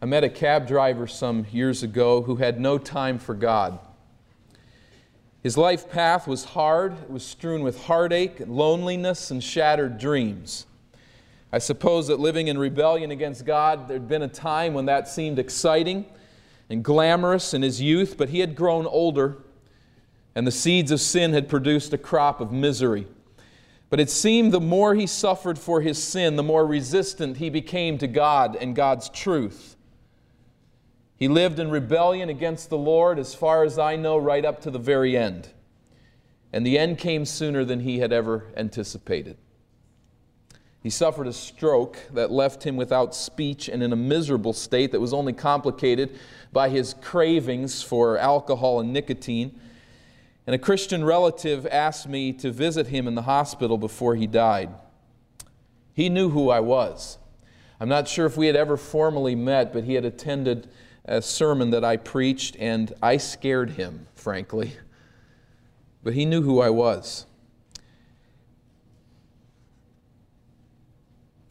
I 0.00 0.06
met 0.06 0.22
a 0.22 0.28
cab 0.28 0.68
driver 0.68 1.08
some 1.08 1.44
years 1.50 1.82
ago 1.82 2.22
who 2.22 2.36
had 2.36 2.60
no 2.60 2.78
time 2.78 3.18
for 3.18 3.34
God. 3.34 3.80
His 5.42 5.58
life 5.58 5.90
path 5.90 6.28
was 6.28 6.44
hard, 6.44 6.92
it 7.02 7.10
was 7.10 7.24
strewn 7.24 7.64
with 7.64 7.84
heartache, 7.84 8.40
loneliness, 8.46 9.32
and 9.32 9.42
shattered 9.42 9.98
dreams. 9.98 10.66
I 11.52 11.58
suppose 11.58 12.06
that 12.08 12.20
living 12.20 12.46
in 12.46 12.58
rebellion 12.58 13.10
against 13.10 13.44
God, 13.44 13.88
there'd 13.88 14.06
been 14.06 14.22
a 14.22 14.28
time 14.28 14.72
when 14.72 14.86
that 14.86 15.08
seemed 15.08 15.38
exciting 15.38 16.04
and 16.70 16.84
glamorous 16.84 17.52
in 17.52 17.62
his 17.62 17.80
youth, 17.80 18.16
but 18.16 18.28
he 18.28 18.38
had 18.38 18.54
grown 18.54 18.86
older, 18.86 19.38
and 20.36 20.46
the 20.46 20.52
seeds 20.52 20.92
of 20.92 21.00
sin 21.00 21.32
had 21.32 21.48
produced 21.48 21.92
a 21.92 21.98
crop 21.98 22.40
of 22.40 22.52
misery. 22.52 23.08
But 23.90 23.98
it 23.98 24.10
seemed 24.10 24.52
the 24.52 24.60
more 24.60 24.94
he 24.94 25.08
suffered 25.08 25.58
for 25.58 25.80
his 25.80 26.00
sin, 26.00 26.36
the 26.36 26.42
more 26.44 26.66
resistant 26.66 27.38
he 27.38 27.50
became 27.50 27.98
to 27.98 28.06
God 28.06 28.54
and 28.54 28.76
God's 28.76 29.08
truth. 29.08 29.74
He 31.18 31.26
lived 31.26 31.58
in 31.58 31.70
rebellion 31.70 32.28
against 32.28 32.70
the 32.70 32.78
Lord, 32.78 33.18
as 33.18 33.34
far 33.34 33.64
as 33.64 33.76
I 33.76 33.96
know, 33.96 34.16
right 34.16 34.44
up 34.44 34.60
to 34.60 34.70
the 34.70 34.78
very 34.78 35.16
end. 35.16 35.48
And 36.52 36.64
the 36.64 36.78
end 36.78 36.98
came 36.98 37.24
sooner 37.24 37.64
than 37.64 37.80
he 37.80 37.98
had 37.98 38.12
ever 38.12 38.46
anticipated. 38.56 39.36
He 40.80 40.90
suffered 40.90 41.26
a 41.26 41.32
stroke 41.32 41.98
that 42.12 42.30
left 42.30 42.62
him 42.62 42.76
without 42.76 43.16
speech 43.16 43.68
and 43.68 43.82
in 43.82 43.92
a 43.92 43.96
miserable 43.96 44.52
state 44.52 44.92
that 44.92 45.00
was 45.00 45.12
only 45.12 45.32
complicated 45.32 46.16
by 46.52 46.68
his 46.68 46.94
cravings 46.94 47.82
for 47.82 48.16
alcohol 48.16 48.78
and 48.78 48.92
nicotine. 48.92 49.60
And 50.46 50.54
a 50.54 50.58
Christian 50.58 51.04
relative 51.04 51.66
asked 51.66 52.08
me 52.08 52.32
to 52.34 52.52
visit 52.52 52.86
him 52.86 53.08
in 53.08 53.16
the 53.16 53.22
hospital 53.22 53.76
before 53.76 54.14
he 54.14 54.28
died. 54.28 54.70
He 55.92 56.08
knew 56.08 56.30
who 56.30 56.48
I 56.48 56.60
was. 56.60 57.18
I'm 57.80 57.88
not 57.88 58.06
sure 58.06 58.24
if 58.24 58.36
we 58.36 58.46
had 58.46 58.56
ever 58.56 58.76
formally 58.76 59.34
met, 59.34 59.72
but 59.72 59.82
he 59.82 59.94
had 59.94 60.04
attended 60.04 60.68
a 61.08 61.22
sermon 61.22 61.70
that 61.70 61.84
I 61.84 61.96
preached, 61.96 62.56
and 62.58 62.92
I 63.02 63.16
scared 63.16 63.70
him, 63.70 64.06
frankly. 64.14 64.74
But 66.04 66.12
he 66.12 66.24
knew 66.24 66.42
who 66.42 66.60
I 66.60 66.70
was. 66.70 67.26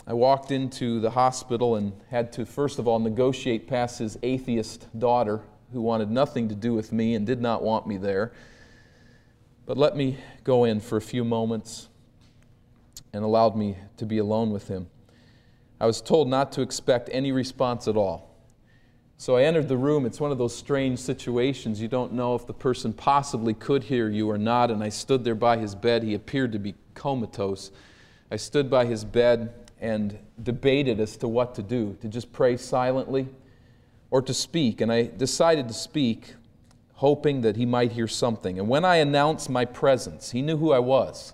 I 0.05 0.13
walked 0.13 0.51
into 0.51 1.01
the 1.01 1.09
hospital 1.09 1.75
and 1.75 1.91
had 2.09 2.31
to, 2.33 2.45
first 2.45 2.79
of 2.79 2.87
all, 2.87 2.99
negotiate 2.99 3.67
past 3.67 3.99
his 3.99 4.17
atheist 4.23 4.87
daughter, 4.97 5.41
who 5.73 5.81
wanted 5.81 6.09
nothing 6.09 6.47
to 6.47 6.55
do 6.55 6.73
with 6.73 6.93
me 6.93 7.15
and 7.15 7.25
did 7.25 7.41
not 7.41 7.61
want 7.61 7.87
me 7.87 7.97
there. 7.97 8.31
But 9.65 9.77
let 9.77 9.97
me 9.97 10.17
go 10.45 10.63
in 10.63 10.79
for 10.79 10.95
a 10.95 11.01
few 11.01 11.25
moments 11.25 11.89
and 13.11 13.25
allowed 13.25 13.57
me 13.57 13.75
to 13.97 14.05
be 14.05 14.19
alone 14.19 14.51
with 14.51 14.69
him. 14.69 14.87
I 15.81 15.87
was 15.87 16.01
told 16.01 16.29
not 16.29 16.53
to 16.53 16.61
expect 16.61 17.09
any 17.11 17.33
response 17.33 17.87
at 17.87 17.97
all. 17.97 18.26
So 19.19 19.35
I 19.35 19.43
entered 19.43 19.67
the 19.67 19.77
room. 19.77 20.05
It's 20.05 20.19
one 20.19 20.31
of 20.31 20.37
those 20.37 20.55
strange 20.55 20.99
situations. 20.99 21.81
You 21.81 21.87
don't 21.87 22.13
know 22.13 22.35
if 22.35 22.45
the 22.45 22.53
person 22.53 22.93
possibly 22.93 23.55
could 23.55 23.83
hear 23.83 24.09
you 24.09 24.29
or 24.29 24.37
not. 24.37 24.69
And 24.69 24.83
I 24.83 24.89
stood 24.89 25.23
there 25.23 25.35
by 25.35 25.57
his 25.57 25.73
bed. 25.73 26.03
He 26.03 26.13
appeared 26.13 26.51
to 26.51 26.59
be 26.59 26.75
comatose. 26.93 27.71
I 28.29 28.35
stood 28.35 28.69
by 28.69 28.85
his 28.85 29.03
bed 29.03 29.71
and 29.81 30.19
debated 30.43 30.99
as 30.99 31.17
to 31.17 31.27
what 31.27 31.55
to 31.55 31.63
do 31.63 31.97
to 32.01 32.07
just 32.07 32.31
pray 32.31 32.57
silently 32.57 33.27
or 34.11 34.21
to 34.21 34.35
speak. 34.35 34.81
And 34.81 34.91
I 34.91 35.07
decided 35.07 35.67
to 35.67 35.73
speak, 35.73 36.35
hoping 36.93 37.41
that 37.41 37.55
he 37.55 37.65
might 37.65 37.93
hear 37.93 38.07
something. 38.07 38.59
And 38.59 38.69
when 38.69 38.85
I 38.85 38.97
announced 38.97 39.49
my 39.49 39.65
presence, 39.65 40.29
he 40.29 40.43
knew 40.43 40.57
who 40.57 40.71
I 40.71 40.79
was. 40.79 41.33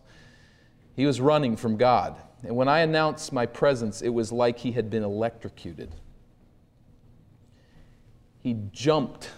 He 0.96 1.06
was 1.06 1.20
running 1.20 1.58
from 1.58 1.76
God. 1.76 2.16
And 2.44 2.56
when 2.56 2.70
I 2.70 2.80
announced 2.80 3.34
my 3.34 3.46
presence, 3.46 4.02
it 4.02 4.10
was 4.10 4.32
like 4.32 4.60
he 4.60 4.72
had 4.72 4.90
been 4.90 5.04
electrocuted 5.04 5.92
he 8.44 8.58
jumped 8.72 9.32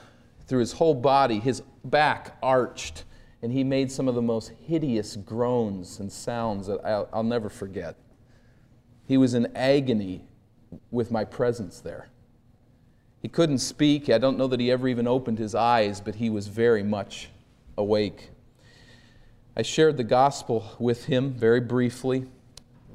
through 0.47 0.59
his 0.59 0.73
whole 0.73 0.95
body, 0.95 1.39
his 1.39 1.61
back 1.83 2.37
arched, 2.41 3.03
and 3.41 3.51
he 3.51 3.63
made 3.63 3.91
some 3.91 4.07
of 4.07 4.15
the 4.15 4.21
most 4.21 4.51
hideous 4.65 5.15
groans 5.15 5.99
and 5.99 6.11
sounds 6.11 6.65
that 6.67 6.83
I'll, 6.83 7.07
I'll 7.13 7.23
never 7.23 7.49
forget. 7.49 7.95
He 9.07 9.17
was 9.17 9.35
in 9.35 9.55
agony 9.55 10.23
with 10.89 11.11
my 11.11 11.23
presence 11.23 11.79
there. 11.79 12.09
He 13.21 13.27
couldn't 13.27 13.59
speak. 13.59 14.09
I 14.09 14.17
don't 14.17 14.37
know 14.37 14.47
that 14.47 14.59
he 14.59 14.71
ever 14.71 14.87
even 14.87 15.07
opened 15.07 15.37
his 15.37 15.53
eyes, 15.53 16.01
but 16.01 16.15
he 16.15 16.29
was 16.29 16.47
very 16.47 16.83
much 16.83 17.29
awake. 17.77 18.31
I 19.55 19.61
shared 19.61 19.97
the 19.97 20.03
gospel 20.03 20.75
with 20.79 21.05
him 21.05 21.33
very 21.33 21.61
briefly, 21.61 22.25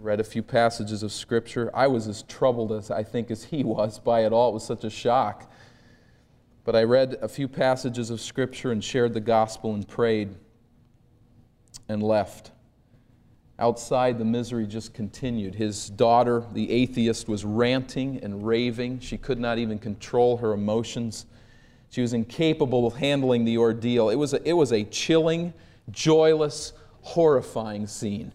read 0.01 0.21
a 0.21 0.25
few 0.25 0.43
passages 0.43 1.03
of 1.03 1.13
scripture. 1.13 1.71
I 1.75 1.87
was 1.87 2.07
as 2.07 2.23
troubled 2.23 2.73
as 2.73 2.91
I 2.91 3.03
think 3.03 3.31
as 3.31 3.45
he 3.45 3.65
was 3.65 3.99
by 3.99 4.25
it 4.25 4.33
all. 4.33 4.51
It 4.51 4.55
was 4.55 4.65
such 4.65 4.85
a 4.85 4.91
shock. 4.91 5.50
But 6.71 6.79
I 6.79 6.85
read 6.85 7.17
a 7.21 7.27
few 7.27 7.49
passages 7.49 8.11
of 8.11 8.21
Scripture 8.21 8.71
and 8.71 8.85
shared 8.85 9.13
the 9.13 9.19
gospel 9.19 9.75
and 9.75 9.89
prayed 9.89 10.37
and 11.89 12.01
left. 12.01 12.53
Outside, 13.59 14.21
the 14.21 14.25
misery 14.25 14.69
just 14.69 14.95
continued. 14.95 15.57
His 15.57 15.91
daughter, 15.91 16.45
the 16.53 16.71
atheist, 16.71 17.29
was 17.29 17.45
ranting 17.45 18.23
and 18.23 18.47
raving. 18.47 19.01
She 19.01 19.19
could 19.19 19.41
not 19.41 19.59
even 19.59 19.81
control 19.81 20.37
her 20.37 20.53
emotions. 20.53 21.27
She 21.89 22.03
was 22.03 22.13
incapable 22.13 22.87
of 22.87 22.95
handling 22.95 23.45
the 23.45 23.59
ordeal. 23.59 24.09
It 24.09 24.15
was 24.15 24.33
a, 24.33 24.49
it 24.49 24.53
was 24.53 24.73
a 24.73 24.85
chilling, 24.85 25.53
joyless, 25.91 26.73
horrifying 27.01 27.89
scene. 27.89 28.33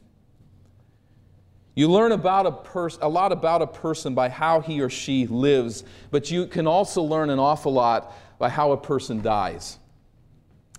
You 1.74 1.90
learn 1.90 2.12
about 2.12 2.46
a, 2.46 2.52
pers- 2.52 3.00
a 3.02 3.08
lot 3.08 3.32
about 3.32 3.62
a 3.62 3.68
person 3.68 4.14
by 4.14 4.28
how 4.28 4.60
he 4.60 4.82
or 4.82 4.90
she 4.90 5.26
lives, 5.26 5.86
but 6.10 6.32
you 6.32 6.48
can 6.48 6.68
also 6.68 7.02
learn 7.02 7.30
an 7.30 7.40
awful 7.40 7.72
lot 7.72 8.14
by 8.38 8.50
how 8.50 8.72
a 8.72 8.78
person 8.78 9.22
dies. 9.22 9.80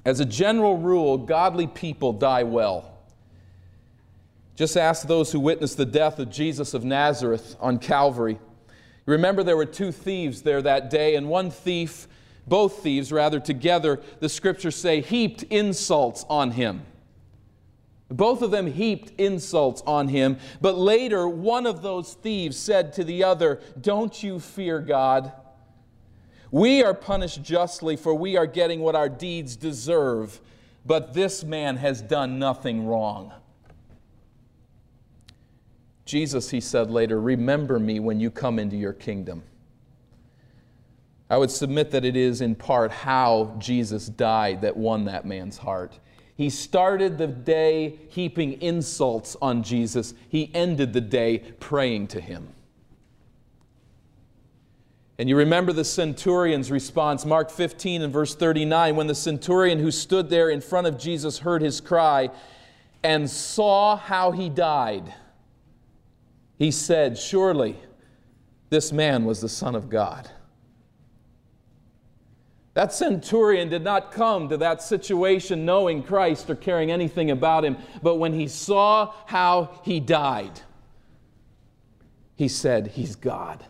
As 0.04 0.20
a 0.20 0.24
general 0.24 0.78
rule, 0.78 1.18
godly 1.18 1.66
people 1.66 2.12
die 2.12 2.44
well. 2.44 2.92
Just 4.54 4.76
ask 4.76 5.06
those 5.06 5.32
who 5.32 5.40
witnessed 5.40 5.76
the 5.76 5.84
death 5.84 6.18
of 6.18 6.30
Jesus 6.30 6.74
of 6.74 6.84
Nazareth 6.84 7.56
on 7.60 7.78
Calvary. 7.78 8.38
Remember, 9.04 9.42
there 9.42 9.56
were 9.56 9.66
two 9.66 9.92
thieves 9.92 10.42
there 10.42 10.62
that 10.62 10.90
day, 10.90 11.14
and 11.14 11.28
one 11.28 11.50
thief, 11.50 12.08
both 12.46 12.82
thieves 12.82 13.12
rather, 13.12 13.38
together, 13.38 14.00
the 14.20 14.28
scriptures 14.28 14.76
say, 14.76 15.00
heaped 15.00 15.42
insults 15.44 16.24
on 16.28 16.52
him. 16.52 16.82
Both 18.08 18.42
of 18.42 18.52
them 18.52 18.68
heaped 18.68 19.12
insults 19.18 19.82
on 19.86 20.08
him, 20.08 20.38
but 20.60 20.78
later 20.78 21.28
one 21.28 21.66
of 21.66 21.82
those 21.82 22.14
thieves 22.14 22.56
said 22.56 22.92
to 22.94 23.04
the 23.04 23.24
other, 23.24 23.60
Don't 23.80 24.22
you 24.22 24.38
fear 24.38 24.80
God? 24.80 25.32
We 26.50 26.82
are 26.82 26.94
punished 26.94 27.42
justly, 27.42 27.96
for 27.96 28.14
we 28.14 28.36
are 28.36 28.46
getting 28.46 28.80
what 28.80 28.94
our 28.94 29.08
deeds 29.08 29.56
deserve, 29.56 30.40
but 30.84 31.14
this 31.14 31.42
man 31.42 31.76
has 31.76 32.00
done 32.00 32.38
nothing 32.38 32.86
wrong. 32.86 33.32
Jesus, 36.04 36.50
he 36.50 36.60
said 36.60 36.90
later, 36.90 37.20
remember 37.20 37.80
me 37.80 37.98
when 37.98 38.20
you 38.20 38.30
come 38.30 38.58
into 38.58 38.76
your 38.76 38.92
kingdom. 38.92 39.42
I 41.28 41.36
would 41.36 41.50
submit 41.50 41.90
that 41.90 42.04
it 42.04 42.16
is 42.16 42.40
in 42.40 42.54
part 42.54 42.92
how 42.92 43.56
Jesus 43.58 44.06
died 44.06 44.60
that 44.60 44.76
won 44.76 45.06
that 45.06 45.26
man's 45.26 45.58
heart. 45.58 45.98
He 46.36 46.50
started 46.50 47.18
the 47.18 47.26
day 47.26 47.98
heaping 48.08 48.60
insults 48.62 49.36
on 49.42 49.62
Jesus, 49.64 50.14
he 50.28 50.50
ended 50.54 50.92
the 50.92 51.00
day 51.00 51.38
praying 51.58 52.08
to 52.08 52.20
him. 52.20 52.48
And 55.18 55.28
you 55.28 55.36
remember 55.36 55.72
the 55.72 55.84
centurion's 55.84 56.70
response, 56.70 57.24
Mark 57.24 57.50
15 57.50 58.02
and 58.02 58.12
verse 58.12 58.34
39, 58.34 58.96
when 58.96 59.06
the 59.06 59.14
centurion 59.14 59.78
who 59.78 59.90
stood 59.90 60.28
there 60.28 60.50
in 60.50 60.60
front 60.60 60.86
of 60.86 60.98
Jesus 60.98 61.38
heard 61.38 61.62
his 61.62 61.80
cry 61.80 62.28
and 63.02 63.28
saw 63.30 63.96
how 63.96 64.32
he 64.32 64.50
died. 64.50 65.14
He 66.58 66.70
said, 66.70 67.16
Surely 67.16 67.76
this 68.68 68.92
man 68.92 69.24
was 69.24 69.40
the 69.40 69.48
Son 69.48 69.74
of 69.74 69.88
God. 69.88 70.30
That 72.74 72.92
centurion 72.92 73.70
did 73.70 73.82
not 73.82 74.12
come 74.12 74.50
to 74.50 74.58
that 74.58 74.82
situation 74.82 75.64
knowing 75.64 76.02
Christ 76.02 76.50
or 76.50 76.56
caring 76.56 76.90
anything 76.90 77.30
about 77.30 77.64
him, 77.64 77.78
but 78.02 78.16
when 78.16 78.34
he 78.34 78.48
saw 78.48 79.14
how 79.24 79.80
he 79.82 79.98
died, 79.98 80.60
he 82.34 82.48
said, 82.48 82.88
He's 82.88 83.16
God. 83.16 83.64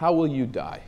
How 0.00 0.14
will 0.14 0.28
you 0.28 0.46
die? 0.46 0.80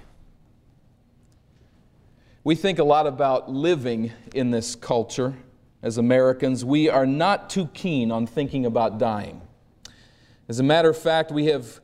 We 2.44 2.54
think 2.54 2.78
a 2.78 2.84
lot 2.84 3.06
about 3.06 3.50
living 3.50 4.10
in 4.34 4.50
this 4.50 4.74
culture 4.74 5.34
as 5.82 5.98
Americans. 5.98 6.64
We 6.64 6.88
are 6.88 7.04
not 7.04 7.50
too 7.50 7.66
keen 7.74 8.10
on 8.10 8.26
thinking 8.26 8.64
about 8.64 8.96
dying. 8.96 9.42
As 10.48 10.60
a 10.60 10.62
matter 10.62 10.88
of 10.88 10.96
fact, 10.96 11.30
we 11.30 11.44
have 11.48 11.78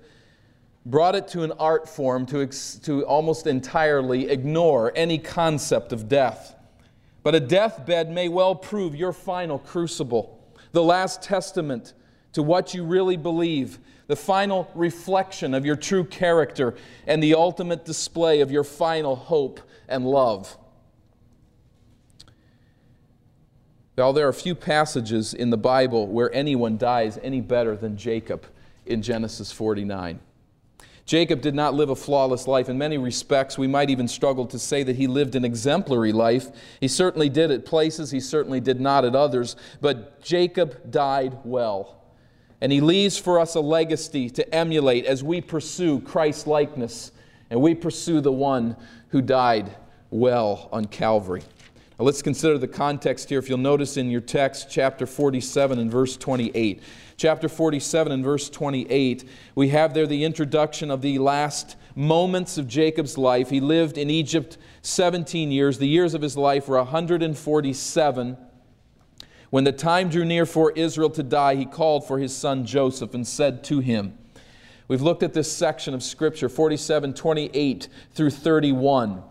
brought 0.86 1.14
it 1.14 1.28
to 1.28 1.42
an 1.42 1.52
art 1.58 1.86
form 1.86 2.24
to, 2.24 2.46
to 2.46 3.04
almost 3.04 3.46
entirely 3.46 4.30
ignore 4.30 4.90
any 4.96 5.18
concept 5.18 5.92
of 5.92 6.08
death. 6.08 6.54
But 7.22 7.34
a 7.34 7.40
deathbed 7.40 8.10
may 8.10 8.30
well 8.30 8.54
prove 8.54 8.96
your 8.96 9.12
final 9.12 9.58
crucible. 9.58 10.42
The 10.72 10.82
last 10.82 11.20
testament 11.20 11.92
to 12.32 12.42
what 12.42 12.72
you 12.72 12.84
really 12.84 13.18
believe, 13.18 13.80
the 14.08 14.16
final 14.16 14.70
reflection 14.74 15.54
of 15.54 15.64
your 15.64 15.76
true 15.76 16.02
character, 16.02 16.74
and 17.06 17.22
the 17.22 17.34
ultimate 17.34 17.84
display 17.84 18.40
of 18.40 18.50
your 18.50 18.64
final 18.64 19.14
hope 19.14 19.60
and 19.86 20.04
love. 20.04 20.56
Well, 23.96 24.12
there 24.12 24.26
are 24.26 24.32
few 24.32 24.54
passages 24.54 25.34
in 25.34 25.50
the 25.50 25.56
Bible 25.56 26.06
where 26.06 26.32
anyone 26.32 26.78
dies 26.78 27.18
any 27.22 27.40
better 27.40 27.76
than 27.76 27.96
Jacob 27.96 28.46
in 28.86 29.02
Genesis 29.02 29.52
49. 29.52 30.20
Jacob 31.04 31.40
did 31.40 31.54
not 31.54 31.74
live 31.74 31.90
a 31.90 31.96
flawless 31.96 32.46
life. 32.46 32.68
In 32.68 32.78
many 32.78 32.96
respects, 32.96 33.58
we 33.58 33.66
might 33.66 33.90
even 33.90 34.06
struggle 34.06 34.46
to 34.46 34.58
say 34.58 34.82
that 34.82 34.96
he 34.96 35.06
lived 35.06 35.34
an 35.34 35.44
exemplary 35.44 36.12
life. 36.12 36.48
He 36.80 36.88
certainly 36.88 37.28
did 37.28 37.50
at 37.50 37.64
places, 37.64 38.10
he 38.10 38.20
certainly 38.20 38.60
did 38.60 38.80
not 38.80 39.04
at 39.04 39.16
others, 39.16 39.56
but 39.80 40.22
Jacob 40.22 40.90
died 40.90 41.38
well. 41.44 41.97
And 42.60 42.72
he 42.72 42.80
leaves 42.80 43.18
for 43.18 43.38
us 43.38 43.54
a 43.54 43.60
legacy 43.60 44.28
to 44.30 44.54
emulate 44.54 45.04
as 45.04 45.22
we 45.22 45.40
pursue 45.40 46.00
Christ's 46.00 46.46
likeness 46.46 47.12
and 47.50 47.60
we 47.60 47.74
pursue 47.74 48.20
the 48.20 48.32
one 48.32 48.76
who 49.08 49.22
died 49.22 49.74
well 50.10 50.68
on 50.72 50.86
Calvary. 50.86 51.42
Now 51.98 52.04
let's 52.04 52.22
consider 52.22 52.58
the 52.58 52.68
context 52.68 53.28
here. 53.28 53.38
If 53.38 53.48
you'll 53.48 53.58
notice 53.58 53.96
in 53.96 54.10
your 54.10 54.20
text, 54.20 54.68
chapter 54.70 55.06
47 55.06 55.78
and 55.78 55.90
verse 55.90 56.16
28 56.16 56.82
chapter 57.18 57.48
47 57.48 58.12
and 58.12 58.24
verse 58.24 58.48
28, 58.48 59.28
we 59.56 59.68
have 59.68 59.92
there 59.92 60.06
the 60.06 60.24
introduction 60.24 60.88
of 60.90 61.02
the 61.02 61.18
last 61.18 61.76
moments 61.96 62.56
of 62.56 62.68
Jacob's 62.68 63.18
life. 63.18 63.50
He 63.50 63.60
lived 63.60 63.98
in 63.98 64.08
Egypt 64.08 64.56
17 64.82 65.50
years. 65.50 65.78
The 65.78 65.88
years 65.88 66.14
of 66.14 66.22
his 66.22 66.36
life 66.36 66.68
were 66.68 66.76
147. 66.76 68.36
When 69.50 69.64
the 69.64 69.72
time 69.72 70.10
drew 70.10 70.24
near 70.24 70.44
for 70.44 70.72
Israel 70.72 71.10
to 71.10 71.22
die, 71.22 71.54
he 71.54 71.64
called 71.64 72.06
for 72.06 72.18
his 72.18 72.36
son 72.36 72.66
Joseph 72.66 73.14
and 73.14 73.26
said 73.26 73.64
to 73.64 73.80
him, 73.80 74.16
We've 74.88 75.02
looked 75.02 75.22
at 75.22 75.34
this 75.34 75.50
section 75.50 75.94
of 75.94 76.02
Scripture, 76.02 76.48
47, 76.48 77.14
28 77.14 77.88
through 78.12 78.30
31. 78.30 79.22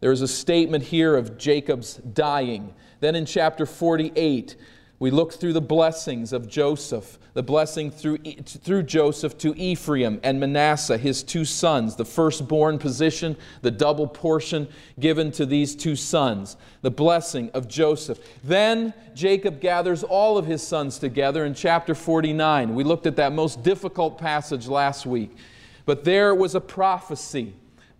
There 0.00 0.12
is 0.12 0.22
a 0.22 0.28
statement 0.28 0.84
here 0.84 1.16
of 1.16 1.38
Jacob's 1.38 1.96
dying. 1.96 2.74
Then 3.00 3.14
in 3.14 3.24
chapter 3.24 3.64
48, 3.66 4.56
we 5.04 5.10
look 5.10 5.34
through 5.34 5.52
the 5.52 5.60
blessings 5.60 6.32
of 6.32 6.48
Joseph, 6.48 7.18
the 7.34 7.42
blessing 7.42 7.90
through, 7.90 8.16
through 8.46 8.82
Joseph 8.84 9.36
to 9.36 9.54
Ephraim 9.54 10.18
and 10.22 10.40
Manasseh, 10.40 10.96
his 10.96 11.22
two 11.22 11.44
sons, 11.44 11.94
the 11.94 12.06
firstborn 12.06 12.78
position, 12.78 13.36
the 13.60 13.70
double 13.70 14.06
portion 14.06 14.66
given 14.98 15.30
to 15.32 15.44
these 15.44 15.76
two 15.76 15.94
sons, 15.94 16.56
the 16.80 16.90
blessing 16.90 17.50
of 17.52 17.68
Joseph. 17.68 18.18
Then 18.42 18.94
Jacob 19.14 19.60
gathers 19.60 20.04
all 20.04 20.38
of 20.38 20.46
his 20.46 20.66
sons 20.66 20.98
together 20.98 21.44
in 21.44 21.52
chapter 21.52 21.94
49. 21.94 22.74
We 22.74 22.82
looked 22.82 23.06
at 23.06 23.16
that 23.16 23.34
most 23.34 23.62
difficult 23.62 24.16
passage 24.16 24.68
last 24.68 25.04
week. 25.04 25.36
But 25.84 26.04
there 26.04 26.34
was 26.34 26.54
a 26.54 26.62
prophecy 26.62 27.52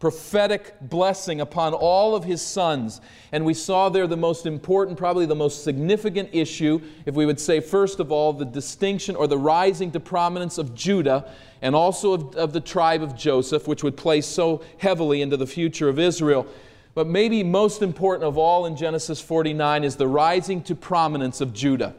prophetic 0.04 0.74
blessing 0.82 1.40
upon 1.40 1.72
all 1.72 2.14
of 2.14 2.24
his 2.24 2.42
sons. 2.42 3.00
And 3.32 3.42
we 3.42 3.54
saw 3.54 3.88
there 3.88 4.06
the 4.06 4.18
most 4.18 4.44
important, 4.44 4.98
probably 4.98 5.24
the 5.24 5.34
most 5.34 5.64
significant 5.64 6.28
issue, 6.30 6.82
if 7.06 7.14
we 7.14 7.24
would 7.24 7.40
say, 7.40 7.58
first 7.58 8.00
of 8.00 8.12
all, 8.12 8.34
the 8.34 8.44
distinction 8.44 9.16
or 9.16 9.26
the 9.26 9.38
rising 9.38 9.90
to 9.92 10.00
prominence 10.00 10.58
of 10.58 10.74
Judah 10.74 11.32
and 11.62 11.74
also 11.74 12.12
of, 12.12 12.36
of 12.36 12.52
the 12.52 12.60
tribe 12.60 13.02
of 13.02 13.16
Joseph, 13.16 13.66
which 13.66 13.82
would 13.82 13.96
play 13.96 14.20
so 14.20 14.62
heavily 14.76 15.22
into 15.22 15.38
the 15.38 15.46
future 15.46 15.88
of 15.88 15.98
Israel. 15.98 16.46
But 16.92 17.06
maybe 17.06 17.42
most 17.42 17.80
important 17.80 18.28
of 18.28 18.36
all 18.36 18.66
in 18.66 18.76
Genesis 18.76 19.22
49 19.22 19.84
is 19.84 19.96
the 19.96 20.06
rising 20.06 20.62
to 20.64 20.74
prominence 20.74 21.40
of 21.40 21.54
Judah. 21.54 21.94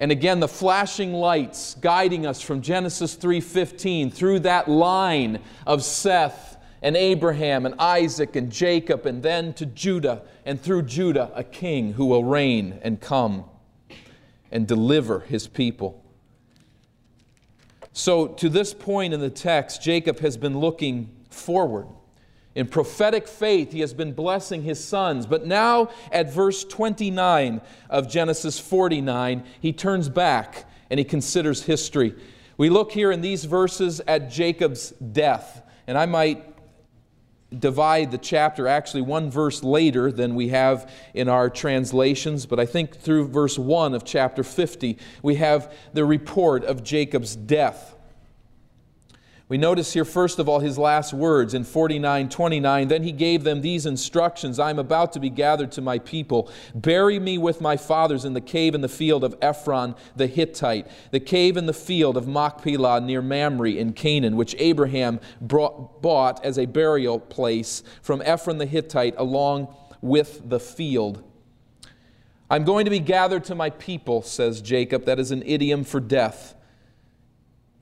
And 0.00 0.12
again, 0.12 0.40
the 0.40 0.48
flashing 0.48 1.12
lights 1.12 1.74
guiding 1.80 2.24
us 2.24 2.40
from 2.40 2.62
Genesis 2.62 3.16
3:15 3.16 4.10
through 4.10 4.40
that 4.40 4.68
line 4.68 5.40
of 5.66 5.82
Seth 5.82 6.56
and 6.82 6.96
Abraham 6.96 7.66
and 7.66 7.74
Isaac 7.80 8.36
and 8.36 8.50
Jacob 8.50 9.06
and 9.06 9.22
then 9.22 9.52
to 9.54 9.66
Judah 9.66 10.22
and 10.44 10.60
through 10.60 10.82
Judah 10.82 11.32
a 11.34 11.42
king 11.42 11.94
who 11.94 12.06
will 12.06 12.22
reign 12.22 12.78
and 12.82 13.00
come 13.00 13.44
and 14.52 14.66
deliver 14.66 15.20
his 15.20 15.48
people. 15.48 16.04
So 17.92 18.28
to 18.28 18.48
this 18.48 18.72
point 18.72 19.12
in 19.12 19.18
the 19.18 19.30
text 19.30 19.82
Jacob 19.82 20.20
has 20.20 20.36
been 20.36 20.60
looking 20.60 21.10
forward. 21.30 21.88
In 22.58 22.66
prophetic 22.66 23.28
faith, 23.28 23.70
he 23.70 23.78
has 23.78 23.94
been 23.94 24.12
blessing 24.12 24.64
his 24.64 24.84
sons. 24.84 25.26
But 25.26 25.46
now, 25.46 25.90
at 26.10 26.32
verse 26.32 26.64
29 26.64 27.60
of 27.88 28.10
Genesis 28.10 28.58
49, 28.58 29.44
he 29.60 29.72
turns 29.72 30.08
back 30.08 30.68
and 30.90 30.98
he 30.98 31.04
considers 31.04 31.62
history. 31.62 32.16
We 32.56 32.68
look 32.68 32.90
here 32.90 33.12
in 33.12 33.20
these 33.20 33.44
verses 33.44 34.00
at 34.08 34.28
Jacob's 34.28 34.90
death. 34.90 35.62
And 35.86 35.96
I 35.96 36.06
might 36.06 36.44
divide 37.56 38.10
the 38.10 38.18
chapter 38.18 38.66
actually 38.66 39.02
one 39.02 39.30
verse 39.30 39.62
later 39.62 40.10
than 40.10 40.34
we 40.34 40.48
have 40.48 40.92
in 41.14 41.28
our 41.28 41.48
translations, 41.48 42.44
but 42.44 42.58
I 42.58 42.66
think 42.66 42.96
through 42.96 43.28
verse 43.28 43.56
1 43.56 43.94
of 43.94 44.04
chapter 44.04 44.42
50, 44.42 44.98
we 45.22 45.36
have 45.36 45.72
the 45.92 46.04
report 46.04 46.64
of 46.64 46.82
Jacob's 46.82 47.36
death. 47.36 47.94
We 49.48 49.56
notice 49.56 49.94
here, 49.94 50.04
first 50.04 50.38
of 50.38 50.46
all, 50.46 50.60
his 50.60 50.76
last 50.76 51.14
words 51.14 51.54
in 51.54 51.64
49 51.64 52.28
29. 52.28 52.88
Then 52.88 53.02
he 53.02 53.12
gave 53.12 53.44
them 53.44 53.62
these 53.62 53.86
instructions 53.86 54.58
I 54.58 54.68
am 54.68 54.78
about 54.78 55.12
to 55.14 55.20
be 55.20 55.30
gathered 55.30 55.72
to 55.72 55.80
my 55.80 55.98
people. 55.98 56.50
Bury 56.74 57.18
me 57.18 57.38
with 57.38 57.62
my 57.62 57.78
fathers 57.78 58.26
in 58.26 58.34
the 58.34 58.42
cave 58.42 58.74
in 58.74 58.82
the 58.82 58.88
field 58.88 59.24
of 59.24 59.34
Ephron 59.40 59.94
the 60.16 60.26
Hittite, 60.26 60.86
the 61.12 61.20
cave 61.20 61.56
in 61.56 61.64
the 61.64 61.72
field 61.72 62.18
of 62.18 62.28
Machpelah 62.28 63.00
near 63.00 63.22
Mamre 63.22 63.70
in 63.70 63.94
Canaan, 63.94 64.36
which 64.36 64.54
Abraham 64.58 65.18
brought, 65.40 66.02
bought 66.02 66.44
as 66.44 66.58
a 66.58 66.66
burial 66.66 67.18
place 67.18 67.82
from 68.02 68.20
Ephron 68.26 68.58
the 68.58 68.66
Hittite 68.66 69.14
along 69.16 69.74
with 70.02 70.46
the 70.46 70.60
field. 70.60 71.24
I'm 72.50 72.64
going 72.64 72.84
to 72.84 72.90
be 72.90 73.00
gathered 73.00 73.44
to 73.44 73.54
my 73.54 73.70
people, 73.70 74.20
says 74.20 74.60
Jacob. 74.60 75.06
That 75.06 75.18
is 75.18 75.30
an 75.30 75.42
idiom 75.46 75.84
for 75.84 76.00
death. 76.00 76.54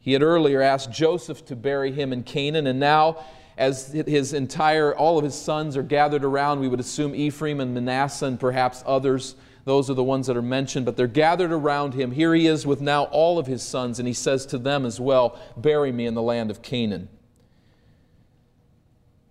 He 0.06 0.12
had 0.12 0.23
earlier 0.23 0.62
asked 0.62 0.93
Joseph 0.93 1.44
to 1.47 1.56
bury 1.56 1.91
him 1.91 2.12
in 2.12 2.23
Canaan, 2.23 2.69
and 2.69 2.79
now, 2.79 3.25
as 3.58 3.91
his 3.91 4.32
entire, 4.35 4.94
all 4.94 5.19
of 5.19 5.25
his 5.25 5.35
sons 5.35 5.76
are 5.76 5.82
gathered 5.82 6.25
around, 6.25 6.61
we 6.61 6.69
would 6.69 6.79
assume 6.79 7.12
Ephraim 7.12 7.58
and 7.58 7.75
Manasseh 7.75 8.26
and 8.26 8.38
perhaps 8.38 8.85
others. 8.87 9.35
Those 9.64 9.91
are 9.91 9.94
the 9.94 10.05
ones 10.05 10.29
that 10.29 10.37
are 10.37 10.43
mentioned, 10.43 10.87
but 10.87 10.97
they're 10.97 11.08
gathered 11.08 11.50
around 11.50 11.94
him. 11.94 12.12
Here 12.12 12.32
he 12.35 12.47
is 12.47 12.64
with 12.64 12.81
now 12.81 13.06
all 13.06 13.37
of 13.37 13.49
his 13.49 13.64
sons, 13.64 13.99
and 13.99 14.06
he 14.06 14.14
says 14.14 14.47
to 14.47 14.58
them 14.58 14.87
as 14.87 15.00
well, 15.00 15.40
Bury 15.57 15.90
me 15.90 16.07
in 16.07 16.14
the 16.14 16.23
land 16.23 16.52
of 16.52 16.62
Canaan. 16.62 17.09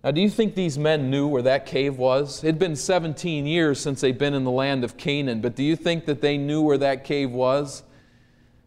Now, 0.04 0.12
do 0.12 0.20
you 0.20 0.30
think 0.30 0.56
these 0.56 0.78
men 0.78 1.10
knew 1.10 1.26
where 1.26 1.44
that 1.44 1.66
cave 1.66 1.98
was? 1.98 2.44
It 2.44 2.48
had 2.48 2.60
been 2.60 2.76
17 2.76 3.46
years 3.46 3.80
since 3.80 4.02
they'd 4.02 4.18
been 4.18 4.34
in 4.34 4.44
the 4.44 4.52
land 4.52 4.84
of 4.84 4.98
Canaan, 4.98 5.40
but 5.40 5.56
do 5.56 5.64
you 5.64 5.78
think 5.78 6.04
that 6.06 6.20
they 6.20 6.38
knew 6.38 6.62
where 6.62 6.78
that 6.80 7.06
cave 7.06 7.32
was? 7.32 7.84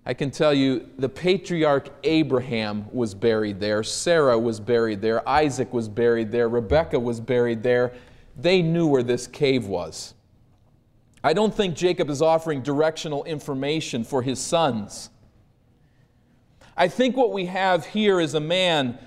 I 0.09 0.15
can 0.15 0.31
tell 0.31 0.55
you 0.55 0.89
the 0.97 1.11
patriarch 1.11 1.91
Abraham 2.03 2.87
was 2.93 3.15
buried 3.15 3.61
there, 3.61 3.83
Sarah 3.83 4.39
was 4.39 4.59
buried 4.59 5.03
there, 5.03 5.29
Isaac 5.29 5.71
was 5.71 5.87
buried 5.87 6.33
there, 6.33 6.49
Rebekah 6.49 6.99
was 6.99 7.21
buried 7.21 7.63
there. 7.63 7.93
They 8.35 8.63
knew 8.63 8.87
where 8.87 9.03
this 9.03 9.27
cave 9.27 9.67
was. 9.67 10.15
I 11.23 11.35
don't 11.35 11.55
think 11.55 11.77
Jacob 11.77 12.09
is 12.09 12.23
offering 12.23 12.63
directional 12.63 13.23
information 13.25 14.03
for 14.03 14.23
his 14.23 14.39
sons. 14.39 15.11
I 16.75 16.89
think 16.89 17.15
what 17.15 17.31
we 17.31 17.45
have 17.45 17.85
here 17.85 18.19
is 18.19 18.33
a 18.33 18.41
man 18.41 18.99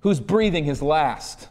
who's 0.00 0.20
breathing 0.20 0.64
his 0.64 0.82
last. 0.82 1.48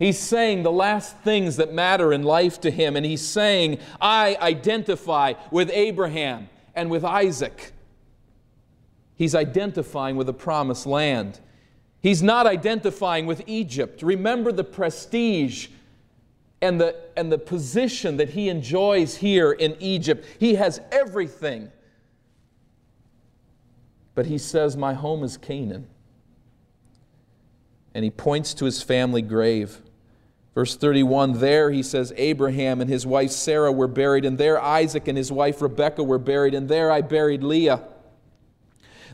He's 0.00 0.18
saying 0.18 0.64
the 0.64 0.72
last 0.72 1.16
things 1.18 1.58
that 1.58 1.72
matter 1.72 2.12
in 2.12 2.24
life 2.24 2.60
to 2.62 2.72
him, 2.72 2.96
and 2.96 3.06
he's 3.06 3.24
saying, 3.24 3.78
I 4.00 4.36
identify 4.40 5.34
with 5.52 5.70
Abraham 5.72 6.48
and 6.74 6.90
with 6.90 7.04
Isaac. 7.04 7.72
He's 9.16 9.34
identifying 9.34 10.16
with 10.16 10.26
the 10.26 10.34
promised 10.34 10.86
land. 10.86 11.40
He's 12.00 12.22
not 12.22 12.46
identifying 12.46 13.26
with 13.26 13.44
Egypt. 13.46 14.02
Remember 14.02 14.50
the 14.50 14.64
prestige 14.64 15.68
and 16.60 16.80
the, 16.80 16.96
and 17.16 17.30
the 17.30 17.38
position 17.38 18.16
that 18.16 18.30
he 18.30 18.48
enjoys 18.48 19.16
here 19.16 19.52
in 19.52 19.76
Egypt. 19.80 20.24
He 20.38 20.54
has 20.54 20.80
everything. 20.90 21.70
But 24.14 24.26
he 24.26 24.38
says, 24.38 24.76
My 24.76 24.94
home 24.94 25.22
is 25.22 25.36
Canaan. 25.36 25.86
And 27.94 28.04
he 28.04 28.10
points 28.10 28.54
to 28.54 28.64
his 28.64 28.82
family 28.82 29.22
grave. 29.22 29.80
Verse 30.54 30.76
31 30.76 31.34
there 31.38 31.70
he 31.70 31.82
says, 31.82 32.12
Abraham 32.16 32.80
and 32.80 32.90
his 32.90 33.06
wife 33.06 33.30
Sarah 33.30 33.72
were 33.72 33.88
buried, 33.88 34.24
and 34.24 34.36
there 34.36 34.60
Isaac 34.60 35.08
and 35.08 35.16
his 35.16 35.32
wife 35.32 35.62
Rebekah 35.62 36.04
were 36.04 36.18
buried, 36.18 36.54
and 36.54 36.68
there 36.68 36.90
I 36.90 37.00
buried 37.00 37.42
Leah. 37.42 37.82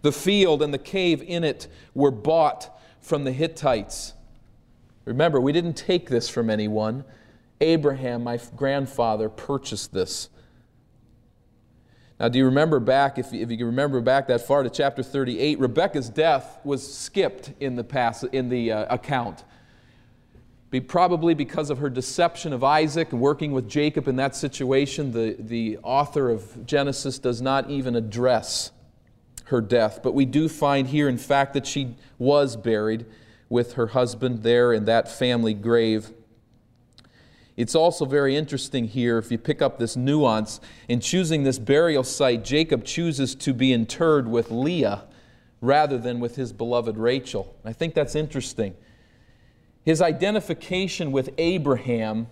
The 0.03 0.13
field 0.13 0.63
and 0.63 0.73
the 0.73 0.79
cave 0.79 1.23
in 1.23 1.45
it 1.45 1.69
were 1.95 2.11
bought 2.11 2.77
from 3.01 3.25
the 3.25 3.33
Hittites. 3.33 4.15
Remember, 5.05 5.41
we 5.41 5.53
didn't 5.53 5.75
take 5.75 6.09
this 6.09 6.29
from 6.29 6.51
anyone. 6.51 7.05
Abraham, 7.61 8.25
my 8.25 8.39
grandfather, 8.57 9.29
purchased 9.29 9.93
this. 9.93 10.29
Now, 12.21 12.29
do 12.29 12.39
you 12.39 12.47
remember 12.47 12.81
back, 12.81 13.17
if 13.19 13.33
you, 13.33 13.41
if 13.41 13.51
you 13.51 13.57
can 13.57 13.67
remember 13.67 14.01
back 14.01 14.27
that 14.27 14.47
far 14.47 14.65
to 14.65 14.71
chapter 14.71 15.05
38, 15.05 15.61
Rebekah's 15.61 16.11
death 16.11 16.59
was 16.65 16.93
skipped 16.93 17.53
in 17.61 17.77
the, 17.77 17.85
pass, 17.85 18.25
in 18.25 18.49
the 18.49 18.73
uh, 18.73 18.95
account. 18.95 19.45
Be 20.71 20.81
probably 20.81 21.33
because 21.33 21.71
of 21.71 21.79
her 21.79 21.89
deception 21.89 22.53
of 22.53 22.63
Isaac 22.63 23.13
and 23.13 23.21
working 23.21 23.53
with 23.53 23.69
Jacob 23.69 24.07
in 24.07 24.17
that 24.17 24.37
situation, 24.37 25.13
the, 25.13 25.35
the 25.39 25.79
author 25.83 26.29
of 26.29 26.67
Genesis 26.67 27.19
does 27.19 27.41
not 27.41 27.71
even 27.71 27.97
address 27.97 28.71
her 29.45 29.63
death. 29.63 30.01
But 30.03 30.13
we 30.13 30.27
do 30.27 30.47
find 30.47 30.89
here, 30.89 31.09
in 31.09 31.17
fact, 31.17 31.55
that 31.55 31.67
she 31.67 31.97
was 32.19 32.55
buried 32.55 33.07
with 33.49 33.75
her 33.75 33.89
husband 33.89 34.43
there 34.43 34.75
in 34.75 34.85
that 34.85 35.11
family 35.11 35.55
grave. 35.55 36.11
It's 37.57 37.75
also 37.75 38.05
very 38.05 38.37
interesting 38.37 38.87
here, 38.87 39.17
if 39.17 39.33
you 39.33 39.39
pick 39.39 39.63
up 39.63 39.79
this 39.79 39.97
nuance, 39.97 40.61
in 40.87 41.01
choosing 41.01 41.45
this 41.45 41.59
burial 41.59 42.05
site, 42.05 42.45
Jacob 42.45 42.85
chooses 42.85 43.35
to 43.37 43.55
be 43.55 43.73
interred 43.73 44.29
with 44.29 44.51
Leah 44.51 45.05
rather 45.61 45.99
than 45.99 46.21
with 46.21 46.37
his 46.37 46.53
beloved 46.53 46.99
Rachel. 46.99 47.57
I 47.65 47.73
think 47.73 47.95
that's 47.95 48.15
interesting. 48.15 48.77
His 49.89 50.03
identification 50.03 51.13
with 51.13 51.31
Abraham 51.39 52.27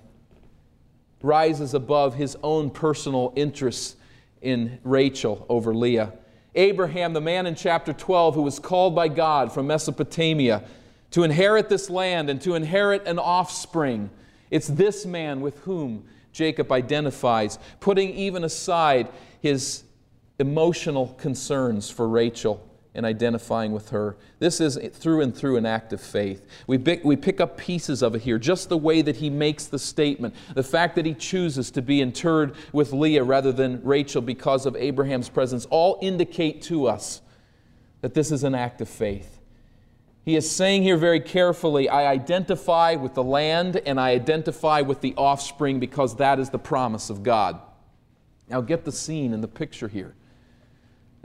rises 1.23 1.73
above 1.73 2.15
his 2.15 2.37
own 2.43 2.69
personal 2.69 3.33
interests 3.35 3.97
in 4.43 4.79
Rachel 4.85 5.47
over 5.49 5.75
Leah. 5.75 6.13
Abraham, 6.55 7.15
the 7.15 7.23
man 7.23 7.47
in 7.47 7.55
chapter 7.55 7.95
12 7.95 8.35
who 8.35 8.43
was 8.43 8.59
called 8.59 8.95
by 8.95 9.09
God 9.09 9.55
from 9.55 9.69
Mesopotamia 9.69 10.65
to 11.13 11.23
inherit 11.23 11.71
this 11.71 11.89
land 11.89 12.29
and 12.29 12.43
to 12.43 12.57
inherit 12.57 13.07
an 13.07 13.19
offspring, 13.19 14.11
it's 14.51 14.69
this 14.69 15.07
man 15.07 15.41
with 15.41 15.59
whom 15.61 16.05
Jacob 16.33 16.71
identifies, 16.71 17.59
putting 17.81 18.11
even 18.11 18.45
aside 18.45 19.09
his 19.41 19.83
emotional 20.39 21.15
concerns 21.19 21.89
for 21.89 22.07
Rachel 22.07 22.65
and 22.97 23.07
identifying 23.07 23.73
with 23.73 23.91
her. 23.91 24.17
This 24.38 24.61
is 24.61 24.79
through 24.95 25.21
and 25.21 25.37
through 25.37 25.59
an 25.59 25.67
act 25.67 25.93
of 25.93 26.00
faith. 26.00 26.47
We 26.67 26.79
pick, 26.79 27.05
we 27.05 27.15
pick 27.15 27.41
up 27.41 27.59
pieces 27.59 28.03
of 28.03 28.15
it 28.15 28.23
here, 28.23 28.38
just 28.38 28.69
the 28.69 28.79
way 28.79 29.03
that 29.03 29.17
he 29.17 29.31
makes 29.31 29.67
the 29.67 29.79
statement, 29.79 30.35
the 30.55 30.62
fact 30.62 30.97
that 30.97 31.05
he 31.05 31.15
chooses 31.15 31.71
to 31.73 31.83
be 31.83 32.00
interred 32.00 32.55
with 32.73 32.93
Leah 32.93 33.23
rather 33.23 33.53
than 33.53 33.83
Rachel 33.85 34.23
because 34.23 34.67
of 34.67 34.75
Abraham's 34.76 35.29
presence, 35.29 35.67
all 35.67 35.99
indicate 36.00 36.62
to 36.62 36.87
us 36.87 37.21
that 38.00 38.15
this 38.15 38.33
is 38.33 38.43
an 38.45 38.55
act 38.55 38.81
of 38.81 38.88
faith. 38.88 39.41
He 40.25 40.35
is 40.35 40.50
saying 40.50 40.83
here 40.83 40.97
very 40.97 41.21
carefully, 41.21 41.88
I 41.88 42.11
identify 42.11 42.95
with 42.95 43.15
the 43.15 43.23
land 43.23 43.81
and 43.87 44.00
I 44.00 44.11
identify 44.11 44.81
with 44.81 45.00
the 45.00 45.15
offspring 45.17 45.79
because 45.79 46.17
that 46.17 46.41
is 46.41 46.50
the 46.50 46.59
promise 46.59 47.11
of 47.11 47.23
God. 47.23 47.61
Now 48.49 48.61
get 48.61 48.85
the 48.85 48.93
scene 48.93 49.35
and 49.35 49.43
the 49.43 49.49
picture 49.49 49.88
here. 49.88 50.15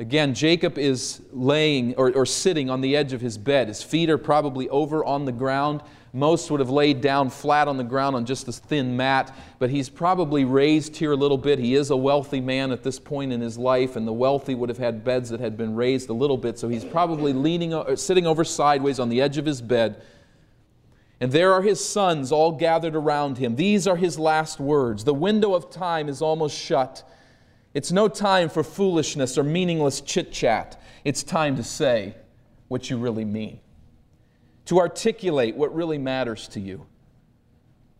Again, 0.01 0.33
Jacob 0.33 0.79
is 0.79 1.21
laying 1.31 1.93
or, 1.93 2.11
or 2.13 2.25
sitting 2.25 2.71
on 2.71 2.81
the 2.81 2.97
edge 2.97 3.13
of 3.13 3.21
his 3.21 3.37
bed. 3.37 3.67
His 3.67 3.83
feet 3.83 4.09
are 4.09 4.17
probably 4.17 4.67
over 4.69 5.05
on 5.05 5.25
the 5.25 5.31
ground. 5.31 5.83
Most 6.11 6.49
would 6.49 6.59
have 6.59 6.71
laid 6.71 7.01
down 7.01 7.29
flat 7.29 7.67
on 7.67 7.77
the 7.77 7.83
ground 7.83 8.15
on 8.15 8.25
just 8.25 8.47
a 8.47 8.51
thin 8.51 8.97
mat, 8.97 9.31
but 9.59 9.69
he's 9.69 9.89
probably 9.89 10.43
raised 10.43 10.95
here 10.95 11.11
a 11.11 11.15
little 11.15 11.37
bit. 11.37 11.59
He 11.59 11.75
is 11.75 11.91
a 11.91 11.95
wealthy 11.95 12.41
man 12.41 12.71
at 12.71 12.81
this 12.81 12.97
point 12.97 13.31
in 13.31 13.41
his 13.41 13.59
life, 13.59 13.95
and 13.95 14.07
the 14.07 14.11
wealthy 14.11 14.55
would 14.55 14.69
have 14.69 14.79
had 14.79 15.03
beds 15.03 15.29
that 15.29 15.39
had 15.39 15.55
been 15.55 15.75
raised 15.75 16.09
a 16.09 16.13
little 16.13 16.35
bit, 16.35 16.57
so 16.57 16.67
he's 16.67 16.83
probably 16.83 17.31
leaning, 17.31 17.71
uh, 17.71 17.95
sitting 17.95 18.25
over 18.25 18.43
sideways 18.43 18.99
on 18.99 19.07
the 19.07 19.21
edge 19.21 19.37
of 19.37 19.45
his 19.45 19.61
bed. 19.61 20.01
And 21.19 21.31
there 21.31 21.53
are 21.53 21.61
his 21.61 21.85
sons 21.85 22.31
all 22.31 22.53
gathered 22.53 22.95
around 22.95 23.37
him. 23.37 23.55
These 23.55 23.85
are 23.85 23.97
his 23.97 24.17
last 24.17 24.59
words. 24.59 25.03
The 25.03 25.13
window 25.13 25.53
of 25.53 25.69
time 25.69 26.09
is 26.09 26.23
almost 26.23 26.57
shut. 26.57 27.07
It's 27.73 27.91
no 27.91 28.07
time 28.07 28.49
for 28.49 28.63
foolishness 28.63 29.37
or 29.37 29.43
meaningless 29.43 30.01
chit 30.01 30.31
chat. 30.31 30.81
It's 31.03 31.23
time 31.23 31.55
to 31.55 31.63
say 31.63 32.15
what 32.67 32.89
you 32.89 32.97
really 32.97 33.25
mean 33.25 33.59
to 34.65 34.79
articulate 34.79 35.55
what 35.55 35.73
really 35.75 35.97
matters 35.97 36.47
to 36.49 36.59
you. 36.59 36.85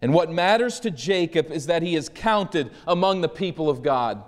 And 0.02 0.14
what 0.14 0.32
matters 0.32 0.80
to 0.82 0.92
Jacob 0.92 1.52
is 1.52 1.68
that 1.68 1.84
he 1.84 1.96
is 1.96 2.10
counted 2.10 2.72
among 2.88 3.22
the 3.22 3.30
people 3.30 3.70
of 3.70 3.84
God. 3.84 4.24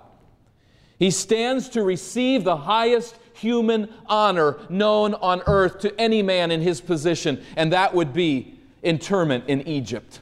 He 0.98 1.10
stands 1.10 1.68
to 1.70 1.82
receive 1.82 2.44
the 2.44 2.56
highest 2.56 3.16
human 3.32 3.92
honor 4.06 4.58
known 4.68 5.14
on 5.14 5.42
earth 5.46 5.80
to 5.80 6.00
any 6.00 6.22
man 6.22 6.50
in 6.50 6.60
his 6.60 6.80
position, 6.80 7.42
and 7.56 7.72
that 7.72 7.94
would 7.94 8.12
be 8.12 8.60
interment 8.82 9.44
in 9.48 9.66
Egypt. 9.66 10.20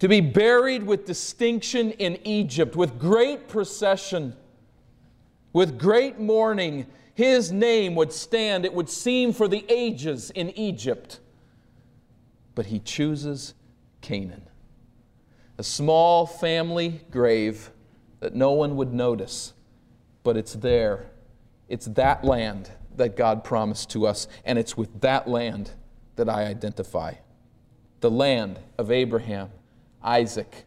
To 0.00 0.08
be 0.08 0.20
buried 0.20 0.84
with 0.84 1.06
distinction 1.06 1.92
in 1.92 2.18
Egypt, 2.24 2.76
with 2.76 2.98
great 2.98 3.48
procession, 3.48 4.36
with 5.52 5.78
great 5.78 6.20
mourning 6.20 6.86
his 7.14 7.50
name 7.50 7.96
would 7.96 8.12
stand, 8.12 8.64
it 8.64 8.72
would 8.72 8.88
seem, 8.88 9.32
for 9.32 9.48
the 9.48 9.64
ages 9.68 10.30
in 10.30 10.50
Egypt. 10.50 11.18
But 12.54 12.66
he 12.66 12.78
chooses 12.78 13.54
Canaan, 14.02 14.48
a 15.58 15.64
small 15.64 16.26
family 16.26 17.00
grave 17.10 17.72
that 18.20 18.36
no 18.36 18.52
one 18.52 18.76
would 18.76 18.92
notice, 18.92 19.52
but 20.22 20.36
it's 20.36 20.52
there. 20.52 21.10
It's 21.68 21.86
that 21.86 22.22
land 22.22 22.70
that 22.96 23.16
God 23.16 23.42
promised 23.42 23.90
to 23.90 24.06
us, 24.06 24.28
and 24.44 24.56
it's 24.56 24.76
with 24.76 25.00
that 25.00 25.26
land 25.26 25.72
that 26.14 26.28
I 26.28 26.44
identify 26.44 27.14
the 27.98 28.12
land 28.12 28.60
of 28.78 28.92
Abraham, 28.92 29.50
Isaac, 30.02 30.64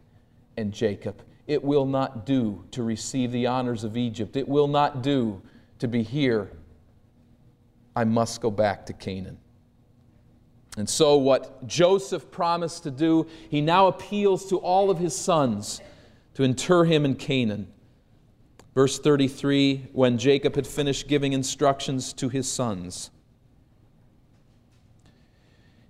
and 0.58 0.74
Jacob. 0.74 1.22
It 1.48 1.64
will 1.64 1.86
not 1.86 2.26
do 2.26 2.66
to 2.72 2.84
receive 2.84 3.32
the 3.32 3.48
honors 3.48 3.84
of 3.84 3.98
Egypt. 3.98 4.36
It 4.36 4.48
will 4.48 4.68
not 4.68 5.02
do 5.02 5.42
to 5.80 5.88
be 5.88 6.04
here, 6.04 6.52
I 7.96 8.04
must 8.04 8.40
go 8.40 8.52
back 8.52 8.86
to 8.86 8.94
Canaan. 8.94 9.40
And 10.78 10.88
so, 10.88 11.18
what 11.18 11.68
Joseph 11.68 12.32
promised 12.32 12.84
to 12.84 12.92
do, 12.92 13.28
he 13.50 13.62
now 13.62 13.88
appeals 13.88 14.48
to 14.50 14.58
all 14.58 14.90
of 14.90 15.00
his 15.00 15.16
sons 15.16 15.82
to 16.36 16.44
inter 16.44 16.86
him 16.86 17.04
in 17.04 17.16
Canaan. 17.16 17.68
Verse 18.74 19.00
33 19.00 19.90
when 19.92 20.18
Jacob 20.18 20.56
had 20.56 20.66
finished 20.66 21.08
giving 21.08 21.34
instructions 21.34 22.14
to 22.14 22.30
his 22.30 22.50
sons, 22.50 23.10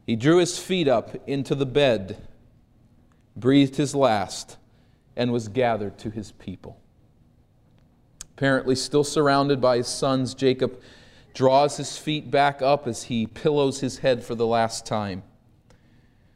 he 0.08 0.16
drew 0.16 0.38
his 0.38 0.58
feet 0.58 0.88
up 0.88 1.16
into 1.28 1.54
the 1.54 1.66
bed, 1.66 2.18
breathed 3.36 3.76
his 3.76 3.96
last, 3.96 4.58
and 5.16 5.32
was 5.32 5.48
gathered 5.48 5.98
to 6.00 6.10
his 6.10 6.32
people. 6.34 6.80
Apparently, 8.38 8.76
still 8.76 9.04
surrounded 9.04 9.62
by 9.62 9.78
his 9.78 9.88
sons, 9.88 10.34
Jacob 10.34 10.80
draws 11.34 11.78
his 11.78 11.98
feet 11.98 12.32
back 12.32 12.62
up 12.62 12.88
as 12.88 13.04
he 13.04 13.28
pillows 13.28 13.80
his 13.82 14.00
head 14.00 14.24
for 14.24 14.36
the 14.36 14.48
last 14.48 14.86
time. 14.86 15.24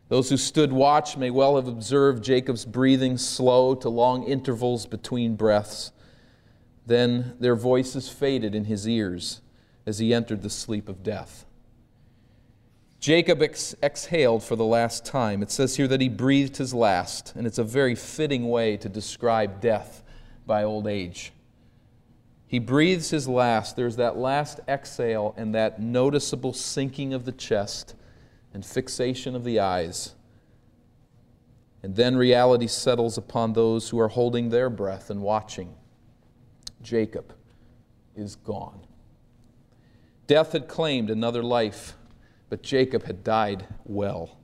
Those 0.07 0.29
who 0.29 0.37
stood 0.37 0.71
watch 0.71 1.17
may 1.17 1.31
well 1.31 1.55
have 1.55 1.67
observed 1.67 2.23
Jacob's 2.23 2.63
breathing 2.63 3.17
slow 3.17 3.73
to 3.75 3.89
long 3.89 4.23
intervals 4.23 4.85
between 4.85 5.35
breaths. 5.35 5.91
Then 6.85 7.35
their 7.39 7.55
voices 7.55 8.07
faded 8.07 8.53
in 8.53 8.65
his 8.65 8.87
ears 8.87 9.41
as 9.85 9.97
he 9.97 10.13
entered 10.13 10.43
the 10.43 10.49
sleep 10.49 10.87
of 10.87 11.01
death. 11.01 11.45
Jacob 13.05 13.43
ex- 13.43 13.75
exhaled 13.83 14.41
for 14.41 14.55
the 14.55 14.65
last 14.65 15.05
time. 15.05 15.43
It 15.43 15.51
says 15.51 15.75
here 15.75 15.87
that 15.89 16.01
he 16.01 16.09
breathed 16.09 16.57
his 16.57 16.73
last, 16.73 17.35
and 17.35 17.45
it's 17.45 17.59
a 17.59 17.63
very 17.63 17.93
fitting 17.93 18.49
way 18.49 18.77
to 18.77 18.89
describe 18.89 19.61
death 19.61 20.01
by 20.47 20.63
old 20.63 20.87
age. 20.87 21.31
He 22.47 22.57
breathes 22.57 23.11
his 23.11 23.27
last. 23.27 23.75
There's 23.75 23.97
that 23.97 24.17
last 24.17 24.59
exhale 24.67 25.35
and 25.37 25.53
that 25.53 25.79
noticeable 25.79 26.51
sinking 26.51 27.13
of 27.13 27.25
the 27.25 27.31
chest 27.31 27.93
and 28.55 28.65
fixation 28.65 29.35
of 29.35 29.43
the 29.43 29.59
eyes. 29.59 30.15
And 31.83 31.95
then 31.95 32.17
reality 32.17 32.65
settles 32.65 33.19
upon 33.19 33.53
those 33.53 33.87
who 33.89 33.99
are 33.99 34.07
holding 34.07 34.49
their 34.49 34.71
breath 34.71 35.11
and 35.11 35.21
watching. 35.21 35.75
Jacob 36.81 37.35
is 38.15 38.35
gone. 38.35 38.79
Death 40.25 40.53
had 40.53 40.67
claimed 40.67 41.11
another 41.11 41.43
life, 41.43 41.95
but 42.49 42.61
Jacob 42.61 43.03
had 43.03 43.23
died 43.23 43.65
well. 43.85 44.37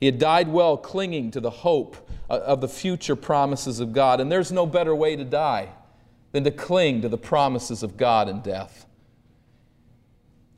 He 0.00 0.06
had 0.06 0.18
died 0.18 0.48
well, 0.48 0.76
clinging 0.76 1.30
to 1.32 1.40
the 1.40 1.50
hope 1.50 2.08
uh, 2.30 2.34
of 2.34 2.60
the 2.60 2.68
future 2.68 3.16
promises 3.16 3.80
of 3.80 3.92
God. 3.92 4.20
And 4.20 4.30
there's 4.30 4.52
no 4.52 4.66
better 4.66 4.94
way 4.94 5.16
to 5.16 5.24
die 5.24 5.70
than 6.32 6.44
to 6.44 6.50
cling 6.50 7.02
to 7.02 7.08
the 7.08 7.18
promises 7.18 7.82
of 7.82 7.96
God 7.96 8.28
in 8.28 8.40
death. 8.40 8.86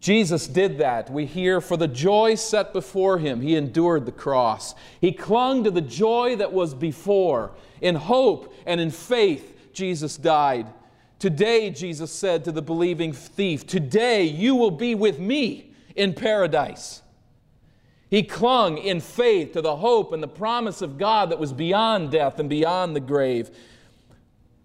Jesus 0.00 0.46
did 0.46 0.78
that. 0.78 1.10
We 1.10 1.26
hear, 1.26 1.60
for 1.60 1.76
the 1.76 1.88
joy 1.88 2.34
set 2.34 2.72
before 2.72 3.18
him, 3.18 3.42
he 3.42 3.54
endured 3.54 4.06
the 4.06 4.12
cross. 4.12 4.74
He 5.00 5.12
clung 5.12 5.64
to 5.64 5.70
the 5.70 5.82
joy 5.82 6.36
that 6.36 6.52
was 6.52 6.74
before. 6.74 7.52
In 7.82 7.94
hope 7.94 8.54
and 8.66 8.80
in 8.80 8.90
faith, 8.90 9.72
Jesus 9.74 10.16
died. 10.16 10.66
Today, 11.18 11.68
Jesus 11.68 12.10
said 12.10 12.44
to 12.44 12.52
the 12.52 12.62
believing 12.62 13.12
thief, 13.12 13.66
Today 13.66 14.24
you 14.24 14.54
will 14.54 14.70
be 14.70 14.94
with 14.94 15.18
me 15.18 15.69
in 16.00 16.14
paradise. 16.14 17.02
He 18.08 18.22
clung 18.22 18.78
in 18.78 19.00
faith 19.00 19.52
to 19.52 19.60
the 19.60 19.76
hope 19.76 20.14
and 20.14 20.22
the 20.22 20.28
promise 20.28 20.80
of 20.80 20.96
God 20.96 21.30
that 21.30 21.38
was 21.38 21.52
beyond 21.52 22.10
death 22.10 22.38
and 22.38 22.48
beyond 22.48 22.96
the 22.96 23.00
grave. 23.00 23.50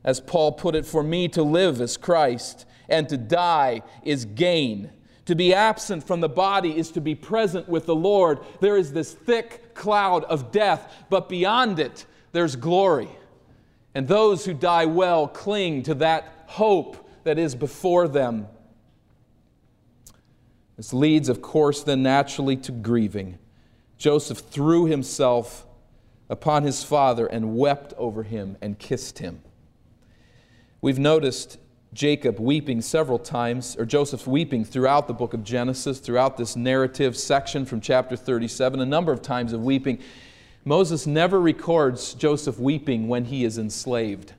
As 0.06 0.22
Paul 0.22 0.54
put 0.54 0.76
it, 0.76 0.86
for 0.86 1.04
me 1.04 1.28
to 1.30 1.44
live 1.44 1.82
is 1.82 1.98
Christ, 1.98 2.66
and 2.88 3.10
to 3.10 3.18
die 3.18 3.82
is 4.02 4.24
gain. 4.24 4.92
To 5.26 5.36
be 5.36 5.54
absent 5.54 6.08
from 6.08 6.22
the 6.22 6.30
body 6.30 6.78
is 6.78 6.90
to 6.92 7.02
be 7.02 7.16
present 7.16 7.68
with 7.68 7.86
the 7.86 7.96
Lord. 7.96 8.40
There 8.62 8.78
is 8.78 8.94
this 8.94 9.14
thick 9.14 9.74
cloud 9.74 10.24
of 10.24 10.54
death, 10.54 11.06
but 11.10 11.28
beyond 11.28 11.80
it, 11.80 12.06
there's 12.32 12.56
glory. 12.56 13.10
And 13.94 14.08
those 14.08 14.46
who 14.46 14.54
die 14.54 14.86
well 14.86 15.28
cling 15.28 15.84
to 15.84 15.96
that 15.96 16.46
hope 16.48 17.10
that 17.26 17.38
is 17.38 17.56
before 17.56 18.08
them. 18.08 18.48
This 20.78 20.94
leads, 20.94 21.30
of 21.30 21.42
course, 21.42 21.84
then 21.84 22.04
naturally 22.04 22.58
to 22.58 22.72
grieving. 22.72 23.38
Joseph 23.98 24.40
threw 24.40 24.86
himself 24.86 25.66
upon 26.30 26.64
his 26.64 26.84
father 26.84 27.28
and 27.28 27.56
wept 27.56 27.94
over 27.98 28.24
him 28.24 28.58
and 28.62 28.78
kissed 28.78 29.20
him. 29.20 29.42
We've 30.82 31.00
noticed 31.00 31.58
Jacob 31.94 32.40
weeping 32.40 32.82
several 32.82 33.18
times, 33.18 33.78
or 33.78 33.86
Joseph 33.86 34.28
weeping 34.28 34.66
throughout 34.66 35.08
the 35.08 35.14
book 35.14 35.34
of 35.34 35.46
Genesis, 35.46 36.00
throughout 36.00 36.36
this 36.36 36.58
narrative 36.58 37.16
section 37.16 37.66
from 37.66 37.80
chapter 37.80 38.18
37, 38.18 38.82
a 38.82 38.86
number 38.86 39.14
of 39.14 39.22
times 39.22 39.54
of 39.54 39.64
weeping. 39.64 40.00
Moses 40.66 41.08
never 41.08 41.40
records 41.40 42.14
Joseph 42.14 42.60
weeping 42.60 43.08
when 43.08 43.26
he 43.26 43.46
is 43.46 43.58
enslaved. 43.58 44.34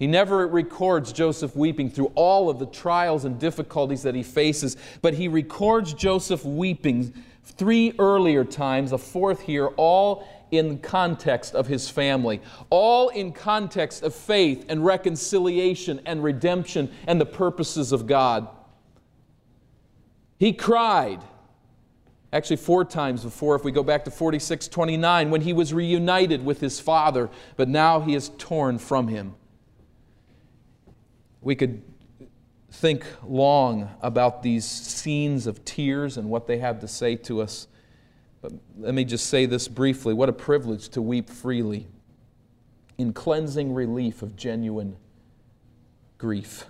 He 0.00 0.06
never 0.06 0.46
records 0.46 1.12
Joseph 1.12 1.54
weeping 1.54 1.90
through 1.90 2.10
all 2.14 2.48
of 2.48 2.58
the 2.58 2.64
trials 2.64 3.26
and 3.26 3.38
difficulties 3.38 4.02
that 4.04 4.14
he 4.14 4.22
faces, 4.22 4.78
but 5.02 5.12
he 5.12 5.28
records 5.28 5.92
Joseph 5.92 6.42
weeping 6.42 7.12
three 7.44 7.92
earlier 7.98 8.42
times, 8.42 8.92
a 8.92 8.98
fourth 8.98 9.42
here, 9.42 9.66
all 9.76 10.26
in 10.50 10.78
context 10.78 11.54
of 11.54 11.66
his 11.66 11.90
family, 11.90 12.40
all 12.70 13.10
in 13.10 13.30
context 13.30 14.02
of 14.02 14.14
faith 14.14 14.64
and 14.70 14.86
reconciliation 14.86 16.00
and 16.06 16.24
redemption 16.24 16.90
and 17.06 17.20
the 17.20 17.26
purposes 17.26 17.92
of 17.92 18.06
God. 18.06 18.48
He 20.38 20.54
cried, 20.54 21.22
actually, 22.32 22.56
four 22.56 22.86
times 22.86 23.22
before, 23.22 23.54
if 23.54 23.64
we 23.64 23.70
go 23.70 23.82
back 23.82 24.06
to 24.06 24.10
46 24.10 24.66
29, 24.68 25.30
when 25.30 25.42
he 25.42 25.52
was 25.52 25.74
reunited 25.74 26.42
with 26.42 26.58
his 26.62 26.80
father, 26.80 27.28
but 27.56 27.68
now 27.68 28.00
he 28.00 28.14
is 28.14 28.30
torn 28.38 28.78
from 28.78 29.08
him. 29.08 29.34
We 31.42 31.54
could 31.54 31.82
think 32.70 33.04
long 33.24 33.90
about 34.00 34.42
these 34.42 34.64
scenes 34.64 35.46
of 35.46 35.64
tears 35.64 36.16
and 36.16 36.28
what 36.30 36.46
they 36.46 36.58
have 36.58 36.80
to 36.80 36.88
say 36.88 37.16
to 37.16 37.40
us. 37.42 37.66
But 38.42 38.52
let 38.78 38.94
me 38.94 39.04
just 39.04 39.26
say 39.26 39.46
this 39.46 39.68
briefly. 39.68 40.14
What 40.14 40.28
a 40.28 40.32
privilege 40.32 40.88
to 40.90 41.02
weep 41.02 41.28
freely 41.28 41.88
in 42.96 43.12
cleansing 43.12 43.72
relief 43.72 44.22
of 44.22 44.36
genuine 44.36 44.96
grief. 46.18 46.66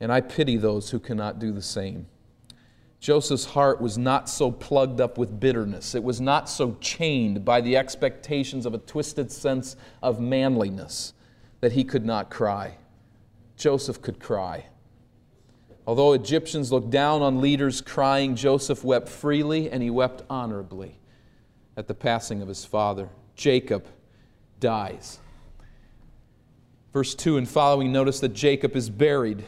And 0.00 0.12
I 0.12 0.20
pity 0.20 0.56
those 0.56 0.90
who 0.90 0.98
cannot 0.98 1.38
do 1.38 1.52
the 1.52 1.62
same. 1.62 2.06
Joseph's 3.00 3.44
heart 3.44 3.80
was 3.80 3.98
not 3.98 4.30
so 4.30 4.50
plugged 4.50 5.00
up 5.00 5.18
with 5.18 5.38
bitterness. 5.38 5.94
It 5.94 6.02
was 6.02 6.20
not 6.20 6.48
so 6.48 6.76
chained 6.80 7.44
by 7.44 7.60
the 7.60 7.76
expectations 7.76 8.64
of 8.64 8.72
a 8.72 8.78
twisted 8.78 9.30
sense 9.30 9.76
of 10.02 10.20
manliness 10.20 11.12
that 11.60 11.72
he 11.72 11.84
could 11.84 12.04
not 12.04 12.30
cry. 12.30 12.76
Joseph 13.56 14.02
could 14.02 14.20
cry. 14.20 14.66
Although 15.86 16.12
Egyptians 16.12 16.72
looked 16.72 16.90
down 16.90 17.22
on 17.22 17.40
leaders 17.40 17.80
crying, 17.80 18.36
Joseph 18.36 18.84
wept 18.84 19.08
freely 19.08 19.70
and 19.70 19.82
he 19.82 19.90
wept 19.90 20.22
honorably 20.30 20.98
at 21.76 21.88
the 21.88 21.94
passing 21.94 22.40
of 22.40 22.48
his 22.48 22.64
father. 22.64 23.10
Jacob 23.36 23.86
dies. 24.60 25.18
Verse 26.92 27.14
2 27.14 27.36
and 27.36 27.48
following, 27.48 27.92
notice 27.92 28.20
that 28.20 28.32
Jacob 28.32 28.76
is 28.76 28.88
buried. 28.88 29.44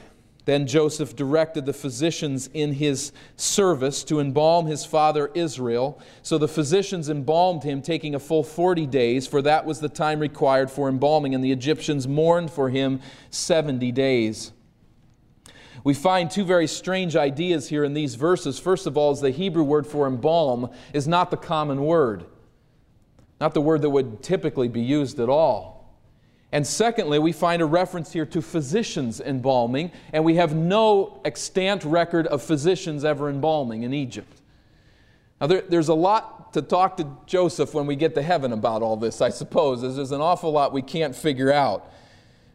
Then 0.47 0.69
Joseph 0.69 1.17
directed 1.17 1.67
the 1.67 1.73
physicians 1.73 2.49
in 2.55 2.75
his 2.75 3.13
service 3.35 4.05
to 4.05 4.21
embalm 4.21 4.67
his 4.67 4.85
father 4.85 5.31
Israel. 5.35 6.01
So 6.23 6.39
the 6.39 6.47
physicians 6.47 7.09
embalmed 7.09 7.65
him, 7.65 7.83
taking 7.83 8.15
a 8.15 8.21
full 8.21 8.45
40 8.45 8.87
days, 8.87 9.27
for 9.27 9.43
that 9.43 9.67
was 9.67 9.81
the 9.81 9.89
time 9.89 10.21
required 10.21 10.71
for 10.71 10.89
embalming, 10.89 11.35
and 11.35 11.43
the 11.43 11.51
Egyptians 11.51 12.07
mourned 12.07 12.53
for 12.53 12.71
him 12.71 13.01
70 13.31 13.91
days. 13.91 14.53
We 15.83 15.95
find 15.95 16.31
two 16.31 16.45
very 16.45 16.69
strange 16.69 17.17
ideas 17.17 17.69
here 17.69 17.83
in 17.83 17.95
these 17.95 18.15
verses. 18.15 18.61
First 18.61 18.87
of 18.87 18.97
all, 18.97 19.11
is 19.11 19.21
the 19.21 19.31
Hebrew 19.31 19.65
word 19.65 19.87
for 19.87 20.07
embalm 20.07 20.71
is 20.93 21.09
not 21.09 21.33
the 21.33 21.37
common 21.37 21.85
word, 21.85 22.25
not 23.41 23.53
the 23.53 23.61
word 23.61 23.83
that 23.83 23.91
would 23.91 24.23
typically 24.23 24.69
be 24.69 24.81
used 24.81 25.19
at 25.19 25.29
all. 25.29 25.76
And 26.57 26.67
secondly, 26.67 27.19
we 27.19 27.33
find 27.33 27.61
a 27.61 27.67
reference 27.67 28.15
here 28.15 28.25
to 28.25 28.41
physicians 28.41 29.21
embalming, 29.21 29.93
and 30.15 30.25
we 30.25 30.37
have 30.37 30.57
no 30.57 31.21
extant 31.23 31.85
record 31.85 32.27
of 32.29 32.43
physicians 32.43 33.05
ever 33.05 33.29
embalming 33.29 33.83
in 33.83 33.93
Egypt. 33.93 34.41
Now, 35.39 35.49
there, 35.49 35.61
there's 35.61 35.89
a 35.89 35.95
lot 35.95 36.55
to 36.55 36.63
talk 36.63 36.97
to 36.97 37.07
Joseph 37.27 37.75
when 37.75 37.85
we 37.85 37.95
get 37.95 38.15
to 38.15 38.23
heaven 38.23 38.55
about 38.55 38.81
all 38.81 38.97
this, 38.97 39.21
I 39.21 39.29
suppose. 39.29 39.83
There's 39.83 40.13
an 40.13 40.23
awful 40.23 40.51
lot 40.51 40.73
we 40.73 40.81
can't 40.81 41.15
figure 41.15 41.53
out. 41.53 41.93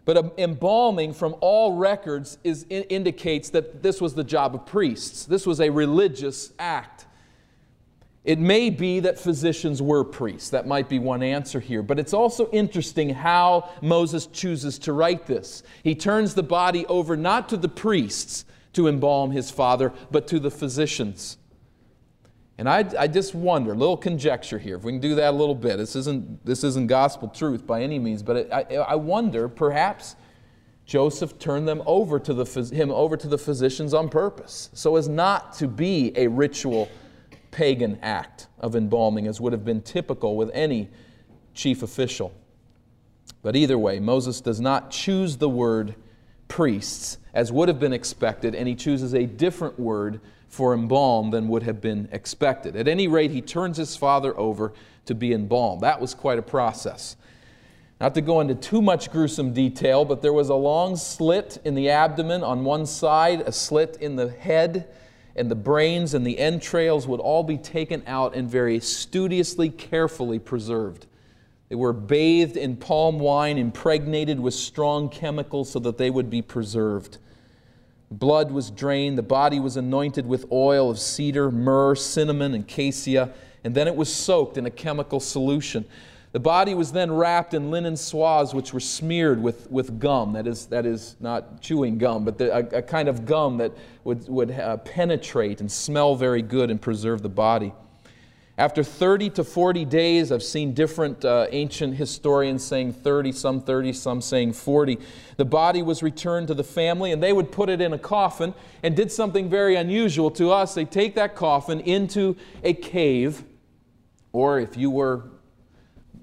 But 0.06 0.18
um, 0.18 0.32
embalming 0.36 1.14
from 1.14 1.36
all 1.40 1.76
records 1.76 2.40
is, 2.44 2.66
indicates 2.72 3.52
that 3.52 3.84
this 3.84 4.02
was 4.02 4.16
the 4.16 4.24
job 4.24 4.56
of 4.56 4.66
priests. 4.66 5.26
This 5.26 5.46
was 5.46 5.62
a 5.62 5.70
religious 5.70 6.54
act. 6.58 7.06
It 8.24 8.38
may 8.38 8.70
be 8.70 9.00
that 9.00 9.18
physicians 9.20 9.82
were 9.82 10.04
priests. 10.04 10.52
That 10.52 10.68
might 10.68 10.88
be 10.88 11.00
one 11.00 11.24
answer 11.24 11.60
here. 11.60 11.82
But 11.82 11.98
it's 11.98 12.14
also 12.14 12.50
interesting 12.52 13.10
how 13.10 13.70
Moses 13.82 14.28
chooses 14.28 14.78
to 14.80 14.94
write 14.94 15.26
this. 15.26 15.64
He 15.84 15.96
turns 15.96 16.36
the 16.36 16.44
body 16.44 16.86
over 16.86 17.18
not 17.18 17.50
to 17.50 17.58
the 17.58 17.70
priests 17.70 18.46
to 18.74 18.88
embalm 18.88 19.32
his 19.32 19.50
father, 19.50 19.92
but 20.12 20.28
to 20.28 20.40
the 20.40 20.52
physicians. 20.52 21.38
And 22.60 22.70
I, 22.70 22.86
I 22.98 23.08
just 23.08 23.34
wonder, 23.34 23.72
a 23.72 23.76
little 23.76 23.98
conjecture 23.98 24.60
here, 24.60 24.76
if 24.76 24.84
we 24.84 24.92
can 24.92 25.02
do 25.02 25.16
that 25.16 25.32
a 25.32 25.36
little 25.36 25.56
bit. 25.56 25.78
This 25.78 25.96
isn't, 25.96 26.46
this 26.46 26.64
isn't 26.64 26.88
gospel 26.88 27.28
truth 27.28 27.66
by 27.66 27.82
any 27.82 27.98
means, 27.98 28.22
but 28.22 28.36
it, 28.36 28.50
I, 28.52 28.62
I 28.76 28.96
wonder 28.96 29.50
perhaps 29.50 30.16
Joseph 30.86 31.40
turned 31.40 31.68
them 31.68 31.82
over 31.88 32.20
to 32.20 32.34
the, 32.36 32.76
him 32.76 32.92
over 32.92 33.18
to 33.18 33.28
the 33.28 33.38
physicians 33.38 33.96
on 33.96 34.10
purpose, 34.10 34.70
so 34.74 34.96
as 34.96 35.10
not 35.10 35.54
to 35.54 35.68
be 35.68 36.12
a 36.16 36.28
ritual 36.28 36.88
pagan 37.52 38.00
act 38.02 38.48
of 38.60 38.76
embalming, 38.76 39.28
as 39.28 39.40
would 39.40 39.54
have 39.54 39.66
been 39.66 39.82
typical 39.82 40.36
with 40.36 40.50
any 40.54 40.90
chief 41.54 41.84
official. 41.84 42.34
But 43.44 43.56
either 43.56 43.78
way, 43.78 44.00
Moses 44.00 44.42
does 44.42 44.60
not 44.60 44.92
choose 44.92 45.38
the 45.38 45.50
word 45.50 45.96
priests 46.48 47.18
as 47.34 47.52
would 47.52 47.68
have 47.70 47.80
been 47.80 47.94
expected, 47.94 48.56
and 48.56 48.68
he 48.68 48.76
chooses 48.76 49.14
a 49.14 49.26
different 49.26 49.80
word 49.80 50.20
for 50.48 50.74
embalm 50.74 51.32
than 51.32 51.48
would 51.48 51.64
have 51.64 51.80
been 51.80 52.10
expected. 52.12 52.76
At 52.76 52.88
any 52.88 53.08
rate, 53.08 53.32
he 53.32 53.42
turns 53.42 53.78
his 53.78 53.96
father 53.96 54.38
over 54.38 54.74
to 55.06 55.16
be 55.16 55.32
embalmed. 55.32 55.82
That 55.82 56.02
was 56.02 56.14
quite 56.14 56.40
a 56.40 56.44
process. 56.44 57.16
Not 58.02 58.16
to 58.16 58.22
go 58.22 58.42
into 58.42 58.56
too 58.56 58.82
much 58.82 59.12
gruesome 59.12 59.54
detail, 59.54 60.04
but 60.04 60.22
there 60.22 60.34
was 60.34 60.50
a 60.50 60.56
long 60.56 60.98
slit 60.98 61.60
in 61.64 61.76
the 61.76 61.90
abdomen 61.90 62.44
on 62.44 62.66
one 62.66 62.86
side, 62.86 63.42
a 63.42 63.52
slit 63.52 63.98
in 64.02 64.16
the 64.18 64.30
head, 64.30 64.90
and 65.36 65.50
the 65.50 65.56
brains 65.56 66.14
and 66.14 66.26
the 66.26 66.40
entrails 66.40 67.08
would 67.08 67.20
all 67.20 67.44
be 67.44 67.58
taken 67.58 68.04
out 68.06 68.36
and 68.36 68.50
very 68.50 68.80
studiously, 68.80 69.70
carefully 69.70 70.40
preserved. 70.40 71.08
They 71.70 71.76
were 71.76 71.94
bathed 71.94 72.58
in 72.58 72.76
palm 72.76 73.18
wine, 73.18 73.58
impregnated 73.58 74.40
with 74.40 74.54
strong 74.54 75.08
chemicals 75.08 75.72
so 75.72 75.80
that 75.80 75.98
they 75.98 76.10
would 76.10 76.30
be 76.30 76.42
preserved. 76.42 77.18
Blood 78.12 78.52
was 78.52 78.70
drained, 78.70 79.18
the 79.18 79.24
body 79.24 79.58
was 79.58 79.78
anointed 79.78 80.26
with 80.26 80.52
oil 80.52 80.90
of 80.90 81.00
cedar, 81.00 81.50
myrrh, 81.50 81.96
cinnamon, 81.96 82.54
and 82.54 82.68
cassia, 82.68 83.32
and 83.64 83.74
then 83.74 83.88
it 83.88 83.96
was 83.96 84.14
soaked 84.14 84.58
in 84.58 84.66
a 84.66 84.70
chemical 84.70 85.22
solution. 85.22 85.86
The 86.32 86.40
body 86.40 86.74
was 86.74 86.94
then 86.94 87.12
wrapped 87.12 87.54
in 87.54 87.72
linen 87.72 87.98
swathes 87.98 88.54
which 88.54 88.74
were 88.74 88.80
smeared 88.80 89.42
with, 89.42 89.70
with 89.70 90.00
gum. 90.00 90.34
That 90.34 90.48
is, 90.48 90.66
that 90.68 90.86
is 90.86 91.18
not 91.20 91.62
chewing 91.62 91.98
gum, 91.98 92.24
but 92.24 92.38
the, 92.38 92.56
a, 92.56 92.80
a, 92.80 92.82
kind 92.82 93.10
of 93.10 93.26
gum 93.26 93.58
that 93.58 93.74
would, 94.06 94.30
would 94.30 94.52
uh, 94.52 94.78
penetrate 94.78 95.60
and 95.60 95.70
smell 95.70 96.16
very 96.16 96.42
good 96.42 96.72
and 96.72 96.82
preserve 96.82 97.22
the 97.22 97.30
body. 97.30 97.74
After 98.58 98.84
30 98.84 99.32
to 99.32 99.44
40 99.44 99.86
days, 99.86 100.32
I've 100.32 100.44
seen 100.44 100.74
different 100.74 101.26
uh, 101.26 101.48
ancient 101.52 101.96
historians 101.96 102.64
saying 102.64 102.94
30, 102.94 103.32
some 103.32 103.62
30, 103.62 103.92
some 103.92 104.22
saying 104.22 104.54
40. 104.54 105.00
The 105.38 105.46
body 105.46 105.82
was 105.82 106.04
returned 106.04 106.48
to 106.50 106.54
the 106.54 106.64
family, 106.64 107.12
and 107.12 107.24
they 107.24 107.34
would 107.34 107.52
put 107.52 107.70
it 107.70 107.82
in 107.82 107.92
a 107.92 107.98
coffin 107.98 108.54
and 108.84 108.96
did 108.96 109.12
something 109.12 109.50
very 109.50 109.76
unusual 109.76 110.30
to 110.32 110.52
us. 110.52 110.76
They 110.76 110.86
take 110.86 111.16
that 111.16 111.36
coffin 111.36 111.80
into 111.82 112.38
a 112.64 112.74
cave, 112.74 113.44
or 114.32 114.60
if 114.60 114.78
you 114.78 114.92
were 114.92 115.24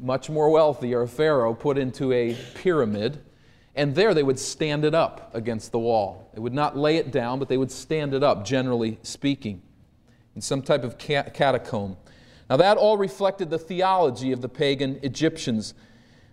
much 0.01 0.31
more 0.31 0.51
wealthy 0.51 0.95
or 0.95 1.03
a 1.03 1.09
pharaoh 1.09 1.55
put 1.55 1.79
into 1.79 2.13
a 2.13 2.37
pyramid, 2.55 3.23
and 3.75 3.95
there 3.95 4.15
they 4.15 4.23
would 4.23 4.39
stand 4.39 4.85
it 4.85 4.95
up 4.95 5.31
against 5.35 5.73
the 5.73 5.79
wall. 5.79 6.31
They 6.35 6.41
would 6.41 6.53
not 6.53 6.77
lay 6.77 6.97
it 6.97 7.13
down, 7.13 7.39
but 7.39 7.49
they 7.49 7.57
would 7.57 7.71
stand 7.71 8.15
it 8.15 8.23
up, 8.23 8.45
generally 8.45 8.99
speaking, 9.03 9.63
in 10.35 10.41
some 10.41 10.63
type 10.63 10.85
of 10.85 10.99
catacomb. 10.99 11.97
Now, 12.51 12.57
that 12.57 12.77
all 12.77 12.97
reflected 12.97 13.51
the 13.51 13.59
theology 13.59 14.33
of 14.33 14.41
the 14.41 14.49
pagan 14.49 14.99
Egyptians. 15.03 15.75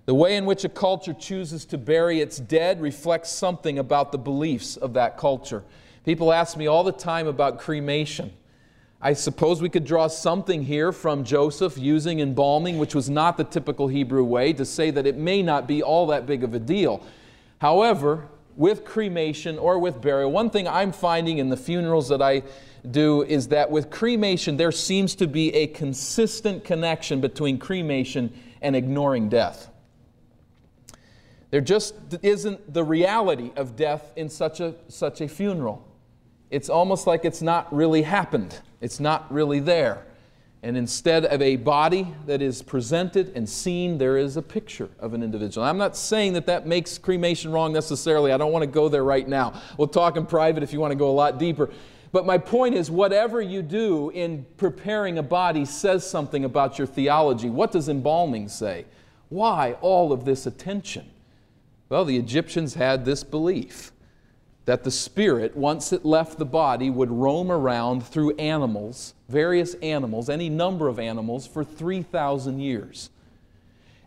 The 0.05 0.15
way 0.15 0.37
in 0.37 0.45
which 0.45 0.63
a 0.63 0.69
culture 0.69 1.13
chooses 1.13 1.65
to 1.65 1.77
bury 1.77 2.21
its 2.21 2.37
dead 2.37 2.79
reflects 2.79 3.31
something 3.31 3.79
about 3.79 4.11
the 4.11 4.17
beliefs 4.17 4.77
of 4.77 4.93
that 4.93 5.17
culture. 5.17 5.63
People 6.05 6.31
ask 6.31 6.55
me 6.55 6.67
all 6.67 6.83
the 6.83 6.91
time 6.91 7.27
about 7.27 7.59
cremation. 7.59 8.31
I 9.05 9.13
suppose 9.13 9.61
we 9.61 9.69
could 9.69 9.85
draw 9.85 10.07
something 10.07 10.63
here 10.63 10.91
from 10.91 11.25
Joseph 11.25 11.77
using 11.77 12.21
embalming, 12.21 12.79
which 12.79 12.95
was 12.95 13.07
not 13.07 13.37
the 13.37 13.43
typical 13.43 13.87
Hebrew 13.87 14.23
way, 14.23 14.51
to 14.53 14.65
say 14.65 14.89
that 14.89 15.05
it 15.05 15.15
may 15.15 15.43
not 15.43 15.67
be 15.67 15.83
all 15.83 16.07
that 16.07 16.25
big 16.25 16.43
of 16.43 16.55
a 16.55 16.59
deal. 16.59 17.05
However, 17.59 18.27
with 18.55 18.83
cremation 18.83 19.59
or 19.59 19.77
with 19.77 20.01
burial, 20.01 20.31
one 20.31 20.49
thing 20.49 20.67
I'm 20.67 20.91
finding 20.91 21.37
in 21.37 21.49
the 21.49 21.55
funerals 21.55 22.09
that 22.09 22.19
I 22.19 22.41
do 22.89 23.21
is 23.21 23.49
that 23.49 23.69
with 23.69 23.91
cremation, 23.91 24.57
there 24.57 24.71
seems 24.71 25.13
to 25.17 25.27
be 25.27 25.53
a 25.53 25.67
consistent 25.67 26.63
connection 26.63 27.21
between 27.21 27.59
cremation 27.59 28.33
and 28.59 28.75
ignoring 28.75 29.29
death. 29.29 29.69
There 31.51 31.61
just 31.61 31.93
isn't 32.23 32.73
the 32.73 32.83
reality 32.83 33.51
of 33.55 33.75
death 33.75 34.13
in 34.15 34.29
such 34.29 34.61
a, 34.61 34.73
such 34.87 35.21
a 35.21 35.27
funeral. 35.27 35.85
It's 36.49 36.69
almost 36.69 37.05
like 37.05 37.23
it's 37.23 37.43
not 37.43 37.71
really 37.71 38.01
happened, 38.01 38.61
it's 38.81 38.99
not 38.99 39.31
really 39.31 39.59
there. 39.59 40.05
And 40.63 40.75
instead 40.75 41.25
of 41.25 41.43
a 41.43 41.57
body 41.57 42.11
that 42.25 42.41
is 42.41 42.63
presented 42.63 43.31
and 43.35 43.47
seen, 43.47 43.99
there 43.99 44.17
is 44.17 44.35
a 44.35 44.41
picture 44.41 44.89
of 44.99 45.13
an 45.13 45.21
individual. 45.21 45.65
I'm 45.65 45.77
not 45.77 45.95
saying 45.95 46.33
that 46.33 46.47
that 46.47 46.65
makes 46.65 46.97
cremation 46.97 47.51
wrong 47.51 47.71
necessarily. 47.71 48.31
I 48.31 48.37
don't 48.37 48.51
want 48.51 48.63
to 48.63 48.67
go 48.67 48.89
there 48.89 49.03
right 49.03 49.27
now. 49.27 49.61
We'll 49.77 49.87
talk 49.87 50.17
in 50.17 50.25
private 50.25 50.63
if 50.63 50.73
you 50.73 50.79
want 50.79 50.91
to 50.91 50.95
go 50.95 51.09
a 51.09 51.13
lot 51.13 51.37
deeper. 51.37 51.69
But 52.11 52.25
my 52.25 52.39
point 52.39 52.73
is, 52.73 52.89
whatever 52.89 53.41
you 53.41 53.61
do 53.61 54.09
in 54.09 54.45
preparing 54.57 55.19
a 55.19 55.23
body 55.23 55.65
says 55.65 56.09
something 56.09 56.45
about 56.45 56.79
your 56.79 56.87
theology. 56.87 57.49
What 57.49 57.71
does 57.71 57.87
embalming 57.87 58.47
say? 58.47 58.85
Why 59.29 59.73
all 59.81 60.11
of 60.11 60.25
this 60.25 60.47
attention? 60.47 61.11
Well, 61.89 62.05
the 62.05 62.17
Egyptians 62.17 62.73
had 62.73 63.05
this 63.05 63.23
belief 63.23 63.91
that 64.65 64.83
the 64.83 64.91
spirit, 64.91 65.55
once 65.55 65.93
it 65.93 66.03
left 66.03 66.39
the 66.39 66.45
body, 66.45 66.89
would 66.89 67.11
roam 67.11 67.51
around 67.51 68.05
through 68.05 68.35
animals, 68.37 69.13
various 69.29 69.75
animals, 69.75 70.29
any 70.29 70.49
number 70.49 70.87
of 70.87 70.99
animals, 70.99 71.45
for 71.45 71.63
3,000 71.63 72.59
years. 72.59 73.09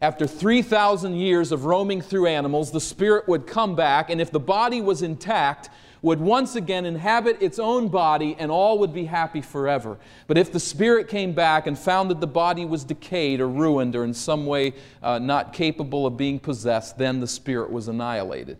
After 0.02 0.26
3,000 0.26 1.14
years 1.14 1.52
of 1.52 1.64
roaming 1.64 2.00
through 2.00 2.26
animals, 2.26 2.70
the 2.72 2.80
spirit 2.80 3.28
would 3.28 3.46
come 3.46 3.76
back, 3.76 4.10
and 4.10 4.20
if 4.20 4.30
the 4.30 4.40
body 4.40 4.80
was 4.80 5.02
intact, 5.02 5.70
would 6.02 6.20
once 6.20 6.54
again 6.54 6.86
inhabit 6.86 7.42
its 7.42 7.58
own 7.58 7.88
body, 7.88 8.36
and 8.38 8.50
all 8.50 8.78
would 8.78 8.92
be 8.92 9.04
happy 9.04 9.40
forever. 9.40 9.98
But 10.26 10.38
if 10.38 10.52
the 10.52 10.60
spirit 10.60 11.08
came 11.08 11.32
back 11.32 11.66
and 11.66 11.76
found 11.76 12.10
that 12.10 12.20
the 12.20 12.26
body 12.28 12.64
was 12.64 12.84
decayed 12.84 13.40
or 13.40 13.48
ruined 13.48 13.96
or 13.96 14.04
in 14.04 14.14
some 14.14 14.46
way 14.46 14.74
uh, 15.02 15.18
not 15.18 15.52
capable 15.52 16.06
of 16.06 16.16
being 16.16 16.38
possessed, 16.38 16.98
then 16.98 17.18
the 17.18 17.26
spirit 17.26 17.70
was 17.70 17.88
annihilated. 17.88 18.58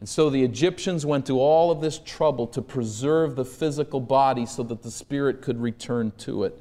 And 0.00 0.08
so 0.08 0.30
the 0.30 0.42
Egyptians 0.42 1.04
went 1.04 1.26
to 1.26 1.38
all 1.38 1.70
of 1.70 1.82
this 1.82 1.98
trouble 1.98 2.46
to 2.48 2.62
preserve 2.62 3.36
the 3.36 3.44
physical 3.44 4.00
body 4.00 4.46
so 4.46 4.62
that 4.64 4.82
the 4.82 4.90
spirit 4.90 5.42
could 5.42 5.60
return 5.60 6.12
to 6.18 6.44
it. 6.44 6.58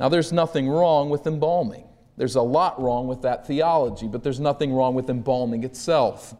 Now, 0.00 0.08
there's 0.08 0.32
nothing 0.32 0.68
wrong 0.68 1.08
with 1.08 1.26
embalming. 1.26 1.84
There's 2.16 2.34
a 2.34 2.42
lot 2.42 2.80
wrong 2.82 3.06
with 3.06 3.22
that 3.22 3.46
theology, 3.46 4.08
but 4.08 4.24
there's 4.24 4.40
nothing 4.40 4.72
wrong 4.72 4.94
with 4.94 5.08
embalming 5.08 5.62
itself. 5.62 6.34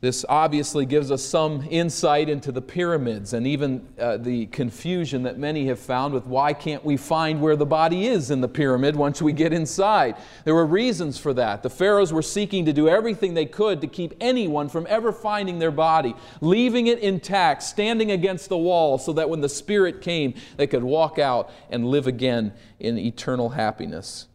This 0.00 0.24
obviously 0.28 0.86
gives 0.86 1.10
us 1.10 1.24
some 1.24 1.66
insight 1.68 2.28
into 2.28 2.52
the 2.52 2.62
pyramids 2.62 3.32
and 3.32 3.48
even 3.48 3.84
uh, 3.98 4.16
the 4.16 4.46
confusion 4.46 5.24
that 5.24 5.38
many 5.38 5.66
have 5.66 5.80
found 5.80 6.14
with 6.14 6.24
why 6.24 6.52
can't 6.52 6.84
we 6.84 6.96
find 6.96 7.42
where 7.42 7.56
the 7.56 7.66
body 7.66 8.06
is 8.06 8.30
in 8.30 8.40
the 8.40 8.46
pyramid 8.46 8.94
once 8.94 9.20
we 9.20 9.32
get 9.32 9.52
inside. 9.52 10.14
There 10.44 10.54
were 10.54 10.66
reasons 10.66 11.18
for 11.18 11.34
that. 11.34 11.64
The 11.64 11.70
pharaohs 11.70 12.12
were 12.12 12.22
seeking 12.22 12.64
to 12.66 12.72
do 12.72 12.88
everything 12.88 13.34
they 13.34 13.46
could 13.46 13.80
to 13.80 13.88
keep 13.88 14.14
anyone 14.20 14.68
from 14.68 14.86
ever 14.88 15.10
finding 15.10 15.58
their 15.58 15.72
body, 15.72 16.14
leaving 16.40 16.86
it 16.86 17.00
intact, 17.00 17.64
standing 17.64 18.12
against 18.12 18.48
the 18.48 18.58
wall 18.58 18.98
so 18.98 19.12
that 19.14 19.28
when 19.28 19.40
the 19.40 19.48
spirit 19.48 20.00
came, 20.00 20.34
they 20.58 20.68
could 20.68 20.84
walk 20.84 21.18
out 21.18 21.50
and 21.70 21.84
live 21.84 22.06
again 22.06 22.52
in 22.78 22.96
eternal 22.98 23.48
happiness. 23.48 24.28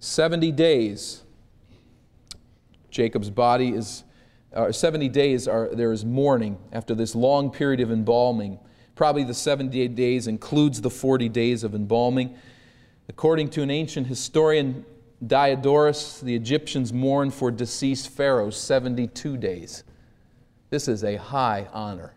70 0.00 0.50
days 0.52 1.22
Jacob's 2.92 3.30
body 3.30 3.70
is, 3.70 4.04
uh, 4.54 4.70
70 4.70 5.08
days 5.08 5.48
are, 5.48 5.70
there 5.72 5.90
is 5.90 6.04
mourning 6.04 6.58
after 6.72 6.94
this 6.94 7.14
long 7.14 7.50
period 7.50 7.80
of 7.80 7.90
embalming. 7.90 8.60
Probably 8.94 9.24
the 9.24 9.34
70 9.34 9.88
days 9.88 10.26
includes 10.28 10.80
the 10.80 10.90
40 10.90 11.28
days 11.30 11.64
of 11.64 11.74
embalming. 11.74 12.36
According 13.08 13.48
to 13.50 13.62
an 13.62 13.70
ancient 13.70 14.06
historian, 14.06 14.84
Diodorus, 15.26 16.20
the 16.20 16.34
Egyptians 16.34 16.92
mourned 16.92 17.32
for 17.32 17.50
deceased 17.50 18.10
pharaohs 18.10 18.56
72 18.56 19.36
days. 19.38 19.84
This 20.70 20.86
is 20.86 21.02
a 21.02 21.16
high 21.16 21.68
honor 21.72 22.14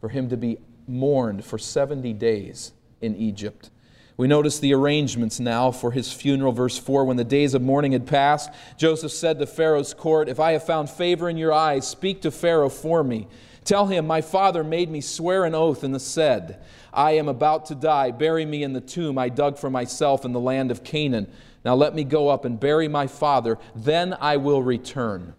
for 0.00 0.08
him 0.08 0.28
to 0.30 0.36
be 0.36 0.58
mourned 0.86 1.44
for 1.44 1.58
70 1.58 2.12
days 2.14 2.72
in 3.00 3.14
Egypt. 3.16 3.70
We 4.16 4.28
notice 4.28 4.60
the 4.60 4.74
arrangements 4.74 5.40
now 5.40 5.72
for 5.72 5.90
his 5.90 6.12
funeral. 6.12 6.52
Verse 6.52 6.78
4 6.78 7.04
When 7.04 7.16
the 7.16 7.24
days 7.24 7.54
of 7.54 7.62
mourning 7.62 7.92
had 7.92 8.06
passed, 8.06 8.50
Joseph 8.76 9.12
said 9.12 9.38
to 9.38 9.46
Pharaoh's 9.46 9.92
court, 9.92 10.28
If 10.28 10.38
I 10.38 10.52
have 10.52 10.64
found 10.64 10.88
favor 10.88 11.28
in 11.28 11.36
your 11.36 11.52
eyes, 11.52 11.86
speak 11.86 12.22
to 12.22 12.30
Pharaoh 12.30 12.68
for 12.68 13.02
me. 13.02 13.26
Tell 13.64 13.86
him, 13.86 14.06
My 14.06 14.20
father 14.20 14.62
made 14.62 14.90
me 14.90 15.00
swear 15.00 15.44
an 15.44 15.54
oath 15.54 15.82
in 15.82 15.92
the 15.92 16.00
said, 16.00 16.62
I 16.92 17.12
am 17.12 17.28
about 17.28 17.66
to 17.66 17.74
die. 17.74 18.12
Bury 18.12 18.44
me 18.44 18.62
in 18.62 18.72
the 18.72 18.80
tomb 18.80 19.18
I 19.18 19.28
dug 19.30 19.58
for 19.58 19.68
myself 19.68 20.24
in 20.24 20.32
the 20.32 20.40
land 20.40 20.70
of 20.70 20.84
Canaan. 20.84 21.26
Now 21.64 21.74
let 21.74 21.94
me 21.94 22.04
go 22.04 22.28
up 22.28 22.44
and 22.44 22.60
bury 22.60 22.86
my 22.86 23.08
father, 23.08 23.58
then 23.74 24.16
I 24.20 24.36
will 24.36 24.62
return. 24.62 25.34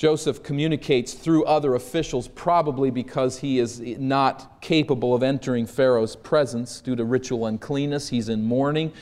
Joseph 0.00 0.42
communicates 0.42 1.12
through 1.12 1.44
other 1.44 1.74
officials, 1.74 2.26
probably 2.28 2.90
because 2.90 3.40
he 3.40 3.58
is 3.58 3.80
not 3.80 4.62
capable 4.62 5.14
of 5.14 5.22
entering 5.22 5.66
Pharaoh's 5.66 6.16
presence 6.16 6.80
due 6.80 6.96
to 6.96 7.04
ritual 7.04 7.44
uncleanness. 7.44 8.08
He's 8.08 8.30
in 8.30 8.42
mourning. 8.42 8.94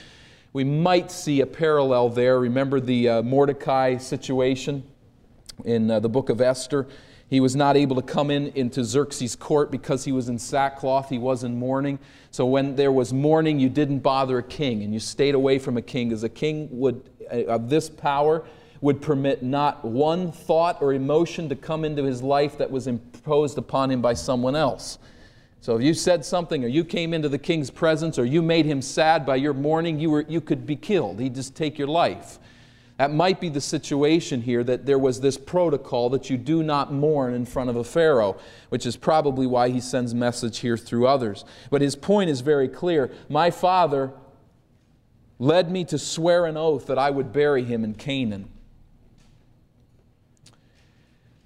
We 0.52 0.64
might 0.64 1.12
see 1.12 1.40
a 1.40 1.46
parallel 1.46 2.08
there. 2.08 2.40
Remember 2.40 2.80
the 2.80 3.08
uh, 3.08 3.22
Mordecai 3.22 3.98
situation 3.98 4.82
in 5.64 5.88
uh, 5.88 6.00
the 6.00 6.08
book 6.08 6.30
of 6.30 6.40
Esther? 6.40 6.88
He 7.30 7.38
was 7.38 7.54
not 7.54 7.76
able 7.76 7.94
to 7.94 8.02
come 8.02 8.32
in 8.32 8.48
into 8.56 8.82
Xerxes' 8.82 9.37
court 9.37 9.70
because 9.70 10.04
he 10.04 10.11
was 10.11 10.28
in 10.28 10.37
sackcloth, 10.37 11.11
he 11.11 11.18
was 11.18 11.44
in 11.44 11.61
mourning. 11.61 12.00
So 12.32 12.44
when 12.44 12.74
there 12.74 12.90
was 12.90 13.12
mourning, 13.12 13.61
you 13.61 13.68
didn't 13.68 14.00
bother 14.00 14.38
a 14.38 14.42
king 14.42 14.82
and 14.82 14.92
you 14.92 14.98
stayed 14.98 15.37
away 15.37 15.61
from 15.61 15.76
a 15.76 15.82
king 15.82 16.08
because 16.08 16.24
a 16.24 16.28
king 16.28 16.68
would, 16.72 17.08
uh, 17.32 17.44
of 17.44 17.70
this 17.70 17.88
power, 17.88 18.44
would 18.80 19.02
permit 19.02 19.42
not 19.42 19.84
one 19.84 20.30
thought 20.30 20.80
or 20.80 20.92
emotion 20.92 21.48
to 21.48 21.56
come 21.56 21.84
into 21.84 22.04
his 22.04 22.22
life 22.22 22.58
that 22.58 22.70
was 22.70 22.86
imposed 22.86 23.58
upon 23.58 23.90
him 23.90 24.00
by 24.00 24.14
someone 24.14 24.54
else. 24.54 24.98
So 25.60 25.76
if 25.76 25.82
you 25.82 25.94
said 25.94 26.24
something 26.24 26.64
or 26.64 26.68
you 26.68 26.84
came 26.84 27.12
into 27.12 27.28
the 27.28 27.38
king's 27.38 27.70
presence 27.70 28.18
or 28.18 28.24
you 28.24 28.42
made 28.42 28.64
him 28.64 28.80
sad 28.80 29.26
by 29.26 29.36
your 29.36 29.54
mourning, 29.54 29.98
you, 29.98 30.10
were, 30.10 30.24
you 30.28 30.40
could 30.40 30.66
be 30.66 30.76
killed. 30.76 31.18
He'd 31.18 31.34
just 31.34 31.56
take 31.56 31.78
your 31.78 31.88
life. 31.88 32.38
That 32.98 33.12
might 33.12 33.40
be 33.40 33.48
the 33.48 33.60
situation 33.60 34.42
here 34.42 34.64
that 34.64 34.84
there 34.84 34.98
was 34.98 35.20
this 35.20 35.38
protocol 35.38 36.10
that 36.10 36.30
you 36.30 36.36
do 36.36 36.64
not 36.64 36.92
mourn 36.92 37.32
in 37.32 37.46
front 37.46 37.70
of 37.70 37.76
a 37.76 37.84
Pharaoh, 37.84 38.36
which 38.70 38.86
is 38.86 38.96
probably 38.96 39.46
why 39.46 39.68
he 39.68 39.80
sends 39.80 40.14
message 40.14 40.58
here 40.58 40.76
through 40.76 41.06
others. 41.06 41.44
But 41.70 41.80
his 41.80 41.94
point 41.94 42.28
is 42.28 42.40
very 42.40 42.68
clear. 42.68 43.10
My 43.28 43.50
father 43.50 44.12
led 45.38 45.70
me 45.70 45.84
to 45.84 45.98
swear 45.98 46.44
an 46.44 46.56
oath 46.56 46.86
that 46.86 46.98
I 46.98 47.10
would 47.10 47.32
bury 47.32 47.62
him 47.62 47.84
in 47.84 47.94
Canaan. 47.94 48.48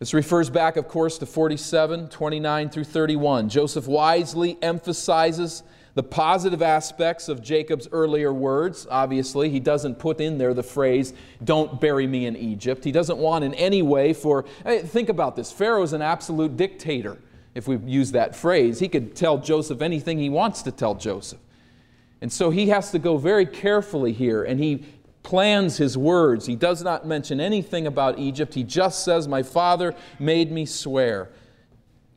This 0.02 0.14
refers 0.14 0.50
back, 0.50 0.76
of 0.76 0.88
course, 0.88 1.16
to 1.18 1.26
47, 1.26 2.08
29 2.08 2.70
through 2.70 2.82
31. 2.82 3.48
Joseph 3.48 3.86
wisely 3.86 4.58
emphasizes 4.60 5.62
the 5.94 6.02
positive 6.02 6.60
aspects 6.60 7.28
of 7.28 7.40
Jacob's 7.40 7.86
earlier 7.92 8.32
words. 8.32 8.84
Obviously, 8.90 9.48
he 9.48 9.60
doesn't 9.60 10.00
put 10.00 10.20
in 10.20 10.38
there 10.38 10.54
the 10.54 10.62
phrase, 10.64 11.14
don't 11.44 11.80
bury 11.80 12.08
me 12.08 12.26
in 12.26 12.36
Egypt. 12.36 12.82
He 12.82 12.90
doesn't 12.90 13.18
want 13.18 13.44
in 13.44 13.54
any 13.54 13.80
way 13.80 14.12
for, 14.12 14.44
think 14.66 15.08
about 15.08 15.36
this 15.36 15.52
Pharaoh 15.52 15.84
is 15.84 15.92
an 15.92 16.02
absolute 16.02 16.56
dictator, 16.56 17.16
if 17.54 17.68
we 17.68 17.76
use 17.76 18.10
that 18.10 18.34
phrase. 18.34 18.80
He 18.80 18.88
could 18.88 19.14
tell 19.14 19.38
Joseph 19.38 19.82
anything 19.82 20.18
he 20.18 20.28
wants 20.28 20.62
to 20.62 20.72
tell 20.72 20.96
Joseph. 20.96 21.38
And 22.20 22.32
so 22.32 22.50
he 22.50 22.70
has 22.70 22.90
to 22.90 22.98
go 22.98 23.18
very 23.18 23.46
carefully 23.46 24.12
here, 24.12 24.42
and 24.42 24.58
he 24.58 24.84
plans 25.22 25.76
his 25.76 25.96
words. 25.96 26.46
He 26.46 26.56
does 26.56 26.82
not 26.82 27.06
mention 27.06 27.40
anything 27.40 27.87
about 27.87 28.18
Egypt. 28.18 28.54
He 28.54 28.64
just 28.64 29.04
says, 29.04 29.28
My 29.28 29.42
father 29.42 29.94
made 30.18 30.50
me 30.50 30.66
swear. 30.66 31.30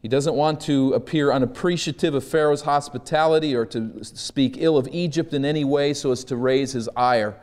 He 0.01 0.07
doesn't 0.07 0.35
want 0.35 0.61
to 0.61 0.93
appear 0.93 1.31
unappreciative 1.31 2.13
of 2.13 2.23
Pharaoh's 2.23 2.61
hospitality 2.61 3.55
or 3.55 3.65
to 3.67 4.03
speak 4.03 4.57
ill 4.59 4.77
of 4.77 4.87
Egypt 4.91 5.33
in 5.33 5.43
any 5.43 5.63
way 5.63 5.93
so 5.93 6.11
as 6.11 6.23
to 6.25 6.35
raise 6.35 6.73
his 6.73 6.87
ire. 6.95 7.35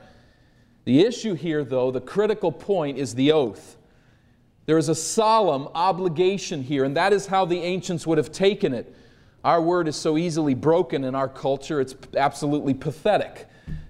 The 0.84 1.00
issue 1.04 1.34
here, 1.34 1.64
though, 1.64 1.90
the 1.90 2.00
critical 2.00 2.52
point 2.52 2.98
is 2.98 3.14
the 3.14 3.32
oath. 3.32 3.76
There 4.66 4.78
is 4.78 4.88
a 4.88 4.94
solemn 4.94 5.68
obligation 5.74 6.62
here, 6.62 6.84
and 6.84 6.96
that 6.96 7.12
is 7.12 7.26
how 7.26 7.44
the 7.44 7.58
ancients 7.58 8.06
would 8.06 8.18
have 8.18 8.30
taken 8.30 8.72
it. 8.72 8.94
Our 9.44 9.60
word 9.60 9.88
is 9.88 9.96
so 9.96 10.16
easily 10.16 10.54
broken 10.54 11.02
in 11.02 11.14
our 11.16 11.28
culture, 11.28 11.80
it's 11.80 11.96
absolutely 12.16 12.74
pathetic. 12.74 13.48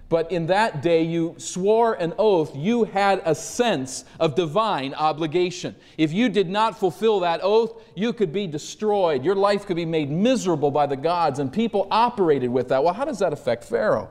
But 0.09 0.31
in 0.31 0.45
that 0.47 0.81
day, 0.81 1.03
you 1.03 1.33
swore 1.37 1.95
an 1.95 2.13
oath, 2.19 2.55
you 2.55 2.83
had 2.83 3.21
a 3.25 3.33
sense 3.33 4.05
of 4.19 4.35
divine 4.35 4.93
obligation. 4.93 5.75
If 5.97 6.13
you 6.13 6.29
did 6.29 6.49
not 6.49 6.77
fulfill 6.77 7.21
that 7.21 7.39
oath, 7.41 7.81
you 7.95 8.13
could 8.13 8.31
be 8.31 8.45
destroyed. 8.45 9.25
Your 9.25 9.35
life 9.35 9.65
could 9.65 9.75
be 9.75 9.85
made 9.85 10.11
miserable 10.11 10.69
by 10.69 10.85
the 10.85 10.97
gods, 10.97 11.39
and 11.39 11.51
people 11.51 11.87
operated 11.89 12.51
with 12.51 12.67
that. 12.69 12.83
Well, 12.83 12.93
how 12.93 13.05
does 13.05 13.19
that 13.19 13.33
affect 13.33 13.63
Pharaoh? 13.63 14.09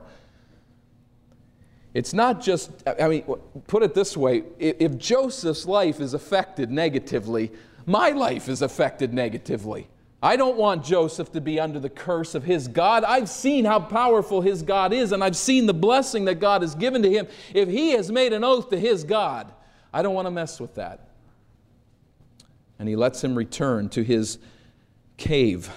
It's 1.93 2.13
not 2.13 2.41
just, 2.41 2.71
I 2.99 3.07
mean, 3.07 3.23
put 3.67 3.83
it 3.83 3.93
this 3.93 4.17
way 4.17 4.43
if 4.59 4.97
Joseph's 4.97 5.67
life 5.67 5.99
is 5.99 6.13
affected 6.13 6.71
negatively, 6.71 7.51
my 7.85 8.09
life 8.09 8.49
is 8.49 8.61
affected 8.61 9.13
negatively. 9.13 9.87
I 10.23 10.37
don't 10.37 10.55
want 10.55 10.85
Joseph 10.85 11.33
to 11.33 11.41
be 11.41 11.59
under 11.59 11.81
the 11.81 11.89
curse 11.89 12.33
of 12.33 12.45
his 12.45 12.69
God. 12.69 13.03
I've 13.03 13.27
seen 13.27 13.65
how 13.65 13.81
powerful 13.81 14.39
his 14.39 14.63
God 14.63 14.93
is, 14.93 15.11
and 15.11 15.21
I've 15.21 15.35
seen 15.35 15.65
the 15.65 15.73
blessing 15.73 16.23
that 16.25 16.35
God 16.35 16.61
has 16.61 16.75
given 16.75 17.01
to 17.01 17.09
him. 17.09 17.27
If 17.53 17.67
he 17.67 17.91
has 17.91 18.09
made 18.09 18.31
an 18.31 18.41
oath 18.41 18.69
to 18.69 18.79
his 18.79 19.03
God, 19.03 19.51
I 19.93 20.01
don't 20.01 20.15
want 20.15 20.27
to 20.27 20.31
mess 20.31 20.61
with 20.61 20.75
that. 20.75 21.09
And 22.79 22.87
he 22.87 22.95
lets 22.95 23.21
him 23.21 23.35
return 23.35 23.89
to 23.89 24.01
his 24.01 24.37
cave, 25.17 25.69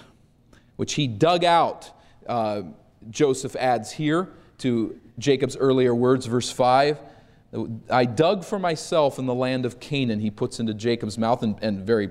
which 0.76 0.94
he 0.94 1.08
dug 1.08 1.42
out. 1.42 1.90
Uh, 2.28 2.62
Joseph 3.10 3.56
adds 3.56 3.90
here 3.90 4.28
to 4.58 4.96
Jacob's 5.18 5.56
earlier 5.56 5.92
words, 5.92 6.26
verse 6.26 6.52
5. 6.52 7.00
I 7.90 8.04
dug 8.04 8.44
for 8.44 8.60
myself 8.60 9.18
in 9.18 9.26
the 9.26 9.34
land 9.34 9.66
of 9.66 9.80
Canaan, 9.80 10.20
he 10.20 10.30
puts 10.30 10.60
into 10.60 10.72
Jacob's 10.72 11.18
mouth, 11.18 11.42
and, 11.42 11.58
and 11.62 11.84
very 11.84 12.10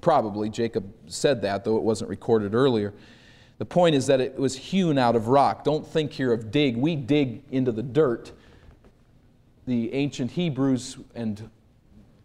Probably 0.00 0.48
Jacob 0.48 0.92
said 1.06 1.42
that, 1.42 1.64
though 1.64 1.76
it 1.76 1.82
wasn't 1.82 2.10
recorded 2.10 2.54
earlier. 2.54 2.92
The 3.58 3.64
point 3.64 3.94
is 3.94 4.06
that 4.08 4.20
it 4.20 4.36
was 4.36 4.56
hewn 4.56 4.98
out 4.98 5.16
of 5.16 5.28
rock. 5.28 5.64
Don't 5.64 5.86
think 5.86 6.12
here 6.12 6.32
of 6.32 6.50
dig. 6.50 6.76
We 6.76 6.96
dig 6.96 7.42
into 7.50 7.72
the 7.72 7.82
dirt. 7.82 8.32
The 9.66 9.92
ancient 9.94 10.32
Hebrews, 10.32 10.98
and 11.14 11.50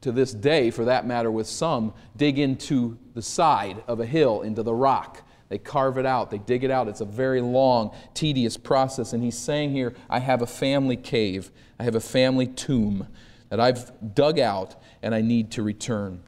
to 0.02 0.12
this 0.12 0.34
day, 0.34 0.72
for 0.72 0.86
that 0.86 1.06
matter, 1.06 1.32
with 1.32 1.48
some, 1.48 1.94
dig 2.18 2.40
into 2.40 2.98
the 3.14 3.22
side 3.22 3.84
of 3.88 4.00
a 4.00 4.06
hill, 4.06 4.42
into 4.42 4.64
the 4.64 4.74
rock. 4.74 5.24
They 5.50 5.58
carve 5.58 5.98
it 5.98 6.06
out, 6.06 6.32
they 6.32 6.38
dig 6.38 6.64
it 6.64 6.72
out. 6.72 6.88
It's 6.88 7.02
a 7.02 7.06
very 7.06 7.42
long, 7.42 7.94
tedious 8.14 8.56
process. 8.58 9.12
And 9.14 9.22
he's 9.22 9.38
saying 9.38 9.72
here, 9.72 9.94
I 10.10 10.20
have 10.20 10.42
a 10.42 10.48
family 10.48 10.96
cave, 10.96 11.52
I 11.78 11.84
have 11.84 11.96
a 11.96 12.00
family 12.00 12.48
tomb 12.48 13.08
that 13.50 13.60
I've 13.60 13.92
dug 14.16 14.40
out, 14.40 14.76
and 15.02 15.14
I 15.14 15.22
need 15.22 15.52
to 15.52 15.64
return. 15.64 16.24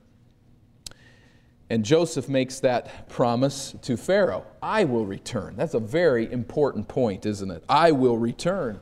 And 1.73 1.83
Joseph 1.83 2.29
makes 2.29 2.59
that 2.59 3.09
promise 3.09 3.75
to 3.81 3.97
Pharaoh 3.97 4.45
I 4.61 4.83
will 4.83 5.07
return. 5.07 5.55
That's 5.57 5.73
a 5.73 5.79
very 5.79 6.31
important 6.31 6.87
point, 6.87 7.25
isn't 7.25 7.49
it? 7.49 7.63
I 7.67 7.91
will 7.91 8.15
return. 8.15 8.79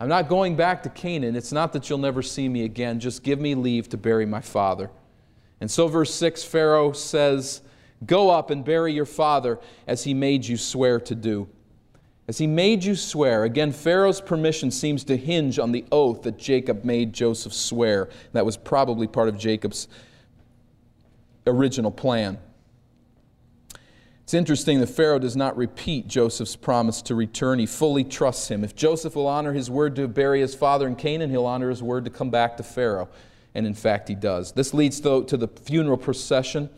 I'm 0.00 0.08
not 0.08 0.26
going 0.30 0.56
back 0.56 0.82
to 0.84 0.88
Canaan. 0.88 1.36
It's 1.36 1.52
not 1.52 1.74
that 1.74 1.90
you'll 1.90 1.98
never 1.98 2.22
see 2.22 2.48
me 2.48 2.64
again. 2.64 2.98
Just 2.98 3.22
give 3.22 3.38
me 3.38 3.54
leave 3.54 3.90
to 3.90 3.98
bury 3.98 4.24
my 4.24 4.40
father. 4.40 4.90
And 5.60 5.70
so, 5.70 5.86
verse 5.86 6.14
6 6.14 6.42
Pharaoh 6.42 6.92
says, 6.92 7.60
Go 8.06 8.30
up 8.30 8.48
and 8.48 8.64
bury 8.64 8.94
your 8.94 9.04
father 9.04 9.60
as 9.86 10.04
he 10.04 10.14
made 10.14 10.46
you 10.46 10.56
swear 10.56 10.98
to 10.98 11.14
do. 11.14 11.46
As 12.26 12.38
he 12.38 12.46
made 12.46 12.82
you 12.84 12.96
swear, 12.96 13.44
again, 13.44 13.70
Pharaoh's 13.70 14.22
permission 14.22 14.70
seems 14.70 15.04
to 15.04 15.16
hinge 15.18 15.58
on 15.58 15.72
the 15.72 15.84
oath 15.92 16.22
that 16.22 16.38
Jacob 16.38 16.84
made 16.84 17.12
Joseph 17.12 17.52
swear. 17.52 18.08
That 18.32 18.46
was 18.46 18.56
probably 18.56 19.06
part 19.06 19.28
of 19.28 19.36
Jacob's 19.36 19.88
original 21.50 21.90
plan. 21.90 22.38
It's 24.30 24.34
interesting 24.34 24.78
that 24.78 24.86
Pharaoh 24.86 25.18
does 25.18 25.36
not 25.36 25.56
repeat 25.56 26.06
Joseph's 26.06 26.54
promise 26.54 27.02
to 27.02 27.16
return. 27.16 27.58
He 27.58 27.66
fully 27.66 28.04
trusts 28.04 28.48
him. 28.48 28.62
If 28.62 28.76
Joseph 28.76 29.16
will 29.16 29.26
honor 29.26 29.52
his 29.52 29.68
word 29.68 29.96
to 29.96 30.06
bury 30.06 30.40
his 30.40 30.54
father 30.54 30.86
in 30.86 30.94
Canaan, 30.94 31.30
he'll 31.30 31.46
honor 31.46 31.68
his 31.68 31.82
word 31.82 32.04
to 32.04 32.12
come 32.12 32.30
back 32.30 32.56
to 32.58 32.62
Pharaoh. 32.62 33.08
And 33.56 33.66
in 33.66 33.74
fact, 33.74 34.08
he 34.08 34.14
does. 34.14 34.52
This 34.52 34.72
leads, 34.72 35.00
though, 35.00 35.24
to 35.24 35.36
the 35.36 35.48
funeral 35.48 35.96
procession, 35.96 36.70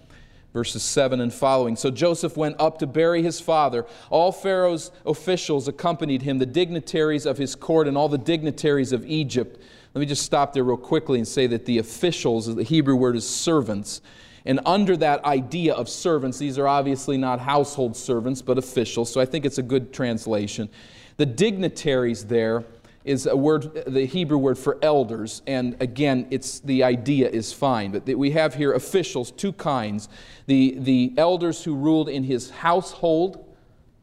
verses 0.55 0.83
7 0.83 1.21
and 1.21 1.31
following. 1.31 1.77
So 1.77 1.91
Joseph 1.91 2.39
went 2.39 2.57
up 2.59 2.79
to 2.79 2.87
bury 2.87 3.23
his 3.23 3.39
father. 3.39 3.85
All 4.09 4.33
Pharaoh's 4.33 4.91
officials 5.05 5.69
accompanied 5.69 6.23
him, 6.23 6.39
the 6.39 6.47
dignitaries 6.47 7.27
of 7.27 7.37
his 7.37 7.55
court 7.55 7.87
and 7.87 7.99
all 7.99 8.09
the 8.09 8.17
dignitaries 8.17 8.93
of 8.93 9.05
Egypt. 9.05 9.61
Let 9.93 10.01
me 10.01 10.07
just 10.07 10.23
stop 10.23 10.55
there 10.55 10.65
real 10.65 10.79
quickly 10.79 11.19
and 11.19 11.29
say 11.29 11.47
that 11.49 11.67
the 11.67 11.77
officials, 11.77 12.55
the 12.55 12.63
Hebrew 12.63 12.97
word 12.97 13.15
is 13.15 13.29
servants. 13.29 14.01
And 14.45 14.61
under 14.67 14.97
that 14.97 15.25
idea 15.25 15.75
of 15.75 15.89
servants, 15.89 16.39
these 16.39 16.59
are 16.59 16.67
obviously 16.67 17.17
not 17.17 17.41
household 17.41 17.97
servants, 17.97 18.43
but 18.43 18.59
officials, 18.59 19.13
so 19.13 19.21
I 19.21 19.25
think 19.25 19.45
it's 19.45 19.59
a 19.59 19.63
good 19.63 19.93
translation. 19.93 20.69
The 21.17 21.27
dignitaries 21.27 22.25
there 22.25 22.65
is 23.05 23.27
a 23.27 23.37
word, 23.37 23.85
the 23.87 24.05
Hebrew 24.05 24.39
word 24.39 24.59
for 24.59 24.79
elders, 24.83 25.43
and 25.47 25.77
again, 25.81 26.27
it's 26.31 26.61
the 26.61 26.85
idea 26.85 27.29
is 27.29 27.53
fine. 27.53 27.91
But 27.91 28.07
we 28.17 28.31
have 28.31 28.55
here 28.55 28.73
officials, 28.73 29.31
two 29.31 29.53
kinds: 29.53 30.09
the 30.47 30.77
the 30.79 31.13
elders 31.17 31.65
who 31.65 31.75
ruled 31.75 32.09
in 32.09 32.25
his 32.25 32.51
household, 32.51 33.45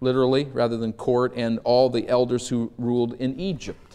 literally 0.01 0.45
rather 0.45 0.77
than 0.77 0.93
court, 0.93 1.33
and 1.35 1.59
all 1.63 1.89
the 1.89 2.07
elders 2.07 2.49
who 2.49 2.71
ruled 2.77 3.13
in 3.15 3.39
Egypt. 3.39 3.88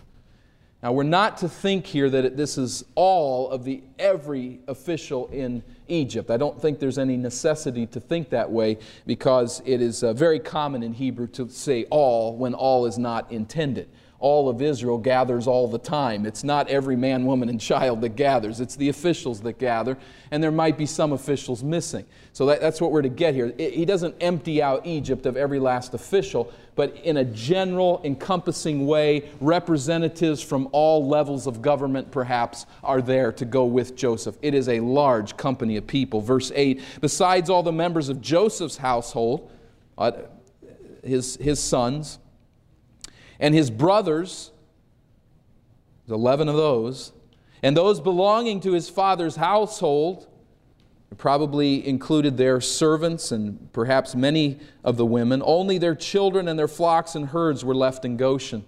Now, 0.84 0.92
we're 0.92 1.04
not 1.04 1.38
to 1.38 1.48
think 1.48 1.86
here 1.86 2.10
that 2.10 2.36
this 2.36 2.58
is 2.58 2.84
all 2.94 3.48
of 3.48 3.64
the 3.64 3.82
every 3.98 4.60
official 4.68 5.28
in 5.28 5.62
Egypt. 5.88 6.30
I 6.30 6.36
don't 6.36 6.60
think 6.60 6.78
there's 6.78 6.98
any 6.98 7.16
necessity 7.16 7.86
to 7.86 8.00
think 8.00 8.28
that 8.28 8.50
way 8.50 8.76
because 9.06 9.62
it 9.64 9.80
is 9.80 10.02
uh, 10.02 10.12
very 10.12 10.38
common 10.38 10.82
in 10.82 10.92
Hebrew 10.92 11.26
to 11.28 11.48
say 11.48 11.84
all 11.88 12.36
when 12.36 12.52
all 12.52 12.84
is 12.84 12.98
not 12.98 13.32
intended 13.32 13.88
all 14.24 14.48
of 14.48 14.62
Israel 14.62 14.96
gathers 14.96 15.46
all 15.46 15.68
the 15.68 15.78
time. 15.78 16.24
It's 16.24 16.42
not 16.42 16.68
every 16.68 16.96
man, 16.96 17.26
woman, 17.26 17.50
and 17.50 17.60
child 17.60 18.00
that 18.00 18.16
gathers, 18.16 18.58
it's 18.58 18.74
the 18.74 18.88
officials 18.88 19.42
that 19.42 19.58
gather, 19.58 19.98
and 20.30 20.42
there 20.42 20.50
might 20.50 20.78
be 20.78 20.86
some 20.86 21.12
officials 21.12 21.62
missing. 21.62 22.06
So 22.32 22.46
that, 22.46 22.62
that's 22.62 22.80
what 22.80 22.90
we're 22.90 23.02
to 23.02 23.10
get 23.10 23.34
here. 23.34 23.52
It, 23.58 23.74
he 23.74 23.84
doesn't 23.84 24.14
empty 24.22 24.62
out 24.62 24.86
Egypt 24.86 25.26
of 25.26 25.36
every 25.36 25.58
last 25.58 25.92
official, 25.92 26.50
but 26.76 26.96
in 27.04 27.18
a 27.18 27.24
general, 27.24 28.00
encompassing 28.04 28.86
way, 28.86 29.30
representatives 29.40 30.42
from 30.42 30.68
all 30.72 31.06
levels 31.06 31.46
of 31.46 31.62
government 31.62 32.10
perhaps 32.10 32.66
are 32.82 33.00
there 33.00 33.32
to 33.32 33.44
go 33.44 33.64
with 33.64 33.94
Joseph. 33.94 34.36
It 34.42 34.54
is 34.54 34.68
a 34.68 34.80
large 34.80 35.36
company 35.36 35.76
of 35.76 35.86
people. 35.86 36.20
Verse 36.20 36.50
8 36.54 36.80
Besides 37.00 37.48
all 37.48 37.62
the 37.62 37.72
members 37.72 38.08
of 38.08 38.20
Joseph's 38.20 38.76
household, 38.76 39.50
uh, 39.96 40.12
his, 41.04 41.36
his 41.36 41.60
sons, 41.60 42.18
and 43.38 43.54
his 43.54 43.70
brothers, 43.70 44.50
11 46.08 46.48
of 46.48 46.56
those, 46.56 47.12
and 47.62 47.76
those 47.76 48.00
belonging 48.00 48.60
to 48.60 48.72
his 48.72 48.88
father's 48.88 49.36
household, 49.36 50.26
probably 51.18 51.86
included 51.86 52.36
their 52.36 52.60
servants 52.60 53.32
and 53.32 53.72
perhaps 53.72 54.14
many 54.14 54.58
of 54.82 54.96
the 54.96 55.06
women. 55.06 55.42
Only 55.44 55.78
their 55.78 55.94
children 55.94 56.48
and 56.48 56.58
their 56.58 56.68
flocks 56.68 57.14
and 57.14 57.26
herds 57.26 57.64
were 57.64 57.74
left 57.74 58.04
in 58.04 58.16
Goshen. 58.16 58.64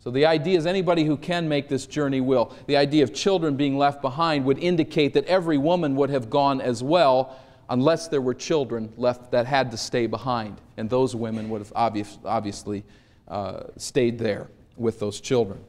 So 0.00 0.10
the 0.10 0.26
idea 0.26 0.56
is 0.56 0.66
anybody 0.66 1.04
who 1.04 1.16
can 1.16 1.48
make 1.48 1.68
this 1.68 1.86
journey 1.86 2.20
will. 2.20 2.54
The 2.66 2.76
idea 2.76 3.02
of 3.02 3.12
children 3.12 3.56
being 3.56 3.76
left 3.76 4.00
behind 4.00 4.44
would 4.44 4.58
indicate 4.58 5.12
that 5.14 5.24
every 5.26 5.58
woman 5.58 5.96
would 5.96 6.10
have 6.10 6.30
gone 6.30 6.60
as 6.60 6.82
well 6.82 7.36
unless 7.68 8.08
there 8.08 8.20
were 8.20 8.34
children 8.34 8.92
left 8.96 9.30
that 9.32 9.46
had 9.46 9.70
to 9.72 9.76
stay 9.76 10.06
behind. 10.06 10.60
And 10.76 10.88
those 10.88 11.14
women 11.14 11.50
would 11.50 11.60
have 11.60 11.72
obvious, 11.74 12.18
obviously 12.24 12.84
uh, 13.26 13.64
stayed 13.76 14.18
there 14.18 14.48
with 14.76 15.00
those 15.00 15.20
children. 15.20 15.60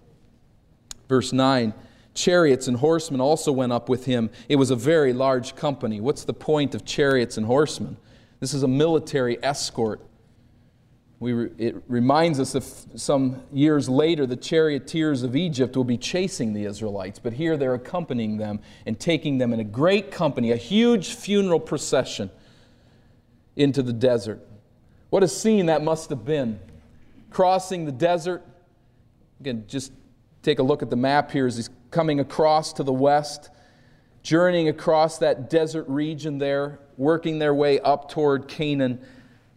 Verse 1.07 1.33
9 1.33 1.73
chariots 2.19 2.67
and 2.67 2.77
horsemen 2.77 3.21
also 3.21 3.51
went 3.51 3.71
up 3.71 3.89
with 3.89 4.05
him. 4.05 4.29
It 4.49 4.57
was 4.57 4.71
a 4.71 4.75
very 4.75 5.13
large 5.13 5.55
company. 5.55 6.01
What's 6.01 6.25
the 6.25 6.33
point 6.33 6.75
of 6.75 6.83
chariots 6.85 7.37
and 7.37 7.45
horsemen? 7.45 7.97
This 8.39 8.53
is 8.53 8.63
a 8.63 8.67
military 8.67 9.41
escort. 9.43 10.01
We 11.19 11.33
re, 11.33 11.51
it 11.57 11.83
reminds 11.87 12.39
us 12.39 12.55
of 12.55 12.63
some 12.95 13.43
years 13.51 13.89
later, 13.89 14.25
the 14.25 14.37
charioteers 14.37 15.23
of 15.23 15.35
Egypt 15.35 15.75
will 15.75 15.83
be 15.83 15.97
chasing 15.97 16.53
the 16.53 16.65
Israelites, 16.65 17.19
but 17.19 17.33
here 17.33 17.57
they're 17.57 17.73
accompanying 17.73 18.37
them 18.37 18.61
and 18.85 18.99
taking 18.99 19.37
them 19.37 19.51
in 19.51 19.59
a 19.59 19.65
great 19.65 20.11
company, 20.11 20.51
a 20.51 20.57
huge 20.57 21.15
funeral 21.15 21.59
procession 21.59 22.29
into 23.55 23.81
the 23.81 23.93
desert. 23.93 24.39
What 25.09 25.23
a 25.23 25.27
scene 25.27 25.65
that 25.65 25.83
must 25.83 26.09
have 26.09 26.23
been 26.23 26.59
crossing 27.29 27.85
the 27.85 27.91
desert. 27.91 28.45
Again, 29.41 29.65
just 29.67 29.91
take 30.41 30.59
a 30.59 30.63
look 30.63 30.81
at 30.81 30.89
the 30.89 30.95
map 30.95 31.31
here 31.31 31.47
as 31.47 31.57
he's 31.57 31.69
coming 31.91 32.19
across 32.19 32.73
to 32.73 32.83
the 32.83 32.93
west, 32.93 33.49
journeying 34.21 34.67
across 34.67 35.17
that 35.19 35.49
desert 35.49 35.87
region 35.87 36.37
there, 36.37 36.79
working 36.97 37.39
their 37.39 37.53
way 37.53 37.79
up 37.79 38.09
toward 38.09 38.47
Canaan. 38.47 38.99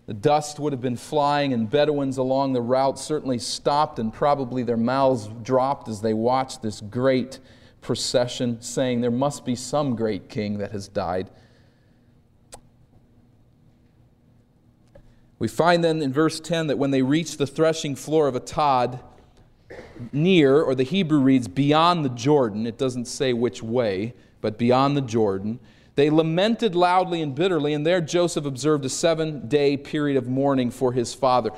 The 0.07 0.15
dust 0.15 0.59
would 0.59 0.73
have 0.73 0.81
been 0.81 0.97
flying, 0.97 1.53
and 1.53 1.69
Bedouins 1.69 2.19
along 2.19 2.53
the 2.53 2.61
route 2.61 2.99
certainly 2.99 3.39
stopped, 3.39 3.99
and 3.99 4.13
probably 4.13 4.63
their 4.63 4.77
mouths 4.77 5.29
dropped 5.43 5.89
as 5.89 6.01
they 6.01 6.15
watched 6.15 6.63
this 6.63 6.81
great 6.81 7.39
procession, 7.81 8.61
saying, 8.61 9.01
There 9.01 9.11
must 9.11 9.45
be 9.45 9.55
some 9.55 9.97
great 9.97 10.29
king 10.29 10.59
that 10.59 10.73
has 10.73 10.89
died. 10.89 11.31
We 15.39 15.49
find 15.49 15.83
then 15.83 16.01
in 16.03 16.13
verse 16.13 16.39
10 16.39 16.69
that 16.69 16.79
when 16.79 16.93
they 16.93 17.03
reached 17.03 17.39
the 17.39 17.49
threshing 17.49 17.97
floor 17.97 18.29
of 18.29 18.37
Atad, 18.37 19.01
near, 20.13 20.63
or 20.63 20.75
the 20.75 20.83
Hebrew 20.83 21.21
reads 21.21 21.49
beyond 21.49 22.05
the 22.05 22.11
Jordan, 22.11 22.67
it 22.67 22.79
doesn't 22.79 23.07
say 23.07 23.33
which 23.33 23.63
way, 23.63 24.15
but 24.41 24.59
beyond 24.59 24.97
the 24.97 25.03
Jordan, 25.03 25.61
they 25.95 26.09
lamented 26.09 26.75
loudly 26.75 27.21
and 27.21 27.35
bitterly, 27.35 27.75
and 27.75 27.87
there 27.87 28.01
Joseph 28.01 28.47
observed 28.47 28.85
a 28.85 28.89
seven 28.89 29.49
day 29.49 29.77
period 29.77 30.17
of 30.17 30.29
mourning 30.29 30.71
for 30.71 30.93
his 30.93 31.13
father. 31.13 31.51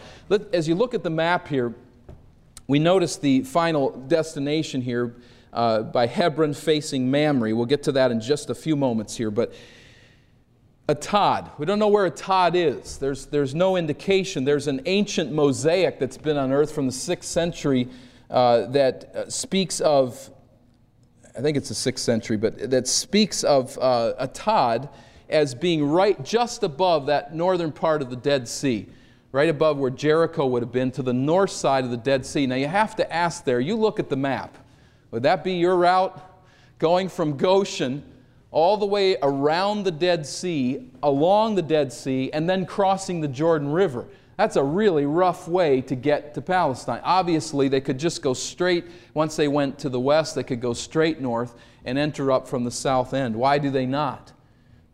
As 0.53 0.66
you 0.66 0.74
look 0.74 0.92
at 0.92 1.03
the 1.03 1.11
map 1.11 1.48
here, 1.48 1.74
we 2.66 2.79
notice 2.79 3.16
the 3.16 3.42
final 3.42 3.90
destination 3.90 4.81
here 4.81 5.14
uh, 5.53 5.83
by 5.83 6.07
Hebron 6.07 6.55
facing 6.55 7.11
Mamre. 7.11 7.55
We'll 7.55 7.66
get 7.66 7.85
to 7.85 7.92
that 7.92 8.11
in 8.11 8.20
just 8.20 8.50
a 8.50 8.55
few 8.55 8.74
moments 8.74 9.16
here, 9.16 9.31
but 9.31 9.55
Atad. 10.88 11.51
We 11.59 11.66
don't 11.66 11.79
know 11.79 11.88
where 11.88 12.07
a 12.07 12.11
Atad 12.11 12.55
is. 12.55 12.99
There's, 12.99 13.27
there's 13.27 13.55
no 13.55 13.77
indication. 13.77 14.44
There's 14.44 14.66
an 14.68 14.83
ancient 14.87 15.33
mosaic 15.33 15.99
that's 15.99 16.18
been 16.18 16.37
unearthed 16.37 16.75
from 16.75 16.87
the 16.87 16.92
6th 16.92 17.25
century 17.25 17.88
uh, 18.31 18.66
that 18.66 19.14
uh, 19.14 19.31
speaks 19.31 19.81
of 19.81 20.31
I 21.37 21.40
think 21.40 21.57
it's 21.57 21.68
the 21.68 21.75
sixth 21.75 22.05
century, 22.05 22.37
but 22.37 22.70
that 22.70 22.87
speaks 22.87 23.42
of 23.42 23.77
uh, 23.81 24.14
Atad 24.20 24.88
as 25.29 25.55
being 25.55 25.85
right 25.85 26.23
just 26.25 26.62
above 26.62 27.07
that 27.07 27.35
northern 27.35 27.73
part 27.73 28.03
of 28.03 28.11
the 28.11 28.16
Dead 28.16 28.47
Sea, 28.47 28.87
right 29.33 29.49
above 29.49 29.79
where 29.79 29.90
Jericho 29.90 30.47
would 30.47 30.62
have 30.62 30.70
been 30.70 30.92
to 30.92 31.03
the 31.03 31.12
north 31.12 31.51
side 31.51 31.83
of 31.83 31.90
the 31.90 31.97
Dead 31.97 32.25
Sea. 32.25 32.47
Now 32.47 32.55
you 32.55 32.68
have 32.68 32.94
to 32.97 33.12
ask 33.12 33.44
there, 33.44 33.59
you 33.59 33.75
look 33.75 33.99
at 33.99 34.09
the 34.09 34.16
map, 34.16 34.57
would 35.11 35.25
that 35.25 35.42
be 35.42 35.55
your 35.55 35.75
route? 35.75 36.20
Going 36.79 37.09
from 37.09 37.37
Goshen 37.37 38.05
all 38.54 38.76
the 38.76 38.86
way 38.86 39.16
around 39.20 39.82
the 39.82 39.90
Dead 39.90 40.24
Sea, 40.24 40.88
along 41.02 41.56
the 41.56 41.62
Dead 41.62 41.92
Sea, 41.92 42.30
and 42.32 42.48
then 42.48 42.64
crossing 42.64 43.20
the 43.20 43.26
Jordan 43.26 43.72
River. 43.72 44.06
That's 44.38 44.54
a 44.54 44.62
really 44.62 45.06
rough 45.06 45.48
way 45.48 45.80
to 45.80 45.96
get 45.96 46.34
to 46.34 46.40
Palestine. 46.40 47.00
Obviously, 47.02 47.66
they 47.66 47.80
could 47.80 47.98
just 47.98 48.22
go 48.22 48.32
straight, 48.32 48.84
once 49.12 49.34
they 49.34 49.48
went 49.48 49.80
to 49.80 49.88
the 49.88 49.98
west, 49.98 50.36
they 50.36 50.44
could 50.44 50.60
go 50.60 50.72
straight 50.72 51.20
north 51.20 51.56
and 51.84 51.98
enter 51.98 52.30
up 52.30 52.46
from 52.46 52.62
the 52.62 52.70
south 52.70 53.12
end. 53.12 53.34
Why 53.34 53.58
do 53.58 53.70
they 53.70 53.86
not? 53.86 54.32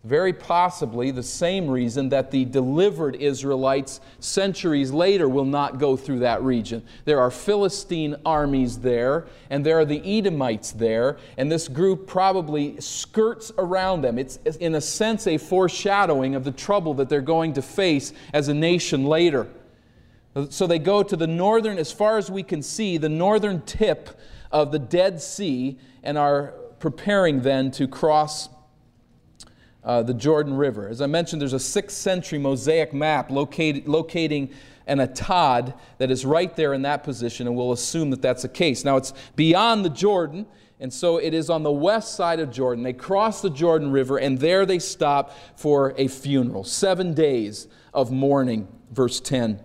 Very 0.02 0.32
possibly 0.32 1.10
the 1.10 1.22
same 1.22 1.68
reason 1.68 2.08
that 2.08 2.30
the 2.30 2.46
delivered 2.46 3.16
Israelites 3.16 4.00
centuries 4.18 4.92
later 4.92 5.28
will 5.28 5.44
not 5.44 5.78
go 5.78 5.94
through 5.94 6.20
that 6.20 6.42
region. 6.42 6.82
There 7.04 7.20
are 7.20 7.30
Philistine 7.30 8.16
armies 8.24 8.78
there, 8.78 9.26
and 9.50 9.64
there 9.64 9.78
are 9.78 9.84
the 9.84 10.00
Edomites 10.18 10.72
there, 10.72 11.18
and 11.36 11.52
this 11.52 11.68
group 11.68 12.06
probably 12.06 12.80
skirts 12.80 13.52
around 13.58 14.00
them. 14.00 14.18
It's, 14.18 14.36
in 14.38 14.74
a 14.74 14.80
sense, 14.80 15.26
a 15.26 15.36
foreshadowing 15.36 16.34
of 16.34 16.44
the 16.44 16.52
trouble 16.52 16.94
that 16.94 17.10
they're 17.10 17.20
going 17.20 17.52
to 17.52 17.62
face 17.62 18.14
as 18.32 18.48
a 18.48 18.54
nation 18.54 19.04
later. 19.04 19.48
So 20.48 20.66
they 20.66 20.78
go 20.78 21.02
to 21.02 21.16
the 21.16 21.26
northern, 21.26 21.76
as 21.76 21.92
far 21.92 22.16
as 22.16 22.30
we 22.30 22.42
can 22.42 22.62
see, 22.62 22.96
the 22.96 23.10
northern 23.10 23.60
tip 23.62 24.18
of 24.50 24.72
the 24.72 24.78
Dead 24.78 25.20
Sea, 25.20 25.78
and 26.02 26.16
are 26.16 26.54
preparing 26.78 27.42
then 27.42 27.70
to 27.72 27.86
cross 27.86 28.48
uh, 29.84 30.02
the 30.02 30.14
Jordan 30.14 30.54
River. 30.54 30.88
As 30.88 31.00
I 31.00 31.06
mentioned, 31.06 31.40
there's 31.40 31.52
a 31.52 31.56
6th 31.56 31.92
century 31.92 32.38
mosaic 32.38 32.92
map 32.92 33.30
locating 33.30 34.50
an 34.86 34.98
Atad 34.98 35.74
that 35.98 36.10
is 36.10 36.24
right 36.24 36.54
there 36.56 36.74
in 36.74 36.82
that 36.82 37.04
position, 37.04 37.46
and 37.46 37.56
we'll 37.56 37.72
assume 37.72 38.10
that 38.10 38.20
that's 38.20 38.42
the 38.42 38.48
case. 38.48 38.84
Now, 38.84 38.96
it's 38.96 39.12
beyond 39.36 39.84
the 39.84 39.90
Jordan, 39.90 40.46
and 40.80 40.92
so 40.92 41.18
it 41.18 41.32
is 41.32 41.48
on 41.48 41.62
the 41.62 41.70
west 41.70 42.14
side 42.14 42.40
of 42.40 42.50
Jordan. 42.50 42.82
They 42.82 42.92
cross 42.92 43.40
the 43.40 43.50
Jordan 43.50 43.92
River, 43.92 44.18
and 44.18 44.38
there 44.38 44.66
they 44.66 44.78
stop 44.78 45.32
for 45.56 45.94
a 45.96 46.08
funeral. 46.08 46.64
Seven 46.64 47.14
days 47.14 47.68
of 47.94 48.10
mourning, 48.10 48.66
verse 48.90 49.20
10. 49.20 49.60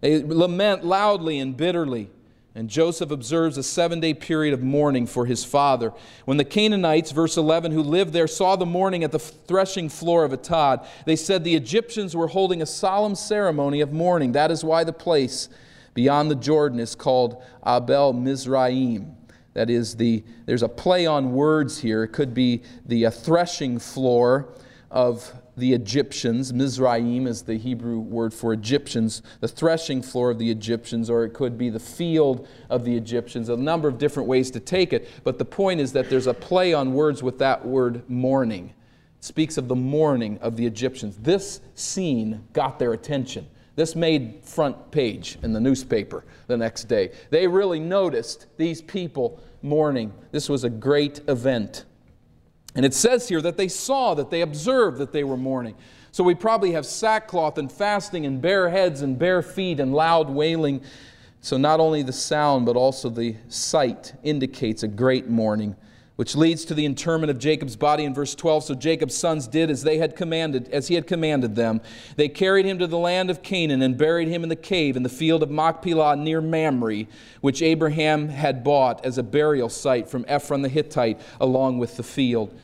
They 0.00 0.22
lament 0.22 0.84
loudly 0.84 1.38
and 1.38 1.56
bitterly. 1.56 2.10
And 2.54 2.68
Joseph 2.68 3.12
observes 3.12 3.56
a 3.56 3.62
seven 3.62 4.00
day 4.00 4.12
period 4.12 4.52
of 4.52 4.62
mourning 4.62 5.06
for 5.06 5.24
his 5.24 5.44
father. 5.44 5.92
When 6.24 6.36
the 6.36 6.44
Canaanites, 6.44 7.12
verse 7.12 7.36
11, 7.36 7.70
who 7.70 7.82
lived 7.82 8.12
there 8.12 8.26
saw 8.26 8.56
the 8.56 8.66
mourning 8.66 9.04
at 9.04 9.12
the 9.12 9.20
threshing 9.20 9.88
floor 9.88 10.24
of 10.24 10.32
Atad, 10.32 10.84
they 11.06 11.14
said 11.14 11.44
the 11.44 11.54
Egyptians 11.54 12.16
were 12.16 12.26
holding 12.26 12.60
a 12.60 12.66
solemn 12.66 13.14
ceremony 13.14 13.80
of 13.80 13.92
mourning. 13.92 14.32
That 14.32 14.50
is 14.50 14.64
why 14.64 14.82
the 14.82 14.92
place 14.92 15.48
beyond 15.94 16.30
the 16.30 16.34
Jordan 16.34 16.80
is 16.80 16.96
called 16.96 17.42
Abel 17.64 18.12
Mizraim. 18.12 19.16
That 19.54 19.70
is, 19.70 19.96
the, 19.96 20.24
there's 20.46 20.62
a 20.62 20.68
play 20.68 21.06
on 21.06 21.32
words 21.32 21.78
here. 21.78 22.04
It 22.04 22.08
could 22.08 22.34
be 22.34 22.62
the 22.86 23.06
uh, 23.06 23.10
threshing 23.10 23.78
floor 23.78 24.48
of 24.90 25.32
the 25.60 25.72
Egyptians. 25.72 26.52
Mizraim 26.52 27.26
is 27.26 27.42
the 27.42 27.56
Hebrew 27.56 28.00
word 28.00 28.34
for 28.34 28.52
Egyptians, 28.52 29.22
the 29.40 29.48
threshing 29.48 30.02
floor 30.02 30.30
of 30.30 30.38
the 30.38 30.50
Egyptians, 30.50 31.08
or 31.08 31.24
it 31.24 31.34
could 31.34 31.56
be 31.56 31.70
the 31.70 31.78
field 31.78 32.48
of 32.68 32.84
the 32.84 32.96
Egyptians. 32.96 33.48
A 33.48 33.56
number 33.56 33.86
of 33.86 33.98
different 33.98 34.28
ways 34.28 34.50
to 34.52 34.60
take 34.60 34.92
it, 34.92 35.08
but 35.22 35.38
the 35.38 35.44
point 35.44 35.80
is 35.80 35.92
that 35.92 36.10
there's 36.10 36.26
a 36.26 36.34
play 36.34 36.72
on 36.72 36.94
words 36.94 37.22
with 37.22 37.38
that 37.38 37.64
word 37.64 38.08
mourning. 38.08 38.72
It 39.18 39.24
speaks 39.24 39.58
of 39.58 39.68
the 39.68 39.76
mourning 39.76 40.38
of 40.38 40.56
the 40.56 40.66
Egyptians. 40.66 41.16
This 41.18 41.60
scene 41.74 42.44
got 42.52 42.78
their 42.78 42.92
attention. 42.92 43.46
This 43.76 43.94
made 43.94 44.40
front 44.42 44.90
page 44.90 45.38
in 45.42 45.52
the 45.52 45.60
newspaper 45.60 46.24
the 46.48 46.56
next 46.56 46.84
day. 46.84 47.12
They 47.30 47.46
really 47.46 47.80
noticed 47.80 48.46
these 48.56 48.82
people 48.82 49.40
mourning. 49.62 50.12
This 50.32 50.48
was 50.48 50.64
a 50.64 50.70
great 50.70 51.20
event. 51.28 51.84
And 52.74 52.86
it 52.86 52.94
says 52.94 53.28
here 53.28 53.40
that 53.42 53.56
they 53.56 53.68
saw, 53.68 54.14
that 54.14 54.30
they 54.30 54.42
observed 54.42 54.98
that 54.98 55.12
they 55.12 55.24
were 55.24 55.36
mourning. 55.36 55.74
So 56.12 56.24
we 56.24 56.34
probably 56.34 56.72
have 56.72 56.86
sackcloth 56.86 57.58
and 57.58 57.70
fasting 57.70 58.26
and 58.26 58.40
bare 58.40 58.68
heads 58.68 59.02
and 59.02 59.18
bare 59.18 59.42
feet 59.42 59.80
and 59.80 59.94
loud 59.94 60.28
wailing. 60.28 60.82
So 61.40 61.56
not 61.56 61.80
only 61.80 62.02
the 62.02 62.12
sound, 62.12 62.66
but 62.66 62.76
also 62.76 63.08
the 63.08 63.36
sight 63.48 64.14
indicates 64.22 64.82
a 64.82 64.88
great 64.88 65.28
mourning, 65.28 65.76
which 66.20 66.36
leads 66.36 66.66
to 66.66 66.74
the 66.74 66.84
interment 66.84 67.30
of 67.30 67.38
Jacob's 67.38 67.76
body 67.76 68.04
in 68.04 68.12
verse 68.12 68.34
12. 68.34 68.64
So 68.64 68.74
Jacob's 68.74 69.16
sons 69.16 69.48
did 69.48 69.70
as 69.70 69.84
they 69.84 69.96
had 69.96 70.14
commanded, 70.14 70.68
as 70.68 70.88
he 70.88 70.94
had 70.94 71.06
commanded 71.06 71.54
them. 71.54 71.80
They 72.16 72.28
carried 72.28 72.66
him 72.66 72.78
to 72.80 72.86
the 72.86 72.98
land 72.98 73.30
of 73.30 73.42
Canaan 73.42 73.80
and 73.80 73.96
buried 73.96 74.28
him 74.28 74.42
in 74.42 74.50
the 74.50 74.54
cave 74.54 74.98
in 74.98 75.02
the 75.02 75.08
field 75.08 75.42
of 75.42 75.50
Machpelah 75.50 76.16
near 76.16 76.42
Mamre, 76.42 77.06
which 77.40 77.62
Abraham 77.62 78.28
had 78.28 78.62
bought 78.62 79.02
as 79.02 79.16
a 79.16 79.22
burial 79.22 79.70
site 79.70 80.10
from 80.10 80.26
Ephron 80.28 80.60
the 80.60 80.68
Hittite, 80.68 81.18
along 81.40 81.78
with 81.78 81.96
the 81.96 82.02
field. 82.02 82.54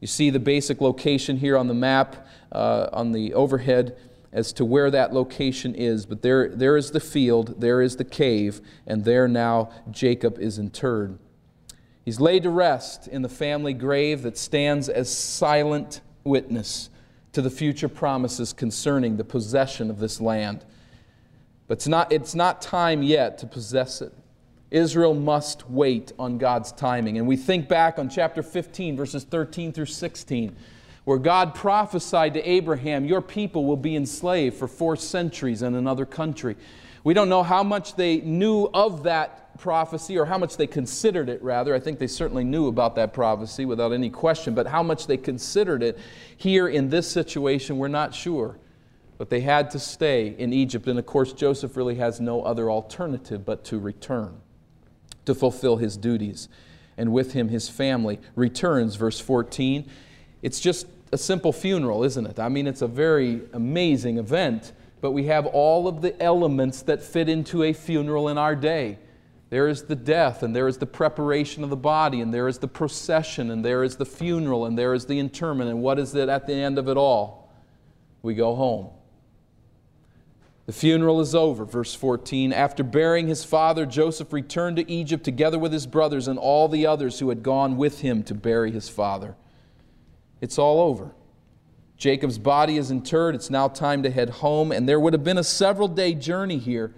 You 0.00 0.08
see 0.08 0.30
the 0.30 0.40
basic 0.40 0.80
location 0.80 1.36
here 1.36 1.56
on 1.56 1.68
the 1.68 1.72
map, 1.72 2.26
uh, 2.50 2.88
on 2.92 3.12
the 3.12 3.32
overhead, 3.32 3.96
as 4.32 4.52
to 4.54 4.64
where 4.64 4.90
that 4.90 5.14
location 5.14 5.76
is. 5.76 6.04
But 6.04 6.22
there, 6.22 6.48
there 6.48 6.76
is 6.76 6.90
the 6.90 6.98
field, 6.98 7.60
there 7.60 7.80
is 7.80 7.94
the 7.94 8.02
cave, 8.02 8.60
and 8.88 9.04
there 9.04 9.28
now 9.28 9.70
Jacob 9.92 10.40
is 10.40 10.58
interred. 10.58 11.20
He's 12.04 12.20
laid 12.20 12.42
to 12.42 12.50
rest 12.50 13.08
in 13.08 13.22
the 13.22 13.28
family 13.28 13.72
grave 13.72 14.22
that 14.22 14.36
stands 14.36 14.88
as 14.88 15.14
silent 15.14 16.02
witness 16.22 16.90
to 17.32 17.40
the 17.40 17.50
future 17.50 17.88
promises 17.88 18.52
concerning 18.52 19.16
the 19.16 19.24
possession 19.24 19.90
of 19.90 19.98
this 19.98 20.20
land. 20.20 20.64
But 21.66 21.78
it's 21.78 21.88
not, 21.88 22.12
it's 22.12 22.34
not 22.34 22.60
time 22.60 23.02
yet 23.02 23.38
to 23.38 23.46
possess 23.46 24.02
it. 24.02 24.12
Israel 24.70 25.14
must 25.14 25.68
wait 25.70 26.12
on 26.18 26.36
God's 26.36 26.72
timing. 26.72 27.16
And 27.18 27.26
we 27.26 27.36
think 27.36 27.68
back 27.68 27.98
on 27.98 28.10
chapter 28.10 28.42
15, 28.42 28.96
verses 28.96 29.24
13 29.24 29.72
through 29.72 29.86
16, 29.86 30.54
where 31.04 31.18
God 31.18 31.54
prophesied 31.54 32.34
to 32.34 32.48
Abraham, 32.48 33.04
Your 33.04 33.22
people 33.22 33.64
will 33.64 33.76
be 33.76 33.96
enslaved 33.96 34.56
for 34.56 34.68
four 34.68 34.96
centuries 34.96 35.62
in 35.62 35.74
another 35.74 36.04
country. 36.04 36.56
We 37.02 37.14
don't 37.14 37.28
know 37.28 37.42
how 37.42 37.62
much 37.62 37.96
they 37.96 38.18
knew 38.18 38.68
of 38.74 39.04
that 39.04 39.43
prophecy 39.58 40.18
or 40.18 40.24
how 40.24 40.38
much 40.38 40.56
they 40.56 40.66
considered 40.66 41.28
it, 41.28 41.42
rather. 41.42 41.74
I 41.74 41.80
think 41.80 41.98
they 41.98 42.06
certainly 42.06 42.44
knew 42.44 42.68
about 42.68 42.94
that 42.96 43.12
prophecy 43.12 43.64
without 43.64 43.92
any 43.92 44.10
question, 44.10 44.54
but 44.54 44.66
how 44.66 44.82
much 44.82 45.06
they 45.06 45.16
considered 45.16 45.82
it 45.82 45.98
here 46.36 46.68
in 46.68 46.90
this 46.90 47.10
situation, 47.10 47.78
we're 47.78 47.88
not 47.88 48.14
sure. 48.14 48.58
But 49.16 49.30
they 49.30 49.40
had 49.40 49.70
to 49.70 49.78
stay 49.78 50.34
in 50.38 50.52
Egypt, 50.52 50.88
and 50.88 50.98
of 50.98 51.06
course, 51.06 51.32
Joseph 51.32 51.76
really 51.76 51.94
has 51.96 52.20
no 52.20 52.42
other 52.42 52.70
alternative 52.70 53.44
but 53.44 53.64
to 53.64 53.78
return 53.78 54.40
to 55.24 55.34
fulfill 55.34 55.76
his 55.76 55.96
duties. 55.96 56.48
And 56.96 57.12
with 57.12 57.32
him, 57.32 57.48
his 57.48 57.68
family 57.68 58.20
returns, 58.36 58.96
verse 58.96 59.18
14. 59.20 59.88
It's 60.42 60.60
just 60.60 60.86
a 61.12 61.18
simple 61.18 61.52
funeral, 61.52 62.04
isn't 62.04 62.26
it? 62.26 62.38
I 62.38 62.48
mean, 62.48 62.66
it's 62.66 62.82
a 62.82 62.88
very 62.88 63.42
amazing 63.52 64.18
event, 64.18 64.72
but 65.00 65.12
we 65.12 65.24
have 65.24 65.46
all 65.46 65.88
of 65.88 66.02
the 66.02 66.20
elements 66.22 66.82
that 66.82 67.02
fit 67.02 67.28
into 67.28 67.62
a 67.62 67.72
funeral 67.72 68.28
in 68.28 68.38
our 68.38 68.54
day. 68.54 68.98
There 69.50 69.68
is 69.68 69.84
the 69.84 69.96
death, 69.96 70.42
and 70.42 70.54
there 70.54 70.66
is 70.66 70.78
the 70.78 70.86
preparation 70.86 71.62
of 71.62 71.70
the 71.70 71.76
body, 71.76 72.20
and 72.20 72.32
there 72.32 72.48
is 72.48 72.58
the 72.58 72.68
procession, 72.68 73.50
and 73.50 73.64
there 73.64 73.84
is 73.84 73.96
the 73.96 74.06
funeral, 74.06 74.64
and 74.64 74.76
there 74.76 74.94
is 74.94 75.06
the 75.06 75.18
interment. 75.18 75.70
And 75.70 75.82
what 75.82 75.98
is 75.98 76.14
it 76.14 76.28
at 76.28 76.46
the 76.46 76.54
end 76.54 76.78
of 76.78 76.88
it 76.88 76.96
all? 76.96 77.52
We 78.22 78.34
go 78.34 78.54
home. 78.54 78.88
The 80.66 80.72
funeral 80.72 81.20
is 81.20 81.34
over, 81.34 81.66
verse 81.66 81.94
14. 81.94 82.52
After 82.52 82.82
burying 82.82 83.28
his 83.28 83.44
father, 83.44 83.84
Joseph 83.84 84.32
returned 84.32 84.76
to 84.76 84.90
Egypt 84.90 85.22
together 85.22 85.58
with 85.58 85.72
his 85.72 85.86
brothers 85.86 86.26
and 86.26 86.38
all 86.38 86.68
the 86.68 86.86
others 86.86 87.18
who 87.18 87.28
had 87.28 87.42
gone 87.42 87.76
with 87.76 88.00
him 88.00 88.22
to 88.24 88.34
bury 88.34 88.72
his 88.72 88.88
father. 88.88 89.36
It's 90.40 90.58
all 90.58 90.80
over. 90.80 91.14
Jacob's 91.98 92.38
body 92.38 92.78
is 92.78 92.90
interred. 92.90 93.34
It's 93.34 93.50
now 93.50 93.68
time 93.68 94.02
to 94.02 94.10
head 94.10 94.30
home, 94.30 94.72
and 94.72 94.88
there 94.88 94.98
would 94.98 95.12
have 95.12 95.22
been 95.22 95.38
a 95.38 95.44
several 95.44 95.86
day 95.86 96.14
journey 96.14 96.58
here. 96.58 96.94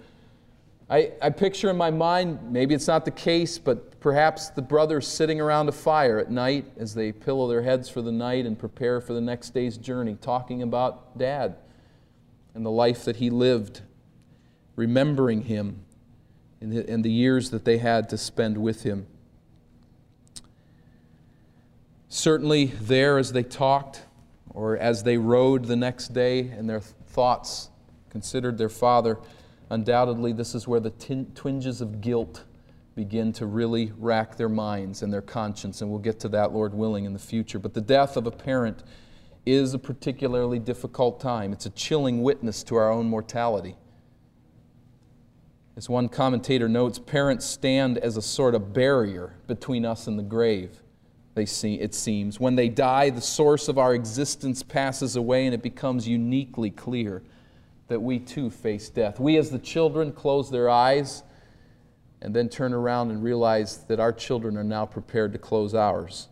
I, 0.88 1.12
I 1.20 1.30
picture 1.30 1.68
in 1.68 1.76
my 1.76 1.90
mind, 1.90 2.52
maybe 2.52 2.74
it's 2.74 2.86
not 2.86 3.04
the 3.04 3.10
case, 3.10 3.58
but 3.58 3.98
perhaps 3.98 4.50
the 4.50 4.62
brothers 4.62 5.08
sitting 5.08 5.40
around 5.40 5.68
a 5.68 5.72
fire 5.72 6.18
at 6.18 6.30
night 6.30 6.66
as 6.76 6.94
they 6.94 7.10
pillow 7.10 7.48
their 7.48 7.62
heads 7.62 7.88
for 7.88 8.02
the 8.02 8.12
night 8.12 8.46
and 8.46 8.56
prepare 8.56 9.00
for 9.00 9.12
the 9.12 9.20
next 9.20 9.50
day's 9.50 9.76
journey, 9.76 10.16
talking 10.20 10.62
about 10.62 11.18
dad 11.18 11.56
and 12.54 12.64
the 12.64 12.70
life 12.70 13.04
that 13.04 13.16
he 13.16 13.30
lived, 13.30 13.82
remembering 14.76 15.42
him 15.42 15.84
and 16.60 16.72
the, 16.72 16.88
and 16.88 17.04
the 17.04 17.10
years 17.10 17.50
that 17.50 17.64
they 17.64 17.78
had 17.78 18.08
to 18.10 18.16
spend 18.16 18.56
with 18.56 18.84
him. 18.84 19.08
Certainly, 22.08 22.66
there 22.80 23.18
as 23.18 23.32
they 23.32 23.42
talked, 23.42 24.04
or 24.50 24.76
as 24.76 25.02
they 25.02 25.18
rode 25.18 25.64
the 25.64 25.76
next 25.76 26.14
day 26.14 26.48
and 26.48 26.70
their 26.70 26.80
thoughts 26.80 27.70
considered 28.08 28.56
their 28.56 28.68
father, 28.68 29.18
undoubtedly 29.70 30.32
this 30.32 30.54
is 30.54 30.66
where 30.68 30.80
the 30.80 30.90
twinges 31.34 31.80
of 31.80 32.00
guilt 32.00 32.44
begin 32.94 33.32
to 33.34 33.46
really 33.46 33.92
rack 33.98 34.36
their 34.36 34.48
minds 34.48 35.02
and 35.02 35.12
their 35.12 35.22
conscience, 35.22 35.82
and 35.82 35.90
we'll 35.90 36.00
get 36.00 36.18
to 36.20 36.28
that, 36.30 36.52
Lord 36.52 36.72
willing, 36.72 37.04
in 37.04 37.12
the 37.12 37.18
future. 37.18 37.58
But 37.58 37.74
the 37.74 37.80
death 37.80 38.16
of 38.16 38.26
a 38.26 38.30
parent 38.30 38.82
is 39.44 39.74
a 39.74 39.78
particularly 39.78 40.58
difficult 40.58 41.20
time. 41.20 41.52
It's 41.52 41.66
a 41.66 41.70
chilling 41.70 42.22
witness 42.22 42.62
to 42.64 42.76
our 42.76 42.90
own 42.90 43.06
mortality. 43.08 43.76
As 45.76 45.90
one 45.90 46.08
commentator 46.08 46.70
notes, 46.70 46.98
parents 46.98 47.44
stand 47.44 47.98
as 47.98 48.16
a 48.16 48.22
sort 48.22 48.54
of 48.54 48.72
barrier 48.72 49.36
between 49.46 49.84
us 49.84 50.06
and 50.06 50.18
the 50.18 50.22
grave 50.22 50.82
they 51.34 51.44
see, 51.44 51.74
it 51.74 51.94
seems. 51.94 52.40
When 52.40 52.56
they 52.56 52.70
die, 52.70 53.10
the 53.10 53.20
source 53.20 53.68
of 53.68 53.76
our 53.76 53.94
existence 53.94 54.62
passes 54.62 55.16
away 55.16 55.44
and 55.44 55.54
it 55.54 55.62
becomes 55.62 56.08
uniquely 56.08 56.70
clear 56.70 57.22
that 57.88 58.00
we 58.00 58.18
too 58.18 58.50
face 58.50 58.88
death. 58.88 59.20
We, 59.20 59.36
as 59.36 59.50
the 59.50 59.58
children, 59.58 60.12
close 60.12 60.50
their 60.50 60.68
eyes 60.68 61.22
and 62.20 62.34
then 62.34 62.48
turn 62.48 62.72
around 62.72 63.10
and 63.10 63.22
realize 63.22 63.78
that 63.84 64.00
our 64.00 64.12
children 64.12 64.56
are 64.56 64.64
now 64.64 64.86
prepared 64.86 65.32
to 65.32 65.38
close 65.38 65.74
ours. 65.74 66.28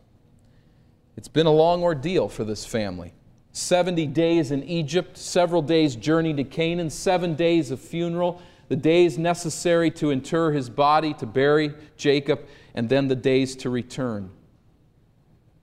It's 1.17 1.29
been 1.29 1.47
a 1.47 1.53
long 1.53 1.83
ordeal 1.83 2.29
for 2.29 2.45
this 2.45 2.67
family. 2.67 3.13
70 3.53 4.07
days 4.09 4.51
in 4.51 4.65
Egypt, 4.65 5.17
several 5.17 5.63
days' 5.63 5.95
journey 5.95 6.35
to 6.35 6.43
Canaan, 6.43 6.91
seven 6.91 7.35
days 7.35 7.71
of 7.71 7.79
funeral, 7.79 8.43
the 8.69 8.75
days 8.75 9.17
necessary 9.17 9.91
to 9.93 10.11
inter 10.11 10.51
his 10.51 10.69
body, 10.69 11.15
to 11.15 11.27
bury 11.27 11.73
Jacob, 11.97 12.41
and 12.75 12.89
then 12.89 13.07
the 13.07 13.15
days 13.15 13.55
to 13.57 13.71
return. 13.71 14.31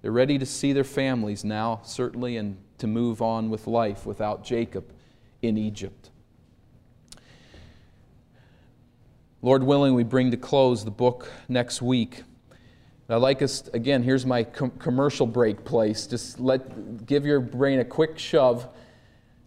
They're 0.01 0.11
ready 0.11 0.37
to 0.37 0.45
see 0.45 0.71
their 0.71 0.85
families 0.85 1.43
now, 1.43 1.81
certainly, 1.83 2.37
and 2.37 2.57
to 2.77 2.87
move 2.87 3.21
on 3.21 3.49
with 3.49 3.67
life 3.67 4.05
without 4.05 4.45
Jacob 4.45 4.93
in 5.41 5.57
Egypt. 5.57 6.09
Lord 9.41 9.63
willing, 9.63 9.95
we 9.95 10.03
bring 10.03 10.31
to 10.31 10.37
close 10.37 10.85
the 10.85 10.91
book 10.91 11.31
next 11.49 11.81
week. 11.81 12.23
I'd 13.09 13.15
like 13.15 13.41
us, 13.41 13.67
again, 13.73 14.03
here's 14.03 14.25
my 14.25 14.43
com- 14.43 14.71
commercial 14.71 15.25
break 15.25 15.65
place. 15.65 16.07
Just 16.07 16.39
let, 16.39 17.05
give 17.05 17.25
your 17.25 17.39
brain 17.39 17.79
a 17.79 17.85
quick 17.85 18.17
shove. 18.17 18.69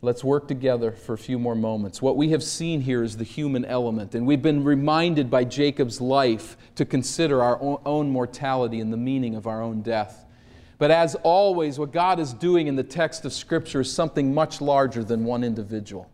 Let's 0.03 0.23
work 0.23 0.49
together 0.49 0.93
for 0.93 1.15
a 1.15 1.19
few 1.19 1.39
more 1.39 1.55
moments. 1.55 2.03
What 2.03 2.19
we 2.19 2.31
have 2.31 2.43
seen 2.43 2.83
here 2.83 3.03
is 3.03 3.17
the 3.17 3.25
human 3.25 3.65
element, 3.65 4.15
and 4.15 4.27
we've 4.27 4.43
been 4.43 4.65
reminded 4.65 5.31
by 5.31 5.45
Jacob's 5.45 5.99
life 5.99 6.59
to 6.75 6.85
consider 6.85 7.43
our 7.43 7.59
own 7.87 8.11
mortality 8.11 8.81
and 8.81 8.93
the 8.93 8.99
meaning 8.99 9.35
of 9.35 9.47
our 9.47 9.63
own 9.63 9.81
death. 9.81 10.24
But 10.85 10.91
as 10.91 11.15
always, 11.23 11.79
what 11.79 11.93
God 11.93 12.21
is 12.21 12.35
doing 12.35 12.67
in 12.67 12.77
the 12.77 12.83
text 12.83 13.25
of 13.25 13.33
Scripture 13.33 13.81
is 13.81 13.91
something 13.91 14.35
much 14.35 14.61
larger 14.61 15.03
than 15.03 15.25
one 15.25 15.43
individual. 15.43 16.11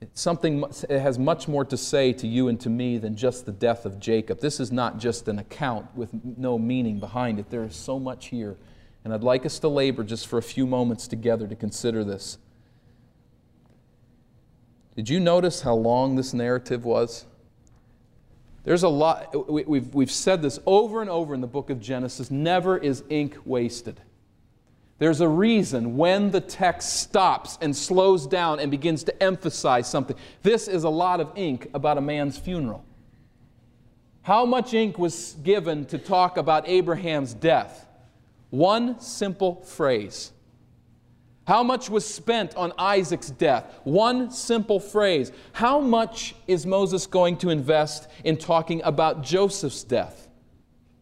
It's 0.00 0.18
something 0.18 0.64
it 0.88 0.98
has 0.98 1.18
much 1.18 1.46
more 1.46 1.62
to 1.66 1.76
say 1.76 2.14
to 2.14 2.26
you 2.26 2.48
and 2.48 2.58
to 2.62 2.70
me 2.70 2.96
than 2.96 3.16
just 3.16 3.44
the 3.44 3.52
death 3.52 3.84
of 3.84 4.00
Jacob. 4.00 4.40
This 4.40 4.60
is 4.60 4.72
not 4.72 4.96
just 4.96 5.28
an 5.28 5.38
account 5.38 5.94
with 5.94 6.08
no 6.24 6.58
meaning 6.58 7.00
behind 7.00 7.38
it. 7.38 7.50
There 7.50 7.64
is 7.64 7.76
so 7.76 7.98
much 7.98 8.28
here. 8.28 8.56
And 9.04 9.12
I'd 9.12 9.22
like 9.22 9.44
us 9.44 9.58
to 9.58 9.68
labor 9.68 10.04
just 10.04 10.26
for 10.26 10.38
a 10.38 10.42
few 10.42 10.66
moments 10.66 11.06
together 11.06 11.46
to 11.46 11.54
consider 11.54 12.02
this. 12.02 12.38
Did 14.96 15.10
you 15.10 15.20
notice 15.20 15.60
how 15.60 15.74
long 15.74 16.16
this 16.16 16.32
narrative 16.32 16.86
was? 16.86 17.26
There's 18.64 18.84
a 18.84 18.88
lot, 18.88 19.50
we, 19.50 19.64
we've, 19.64 19.94
we've 19.94 20.10
said 20.10 20.40
this 20.40 20.58
over 20.66 21.00
and 21.00 21.10
over 21.10 21.34
in 21.34 21.40
the 21.40 21.46
book 21.46 21.70
of 21.70 21.80
Genesis 21.80 22.30
never 22.30 22.78
is 22.78 23.02
ink 23.08 23.36
wasted. 23.44 24.00
There's 24.98 25.20
a 25.20 25.28
reason 25.28 25.96
when 25.96 26.30
the 26.30 26.40
text 26.40 27.00
stops 27.00 27.58
and 27.60 27.74
slows 27.74 28.26
down 28.26 28.60
and 28.60 28.70
begins 28.70 29.02
to 29.04 29.22
emphasize 29.22 29.90
something. 29.90 30.16
This 30.42 30.68
is 30.68 30.84
a 30.84 30.88
lot 30.88 31.20
of 31.20 31.32
ink 31.34 31.68
about 31.74 31.98
a 31.98 32.00
man's 32.00 32.38
funeral. 32.38 32.84
How 34.22 34.46
much 34.46 34.74
ink 34.74 34.98
was 34.98 35.36
given 35.42 35.86
to 35.86 35.98
talk 35.98 36.36
about 36.36 36.68
Abraham's 36.68 37.34
death? 37.34 37.88
One 38.50 39.00
simple 39.00 39.62
phrase 39.62 40.30
how 41.46 41.62
much 41.62 41.90
was 41.90 42.06
spent 42.06 42.54
on 42.56 42.72
Isaac's 42.78 43.30
death? 43.30 43.80
One 43.82 44.30
simple 44.30 44.78
phrase. 44.78 45.32
How 45.52 45.80
much 45.80 46.34
is 46.46 46.66
Moses 46.66 47.06
going 47.06 47.36
to 47.38 47.50
invest 47.50 48.08
in 48.22 48.36
talking 48.36 48.80
about 48.84 49.22
Joseph's 49.22 49.82
death? 49.82 50.28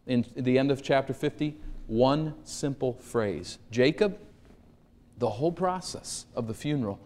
In 0.07 0.25
the 0.35 0.59
end 0.59 0.71
of 0.71 0.83
chapter 0.83 1.13
50, 1.13 1.57
one 1.87 2.35
simple 2.45 2.95
phrase. 2.95 3.59
Jacob, 3.71 4.19
the 5.19 5.29
whole 5.29 5.53
process 5.53 6.25
of 6.35 6.47
the 6.47 6.55
funeral. 6.55 6.99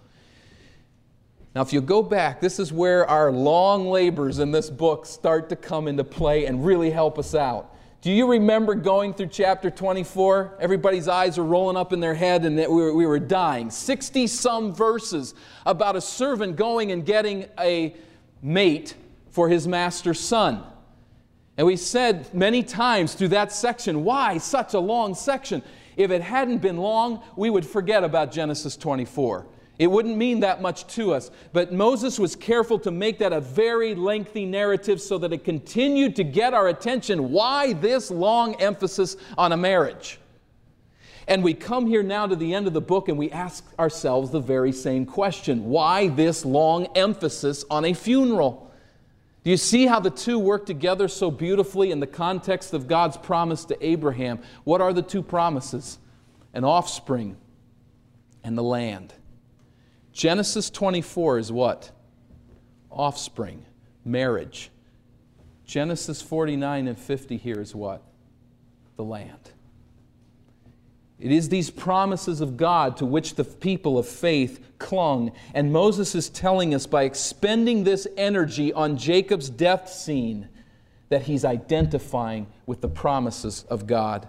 Now, 1.54 1.62
if 1.62 1.72
you 1.72 1.80
go 1.80 2.02
back, 2.02 2.40
this 2.40 2.58
is 2.58 2.72
where 2.72 3.08
our 3.08 3.32
long 3.32 3.88
labors 3.88 4.38
in 4.38 4.52
this 4.52 4.70
book 4.70 5.06
start 5.06 5.48
to 5.48 5.56
come 5.56 5.88
into 5.88 6.04
play 6.04 6.46
and 6.46 6.64
really 6.64 6.90
help 6.90 7.18
us 7.18 7.34
out. 7.34 7.73
Do 8.04 8.12
you 8.12 8.26
remember 8.26 8.74
going 8.74 9.14
through 9.14 9.28
chapter 9.28 9.70
24? 9.70 10.58
Everybody's 10.60 11.08
eyes 11.08 11.38
are 11.38 11.42
rolling 11.42 11.78
up 11.78 11.90
in 11.90 12.00
their 12.00 12.12
head 12.12 12.44
and 12.44 12.58
that 12.58 12.70
we 12.70 12.82
were, 12.82 12.94
we 12.94 13.06
were 13.06 13.18
dying. 13.18 13.70
60 13.70 14.26
some 14.26 14.74
verses 14.74 15.34
about 15.64 15.96
a 15.96 16.02
servant 16.02 16.56
going 16.56 16.92
and 16.92 17.06
getting 17.06 17.46
a 17.58 17.96
mate 18.42 18.94
for 19.30 19.48
his 19.48 19.66
master's 19.66 20.20
son. 20.20 20.62
And 21.56 21.66
we 21.66 21.76
said 21.76 22.28
many 22.34 22.62
times 22.62 23.14
through 23.14 23.28
that 23.28 23.52
section, 23.52 24.04
why 24.04 24.36
such 24.36 24.74
a 24.74 24.80
long 24.80 25.14
section? 25.14 25.62
If 25.96 26.10
it 26.10 26.20
hadn't 26.20 26.58
been 26.58 26.76
long, 26.76 27.22
we 27.36 27.48
would 27.48 27.64
forget 27.64 28.04
about 28.04 28.32
Genesis 28.32 28.76
24. 28.76 29.46
It 29.78 29.88
wouldn't 29.88 30.16
mean 30.16 30.40
that 30.40 30.62
much 30.62 30.86
to 30.94 31.12
us. 31.12 31.30
But 31.52 31.72
Moses 31.72 32.18
was 32.18 32.36
careful 32.36 32.78
to 32.80 32.90
make 32.90 33.18
that 33.18 33.32
a 33.32 33.40
very 33.40 33.94
lengthy 33.94 34.46
narrative 34.46 35.00
so 35.00 35.18
that 35.18 35.32
it 35.32 35.42
continued 35.42 36.14
to 36.16 36.24
get 36.24 36.54
our 36.54 36.68
attention. 36.68 37.30
Why 37.30 37.72
this 37.72 38.10
long 38.10 38.54
emphasis 38.60 39.16
on 39.36 39.52
a 39.52 39.56
marriage? 39.56 40.20
And 41.26 41.42
we 41.42 41.54
come 41.54 41.86
here 41.86 42.02
now 42.02 42.26
to 42.26 42.36
the 42.36 42.54
end 42.54 42.66
of 42.66 42.72
the 42.72 42.80
book 42.80 43.08
and 43.08 43.18
we 43.18 43.30
ask 43.30 43.64
ourselves 43.78 44.30
the 44.30 44.40
very 44.40 44.72
same 44.72 45.06
question 45.06 45.64
Why 45.64 46.08
this 46.08 46.44
long 46.44 46.86
emphasis 46.94 47.64
on 47.70 47.84
a 47.84 47.94
funeral? 47.94 48.72
Do 49.42 49.50
you 49.50 49.56
see 49.56 49.86
how 49.86 50.00
the 50.00 50.10
two 50.10 50.38
work 50.38 50.64
together 50.64 51.06
so 51.08 51.30
beautifully 51.30 51.90
in 51.90 52.00
the 52.00 52.06
context 52.06 52.72
of 52.72 52.86
God's 52.86 53.16
promise 53.16 53.64
to 53.66 53.86
Abraham? 53.86 54.38
What 54.64 54.80
are 54.80 54.92
the 54.92 55.02
two 55.02 55.22
promises? 55.22 55.98
An 56.54 56.64
offspring 56.64 57.36
and 58.42 58.56
the 58.56 58.62
land. 58.62 59.12
Genesis 60.14 60.70
24 60.70 61.38
is 61.38 61.52
what? 61.52 61.90
Offspring, 62.90 63.66
marriage. 64.04 64.70
Genesis 65.66 66.22
49 66.22 66.86
and 66.86 66.98
50 66.98 67.36
here 67.36 67.60
is 67.60 67.74
what? 67.74 68.00
The 68.96 69.02
land. 69.02 69.50
It 71.18 71.32
is 71.32 71.48
these 71.48 71.70
promises 71.70 72.40
of 72.40 72.56
God 72.56 72.96
to 72.98 73.06
which 73.06 73.34
the 73.34 73.44
people 73.44 73.98
of 73.98 74.06
faith 74.06 74.64
clung. 74.78 75.32
And 75.52 75.72
Moses 75.72 76.14
is 76.14 76.28
telling 76.28 76.74
us 76.74 76.86
by 76.86 77.02
expending 77.02 77.82
this 77.82 78.06
energy 78.16 78.72
on 78.72 78.96
Jacob's 78.96 79.50
death 79.50 79.88
scene 79.88 80.48
that 81.08 81.22
he's 81.22 81.44
identifying 81.44 82.46
with 82.66 82.80
the 82.80 82.88
promises 82.88 83.64
of 83.68 83.86
God. 83.86 84.28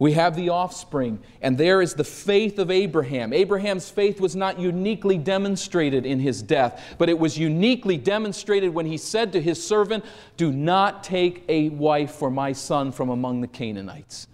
We 0.00 0.14
have 0.14 0.34
the 0.34 0.48
offspring, 0.48 1.20
and 1.42 1.58
there 1.58 1.82
is 1.82 1.92
the 1.92 2.04
faith 2.04 2.58
of 2.58 2.70
Abraham. 2.70 3.34
Abraham's 3.34 3.90
faith 3.90 4.18
was 4.18 4.34
not 4.34 4.58
uniquely 4.58 5.18
demonstrated 5.18 6.06
in 6.06 6.18
his 6.18 6.40
death, 6.40 6.82
but 6.96 7.10
it 7.10 7.18
was 7.18 7.36
uniquely 7.36 7.98
demonstrated 7.98 8.72
when 8.72 8.86
he 8.86 8.96
said 8.96 9.30
to 9.32 9.42
his 9.42 9.62
servant, 9.62 10.06
Do 10.38 10.52
not 10.52 11.04
take 11.04 11.44
a 11.50 11.68
wife 11.68 12.12
for 12.12 12.30
my 12.30 12.52
son 12.52 12.92
from 12.92 13.10
among 13.10 13.42
the 13.42 13.46
Canaanites. 13.46 14.26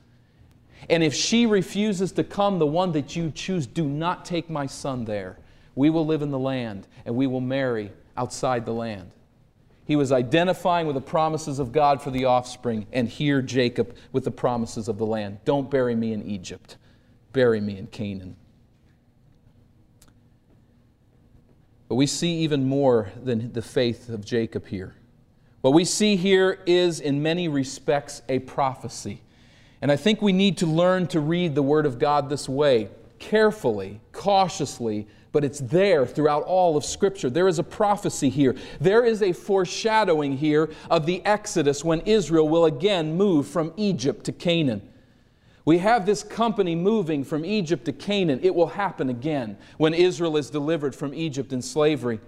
And 0.89 1.03
if 1.03 1.13
she 1.13 1.47
refuses 1.47 2.13
to 2.13 2.23
come, 2.23 2.61
the 2.61 2.67
one 2.67 2.93
that 2.93 3.17
you 3.17 3.33
choose, 3.33 3.67
do 3.67 3.89
not 3.89 4.25
take 4.25 4.49
my 4.49 4.67
son 4.67 5.05
there. 5.05 5.37
We 5.75 5.91
will 5.91 6.07
live 6.07 6.23
in 6.23 6.31
the 6.31 6.39
land, 6.39 6.87
and 7.05 7.17
we 7.17 7.27
will 7.27 7.41
marry 7.41 7.91
outside 8.17 8.67
the 8.67 8.73
land. 8.73 9.11
He 9.87 9.95
was 9.95 10.11
identifying 10.11 10.87
with 10.89 10.97
the 10.97 11.01
promises 11.01 11.61
of 11.61 11.71
God 11.71 12.03
for 12.03 12.11
the 12.11 12.25
offspring, 12.25 12.87
and 12.93 13.09
here 13.09 13.41
Jacob 13.41 13.95
with 14.13 14.25
the 14.25 14.33
promises 14.33 14.89
of 14.89 14.99
the 14.99 15.07
land. 15.07 15.39
Don't 15.45 15.71
bury 15.71 15.95
me 15.95 16.13
in 16.13 16.25
Egypt, 16.25 16.77
bury 17.33 17.61
me 17.61 17.79
in 17.79 17.87
Canaan. 17.87 18.37
But 21.89 21.95
we 21.95 22.07
see 22.07 22.39
even 22.39 22.69
more 22.69 23.13
than 23.23 23.53
the 23.53 23.63
faith 23.63 24.09
of 24.09 24.25
Jacob 24.25 24.67
here. 24.67 24.97
What 25.61 25.73
we 25.73 25.85
see 25.85 26.17
here 26.17 26.61
is, 26.67 26.99
in 26.99 27.23
many 27.23 27.47
respects, 27.47 28.23
a 28.29 28.41
prophecy. 28.41 29.23
And 29.81 29.93
I 29.93 29.97
think 29.97 30.21
we 30.21 30.33
need 30.33 30.59
to 30.59 30.67
learn 30.67 31.07
to 31.09 31.21
read 31.21 31.55
the 31.55 31.63
Word 31.63 31.87
of 31.87 32.01
God 32.01 32.29
this 32.29 32.49
way 32.49 32.91
carefully, 33.19 34.01
cautiously, 34.13 35.07
but 35.37 35.45
it's 35.45 35.61
there 35.61 36.07
throughout 36.07 36.45
all 36.45 36.79
of 36.79 36.85
Scripture. 36.87 37.29
There 37.29 37.47
is 37.47 37.59
a 37.59 37.63
prophecy 37.63 38.31
here. 38.31 38.57
There 38.81 39.05
is 39.05 39.21
a 39.21 39.35
foreshadowing 39.35 40.39
here 40.39 40.71
of 40.89 41.05
the 41.05 41.23
Exodus 41.27 41.85
when 41.85 42.01
Israel 42.07 42.49
will 42.49 42.65
again 42.65 43.19
move 43.19 43.47
from 43.47 43.75
Egypt 43.77 44.25
to 44.25 44.33
Canaan. 44.33 44.81
We 45.67 45.77
have 45.77 46.07
this 46.07 46.23
company 46.23 46.75
moving 46.75 47.23
from 47.23 47.45
Egypt 47.45 47.85
to 47.85 47.93
Canaan. 47.93 48.41
It 48.43 48.55
will 48.55 48.69
happen 48.69 49.11
again 49.11 49.59
when 49.77 49.93
Israel 49.93 50.39
is 50.39 50.49
delivered 50.49 50.95
from 50.95 51.13
Egypt 51.13 51.53
in 51.53 51.61
slavery. 51.61 52.19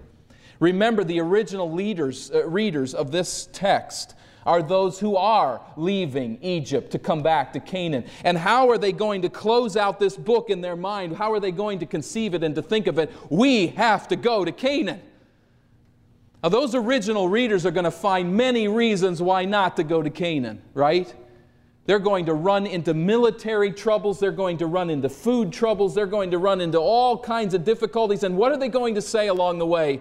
Remember, 0.61 1.03
the 1.03 1.21
original 1.21 1.73
leaders, 1.73 2.31
uh, 2.31 2.47
readers 2.47 2.93
of 2.93 3.11
this 3.11 3.49
text 3.55 4.17
are 4.49 4.63
those 4.63 4.99
who 4.99 5.15
are 5.15 5.61
leaving 5.77 6.39
Egypt 6.41 6.91
to 6.93 6.99
come 6.99 7.23
back 7.23 7.53
to 7.53 7.61
Canaan. 7.61 8.05
And 8.25 8.39
how 8.39 8.71
are 8.71 8.79
they 8.79 8.93
going 8.93 9.21
to 9.23 9.29
close 9.29 9.77
out 9.77 10.01
this 10.01 10.17
book 10.17 10.49
in 10.49 10.63
their 10.63 10.75
mind? 10.75 11.15
How 11.15 11.33
are 11.35 11.39
they 11.39 11.53
going 11.53 11.81
to 11.81 11.87
conceive 11.87 12.33
it 12.33 12.43
and 12.43 12.55
to 12.55 12.63
think 12.63 12.87
of 12.87 12.99
it? 12.99 13.13
We 13.29 13.67
have 13.69 14.09
to 14.09 14.17
go 14.17 14.47
to 14.47 14.51
Canaan. 14.51 15.03
Now, 16.43 16.49
those 16.49 16.75
original 16.75 17.29
readers 17.29 17.67
are 17.67 17.71
going 17.71 17.85
to 17.85 17.91
find 17.91 18.35
many 18.35 18.69
reasons 18.69 19.21
why 19.21 19.45
not 19.45 19.77
to 19.77 19.85
go 19.85 20.03
to 20.03 20.09
Canaan, 20.09 20.63
right? 20.73 21.15
They're 21.85 21.99
going 21.99 22.25
to 22.27 22.35
run 22.35 22.67
into 22.67 22.95
military 22.95 23.71
troubles. 23.71 24.19
They're 24.19 24.33
going 24.33 24.57
to 24.59 24.67
run 24.67 24.89
into 24.89 25.11
food 25.11 25.53
troubles. 25.53 25.95
They're 25.95 26.07
going 26.07 26.31
to 26.31 26.39
run 26.39 26.63
into 26.63 26.79
all 26.79 27.19
kinds 27.19 27.53
of 27.53 27.65
difficulties. 27.65 28.23
And 28.23 28.39
what 28.39 28.51
are 28.51 28.57
they 28.57 28.69
going 28.69 28.95
to 28.95 29.03
say 29.03 29.29
along 29.29 29.59
the 29.59 29.67
way? 29.67 30.01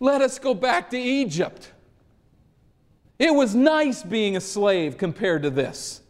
Let 0.00 0.22
us 0.22 0.38
go 0.38 0.54
back 0.54 0.88
to 0.90 0.98
Egypt. 0.98 1.72
It 3.18 3.34
was 3.34 3.54
nice 3.54 4.02
being 4.02 4.36
a 4.36 4.40
slave 4.40 4.96
compared 4.96 5.42
to 5.42 5.50
this. 5.50 6.00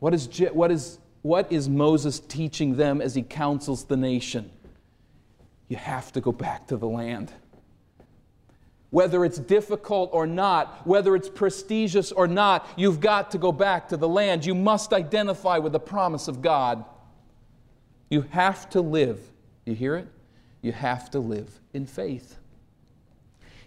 What 0.00 0.12
is, 0.12 0.28
what 0.52 0.70
is, 0.70 0.98
what 1.22 1.50
is 1.50 1.68
Moses 1.68 2.20
teaching 2.20 2.76
them 2.76 3.00
as 3.00 3.14
he 3.14 3.22
counsels 3.22 3.84
the 3.84 3.96
nation? 3.96 4.50
You 5.68 5.76
have 5.76 6.12
to 6.12 6.20
go 6.20 6.30
back 6.30 6.66
to 6.68 6.76
the 6.76 6.88
land 6.88 7.32
whether 8.94 9.24
it's 9.24 9.40
difficult 9.40 10.08
or 10.12 10.24
not, 10.24 10.86
whether 10.86 11.16
it's 11.16 11.28
prestigious 11.28 12.12
or 12.12 12.28
not, 12.28 12.64
you've 12.76 13.00
got 13.00 13.28
to 13.32 13.38
go 13.38 13.50
back 13.50 13.88
to 13.88 13.96
the 13.96 14.06
land. 14.06 14.46
You 14.46 14.54
must 14.54 14.92
identify 14.92 15.58
with 15.58 15.72
the 15.72 15.80
promise 15.80 16.28
of 16.28 16.40
God. 16.40 16.84
You 18.08 18.24
have 18.30 18.70
to 18.70 18.80
live. 18.80 19.18
You 19.66 19.74
hear 19.74 19.96
it? 19.96 20.06
You 20.62 20.70
have 20.70 21.10
to 21.10 21.18
live 21.18 21.50
in 21.72 21.86
faith. 21.86 22.36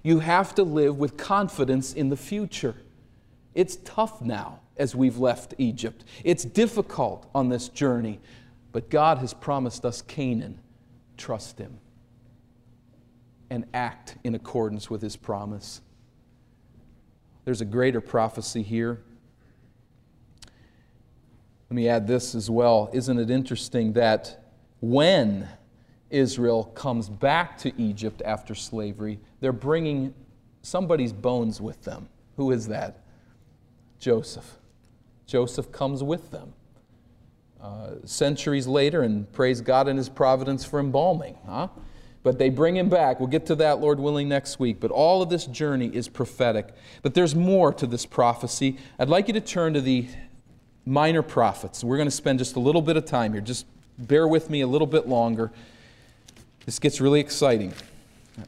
You 0.08 0.20
have 0.20 0.56
to 0.56 0.64
live 0.64 0.98
with 0.98 1.18
confidence 1.18 1.92
in 1.92 2.08
the 2.08 2.16
future. 2.16 2.76
It's 3.54 3.76
tough 3.84 4.22
now 4.22 4.62
as 4.78 4.96
we've 4.96 5.18
left 5.18 5.54
Egypt. 5.58 6.06
It's 6.24 6.46
difficult 6.46 7.30
on 7.36 7.50
this 7.50 7.68
journey, 7.68 8.22
but 8.72 8.90
God 8.90 9.18
has 9.18 9.34
promised 9.34 9.84
us 9.84 10.02
Canaan. 10.02 10.62
Trust 11.18 11.60
Him 11.60 11.82
and 13.50 13.66
act 13.74 14.16
in 14.24 14.34
accordance 14.34 14.90
with 14.90 15.02
his 15.02 15.18
promise. 15.18 15.82
There's 17.44 17.60
a 17.60 17.66
greater 17.66 18.00
prophecy 18.00 18.64
here. 18.64 19.02
Let 21.70 21.76
me 21.76 21.90
add 21.90 22.08
this 22.08 22.34
as 22.34 22.50
well. 22.50 22.90
Isn't 22.94 23.20
it 23.20 23.30
interesting 23.30 23.92
that 23.92 24.42
when 24.80 25.50
Israel 26.10 26.66
comes 26.66 27.10
back 27.10 27.58
to 27.60 27.82
Egypt 27.82 28.22
after 28.24 28.56
slavery, 28.56 29.20
they're 29.40 29.52
bringing 29.52 30.14
somebody's 30.62 31.14
bones 31.14 31.62
with 31.62 31.84
them? 31.84 32.10
Who 32.36 32.52
is 32.52 32.68
that? 32.68 33.02
Joseph. 34.00 34.58
Joseph 35.26 35.72
comes 35.72 36.04
with 36.04 36.32
them. 36.32 36.54
Uh, 37.62 37.96
centuries 38.06 38.68
later, 38.68 39.02
and 39.02 39.32
praise 39.34 39.62
God 39.62 39.88
in 39.88 39.98
His 39.98 40.10
providence 40.10 40.64
for 40.64 40.80
embalming. 40.80 41.38
Huh? 41.46 41.70
But 42.24 42.38
they 42.38 42.50
bring 42.50 42.76
him 42.76 42.90
back. 42.90 43.20
We'll 43.20 43.30
get 43.30 43.46
to 43.46 43.56
that, 43.56 43.80
Lord 43.80 44.00
willing, 44.00 44.28
next 44.28 44.60
week. 44.60 44.82
But 44.82 44.92
all 44.92 45.22
of 45.22 45.30
this 45.30 45.46
journey 45.46 45.88
is 45.88 46.10
prophetic. 46.10 46.74
But 47.02 47.14
there's 47.14 47.36
more 47.36 47.72
to 47.74 47.88
this 47.88 48.06
prophecy. 48.06 48.78
I'd 49.00 49.08
like 49.08 49.28
you 49.28 49.34
to 49.34 49.40
turn 49.40 49.74
to 49.76 49.82
the 49.82 50.08
minor 50.86 51.22
prophets. 51.22 51.86
We're 51.86 51.96
going 51.96 52.10
to 52.10 52.16
spend 52.16 52.40
just 52.40 52.58
a 52.58 52.60
little 52.60 52.82
bit 52.82 52.98
of 52.98 53.06
time 53.06 53.32
here. 53.32 53.42
Just 53.42 53.66
bear 53.98 54.28
with 54.28 54.50
me 54.50 54.60
a 54.60 54.68
little 54.68 54.88
bit 54.88 55.08
longer. 55.08 55.52
This 56.68 56.80
gets 56.80 57.00
really 57.00 57.22
exciting. 57.22 57.74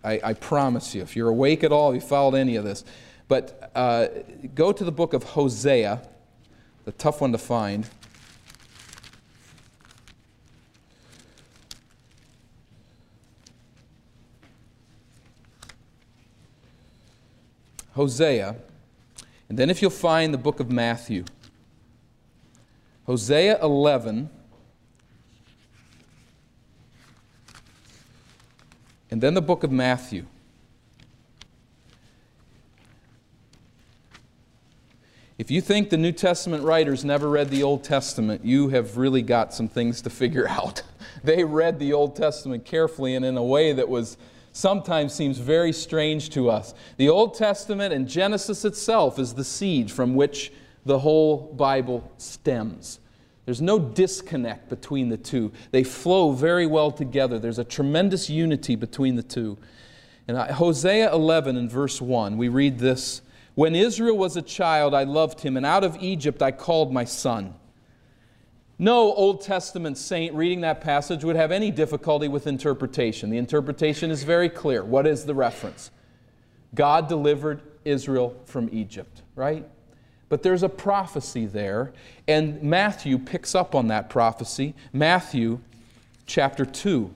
I, 0.04 0.20
I 0.22 0.34
promise 0.34 0.94
you. 0.94 1.02
If 1.02 1.16
you're 1.16 1.30
awake 1.30 1.64
at 1.64 1.72
all, 1.72 1.96
you 1.96 2.02
followed 2.02 2.36
any 2.36 2.58
of 2.58 2.66
this. 2.66 2.84
But 3.30 3.72
uh, 3.74 4.08
go 4.54 4.74
to 4.74 4.84
the 4.84 4.92
book 4.92 5.14
of 5.14 5.24
Hosea, 5.24 6.02
the 6.84 6.92
tough 6.92 7.22
one 7.22 7.32
to 7.32 7.38
find. 7.38 7.90
Hosea, 17.94 18.58
and 19.48 19.58
then 19.58 19.70
if 19.70 19.82
you'll 19.82 19.92
find 19.92 20.34
the 20.34 20.38
book 20.38 20.60
of 20.60 20.70
Matthew, 20.70 21.24
Hosea 23.06 23.64
11, 23.64 24.30
and 29.12 29.22
then 29.22 29.34
the 29.34 29.42
book 29.42 29.64
of 29.64 29.72
Matthew. 29.72 30.26
If 35.38 35.50
you 35.50 35.62
think 35.62 35.90
the 35.90 35.98
New 35.98 36.12
Testament 36.12 36.64
writers 36.64 37.06
never 37.06 37.30
read 37.30 37.50
the 37.50 37.64
Old 37.64 37.84
Testament, 37.84 38.44
you 38.44 38.68
have 38.70 38.98
really 38.98 39.22
got 39.22 39.54
some 39.54 39.70
things 39.70 40.02
to 40.02 40.10
figure 40.10 40.48
out. 40.50 40.84
They 41.24 41.44
read 41.44 41.80
the 41.80 41.94
Old 41.94 42.16
Testament 42.16 42.66
carefully 42.66 43.16
and 43.16 43.24
in 43.24 43.38
a 43.38 43.44
way 43.44 43.72
that 43.72 43.88
was 43.88 44.18
sometimes 44.52 45.14
seems 45.14 45.38
very 45.38 45.72
strange 45.72 46.30
to 46.32 46.50
us. 46.50 46.74
The 46.98 47.08
Old 47.08 47.36
Testament 47.36 47.94
and 47.94 48.08
Genesis 48.08 48.66
itself 48.66 49.18
is 49.18 49.34
the 49.34 49.44
seed 49.44 49.90
from 49.90 50.16
which 50.16 50.52
the 50.86 51.00
whole 51.00 51.54
Bible 51.54 52.12
stems. 52.18 53.00
There's 53.50 53.64
no 53.64 53.80
disconnect 53.80 54.70
between 54.70 55.10
the 55.10 55.18
two. 55.18 55.52
They 55.72 55.84
flow 55.84 56.34
very 56.34 56.68
well 56.68 56.92
together. 56.92 57.40
There's 57.40 57.58
a 57.58 57.64
tremendous 57.64 58.30
unity 58.30 58.76
between 58.76 59.16
the 59.16 59.24
two. 59.24 59.58
In 60.28 60.36
uh, 60.36 60.54
Hosea 60.54 61.12
11 61.12 61.58
and 61.58 61.68
verse 61.68 62.00
1, 62.00 62.38
we 62.38 62.48
read 62.48 62.78
this 62.78 63.24
When 63.56 63.74
Israel 63.74 64.16
was 64.16 64.38
a 64.38 64.44
child, 64.44 64.94
I 64.94 65.04
loved 65.04 65.42
him, 65.42 65.58
and 65.58 65.66
out 65.66 65.84
of 65.84 65.98
Egypt 66.00 66.44
I 66.44 66.52
called 66.52 66.94
my 66.94 67.06
son. 67.06 67.56
No 68.78 69.12
Old 69.16 69.42
Testament 69.42 69.98
saint 69.98 70.36
reading 70.36 70.62
that 70.62 70.80
passage 70.80 71.24
would 71.24 71.36
have 71.36 71.52
any 71.52 71.72
difficulty 71.72 72.28
with 72.28 72.46
interpretation. 72.46 73.32
The 73.32 73.40
interpretation 73.40 74.12
is 74.12 74.22
very 74.22 74.50
clear. 74.50 74.84
What 74.84 75.08
is 75.08 75.26
the 75.26 75.34
reference? 75.34 75.90
God 76.76 77.10
delivered 77.10 77.64
Israel 77.84 78.40
from 78.46 78.70
Egypt, 78.72 79.24
right? 79.36 79.68
But 80.30 80.44
there's 80.44 80.64
a 80.64 80.70
prophecy 80.70 81.46
there, 81.48 81.92
and 82.28 82.62
Matthew 82.62 83.18
picks 83.18 83.56
up 83.56 83.74
on 83.74 83.88
that 83.88 84.10
prophecy. 84.10 84.76
Matthew 84.94 85.60
chapter 86.28 86.66
2. 86.66 87.12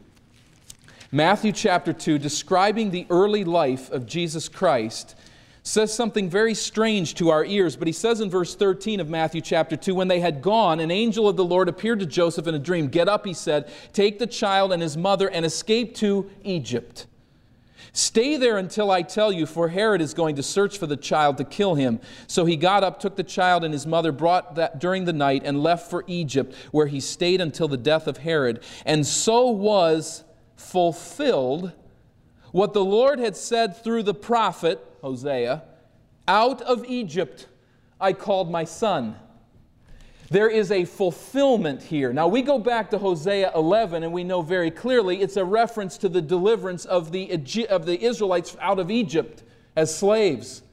Matthew 1.12 1.52
chapter 1.52 1.94
2, 1.94 2.18
describing 2.18 2.90
the 2.90 3.06
early 3.12 3.44
life 3.44 3.92
of 3.92 4.08
Jesus 4.08 4.50
Christ 4.50 5.16
says 5.62 5.94
something 5.94 6.30
very 6.30 6.54
strange 6.54 7.16
to 7.16 7.30
our 7.30 7.46
ears, 7.46 7.78
but 7.78 7.88
he 7.88 7.94
says 7.94 8.20
in 8.20 8.30
verse 8.30 8.56
13 8.56 9.00
of 9.00 9.10
Matthew 9.10 9.40
chapter 9.40 9.78
2 9.78 9.96
when 9.96 10.10
they 10.10 10.20
had 10.20 10.42
gone, 10.42 10.80
an 10.80 10.92
angel 10.92 11.30
of 11.30 11.38
the 11.38 11.46
Lord 11.46 11.70
appeared 11.70 12.00
to 12.00 12.06
Joseph 12.06 12.48
in 12.48 12.56
a 12.56 12.60
dream. 12.60 12.88
Get 12.88 13.08
up, 13.08 13.26
he 13.26 13.34
said, 13.34 13.72
take 13.94 14.20
the 14.20 14.28
child 14.28 14.74
and 14.74 14.82
his 14.82 14.98
mother 14.98 15.30
and 15.30 15.46
escape 15.46 15.96
to 15.96 16.30
Egypt. 16.44 17.08
Stay 17.96 18.38
there 18.38 18.58
until 18.58 18.90
I 18.90 19.04
tell 19.04 19.32
you, 19.32 19.46
for 19.46 19.70
Herod 19.70 20.02
is 20.02 20.16
going 20.16 20.36
to 20.38 20.44
search 20.44 20.80
for 20.80 20.88
the 20.88 20.98
child 20.98 21.38
to 21.38 21.44
kill 21.44 21.76
him. 21.76 22.00
So 22.26 22.44
he 22.44 22.56
got 22.56 22.84
up, 22.84 23.00
took 23.00 23.16
the 23.16 23.24
child 23.24 23.64
and 23.64 23.72
his 23.72 23.86
mother, 23.86 24.12
brought 24.12 24.56
that 24.56 24.80
during 24.80 25.06
the 25.06 25.14
night, 25.14 25.44
and 25.46 25.62
left 25.62 25.92
for 25.92 26.04
Egypt, 26.08 26.56
where 26.72 26.88
he 26.88 27.00
stayed 27.00 27.40
until 27.40 27.68
the 27.68 27.78
death 27.78 28.08
of 28.08 28.18
Herod. 28.18 28.64
And 28.84 29.06
so 29.06 29.48
was 29.48 30.24
fulfilled 30.56 31.72
what 32.52 32.74
the 32.74 32.84
Lord 32.84 33.20
had 33.20 33.36
said 33.38 33.78
through 33.84 34.04
the 34.04 34.14
prophet 34.16 34.84
Hosea, 35.02 35.64
out 36.28 36.62
of 36.64 36.86
Egypt 36.86 37.48
I 38.02 38.14
called 38.14 38.50
my 38.50 38.64
son. 38.64 39.18
There 40.30 40.50
is 40.50 40.72
a 40.72 40.86
fulfillment 40.86 41.84
here. 41.84 42.14
Now 42.14 42.28
we 42.28 42.42
go 42.42 42.58
back 42.58 42.90
to 42.92 42.98
Hosea 42.98 43.52
11 43.56 44.04
and 44.04 44.14
we 44.14 44.24
know 44.24 44.42
very 44.42 44.72
clearly 44.72 45.22
it's 45.22 45.38
a 45.38 45.46
reference 45.46 45.98
to 46.00 46.10
the 46.10 46.22
deliverance 46.22 46.86
of 46.86 47.12
the, 47.12 47.32
of 47.70 47.86
the 47.86 48.04
Israelites 48.04 48.56
out 48.60 48.80
of 48.80 48.90
Egypt 48.90 49.44
as 49.76 49.96
slaves. 49.96 50.64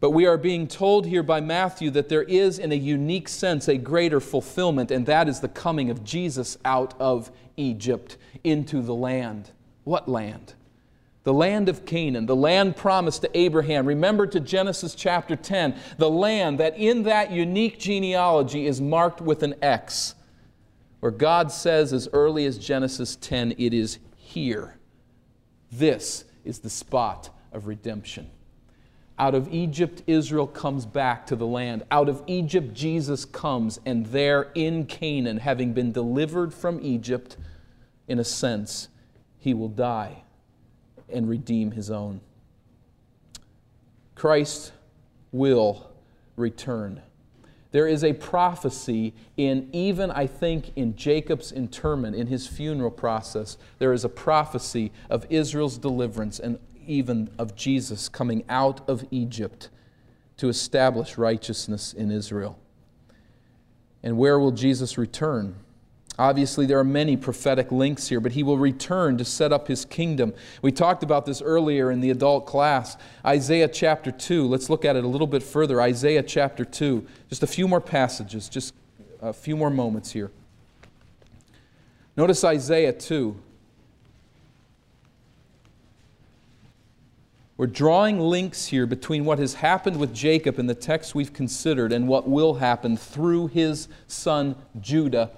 But 0.00 0.10
we 0.10 0.26
are 0.26 0.36
being 0.36 0.66
told 0.66 1.06
here 1.06 1.22
by 1.22 1.40
Matthew 1.40 1.90
that 1.92 2.10
there 2.10 2.24
is, 2.24 2.58
in 2.58 2.72
a 2.72 2.74
unique 2.74 3.28
sense, 3.28 3.68
a 3.68 3.78
greater 3.78 4.20
fulfillment, 4.20 4.90
and 4.90 5.06
that 5.06 5.28
is 5.28 5.40
the 5.40 5.48
coming 5.48 5.88
of 5.88 6.04
Jesus 6.04 6.58
out 6.64 6.92
of 7.00 7.30
Egypt 7.56 8.18
into 8.42 8.82
the 8.82 8.94
land. 8.94 9.50
What 9.84 10.06
land? 10.06 10.54
The 11.24 11.32
land 11.32 11.70
of 11.70 11.86
Canaan, 11.86 12.26
the 12.26 12.36
land 12.36 12.76
promised 12.76 13.22
to 13.22 13.36
Abraham. 13.36 13.86
Remember 13.86 14.26
to 14.26 14.40
Genesis 14.40 14.94
chapter 14.94 15.36
10, 15.36 15.74
the 15.96 16.10
land 16.10 16.60
that 16.60 16.76
in 16.76 17.04
that 17.04 17.30
unique 17.30 17.78
genealogy 17.78 18.66
is 18.66 18.80
marked 18.80 19.22
with 19.22 19.42
an 19.42 19.54
X, 19.62 20.14
where 21.00 21.10
God 21.10 21.50
says 21.50 21.94
as 21.94 22.08
early 22.12 22.44
as 22.44 22.58
Genesis 22.58 23.16
10, 23.16 23.54
it 23.56 23.72
is 23.72 23.98
here. 24.16 24.76
This 25.72 26.26
is 26.44 26.58
the 26.58 26.70
spot 26.70 27.30
of 27.52 27.66
redemption. 27.66 28.30
Out 29.18 29.34
of 29.34 29.52
Egypt, 29.52 30.02
Israel 30.06 30.46
comes 30.46 30.84
back 30.84 31.26
to 31.28 31.36
the 31.36 31.46
land. 31.46 31.84
Out 31.90 32.10
of 32.10 32.22
Egypt, 32.26 32.74
Jesus 32.74 33.24
comes, 33.24 33.80
and 33.86 34.04
there 34.06 34.50
in 34.54 34.84
Canaan, 34.84 35.38
having 35.38 35.72
been 35.72 35.90
delivered 35.90 36.52
from 36.52 36.80
Egypt, 36.82 37.38
in 38.08 38.18
a 38.18 38.24
sense, 38.24 38.88
he 39.38 39.54
will 39.54 39.68
die 39.68 40.23
and 41.14 41.28
redeem 41.28 41.70
his 41.70 41.90
own. 41.90 42.20
Christ 44.14 44.72
will 45.32 45.90
return. 46.36 47.00
There 47.72 47.88
is 47.88 48.04
a 48.04 48.12
prophecy 48.12 49.14
in, 49.36 49.68
even 49.72 50.10
I 50.12 50.28
think, 50.28 50.70
in 50.76 50.94
Jacob's 50.94 51.50
interment, 51.50 52.14
in 52.14 52.28
his 52.28 52.46
funeral 52.46 52.90
process, 52.90 53.56
there 53.78 53.92
is 53.92 54.04
a 54.04 54.08
prophecy 54.08 54.92
of 55.10 55.26
Israel's 55.28 55.76
deliverance 55.76 56.38
and 56.38 56.58
even 56.86 57.30
of 57.36 57.56
Jesus 57.56 58.08
coming 58.08 58.44
out 58.48 58.88
of 58.88 59.04
Egypt 59.10 59.70
to 60.36 60.48
establish 60.48 61.18
righteousness 61.18 61.92
in 61.92 62.10
Israel. 62.12 62.58
And 64.04 64.18
where 64.18 64.38
will 64.38 64.52
Jesus 64.52 64.96
return? 64.98 65.56
Obviously, 66.18 66.64
there 66.64 66.78
are 66.78 66.84
many 66.84 67.16
prophetic 67.16 67.72
links 67.72 68.08
here, 68.08 68.20
but 68.20 68.32
he 68.32 68.44
will 68.44 68.58
return 68.58 69.18
to 69.18 69.24
set 69.24 69.52
up 69.52 69.66
his 69.66 69.84
kingdom. 69.84 70.32
We 70.62 70.70
talked 70.70 71.02
about 71.02 71.26
this 71.26 71.42
earlier 71.42 71.90
in 71.90 72.00
the 72.00 72.10
adult 72.10 72.46
class. 72.46 72.96
Isaiah 73.26 73.66
chapter 73.66 74.12
2. 74.12 74.46
Let's 74.46 74.70
look 74.70 74.84
at 74.84 74.94
it 74.94 75.02
a 75.02 75.08
little 75.08 75.26
bit 75.26 75.42
further. 75.42 75.80
Isaiah 75.80 76.22
chapter 76.22 76.64
2. 76.64 77.04
Just 77.28 77.42
a 77.42 77.48
few 77.48 77.66
more 77.66 77.80
passages, 77.80 78.48
just 78.48 78.74
a 79.20 79.32
few 79.32 79.56
more 79.56 79.70
moments 79.70 80.12
here. 80.12 80.30
Notice 82.16 82.44
Isaiah 82.44 82.92
2. 82.92 83.36
We're 87.56 87.66
drawing 87.66 88.20
links 88.20 88.66
here 88.66 88.86
between 88.86 89.24
what 89.24 89.38
has 89.40 89.54
happened 89.54 89.98
with 89.98 90.14
Jacob 90.14 90.60
in 90.60 90.66
the 90.66 90.74
text 90.74 91.14
we've 91.14 91.32
considered 91.32 91.92
and 91.92 92.06
what 92.06 92.28
will 92.28 92.54
happen 92.54 92.96
through 92.96 93.48
his 93.48 93.88
son 94.06 94.56
Judah, 94.80 95.30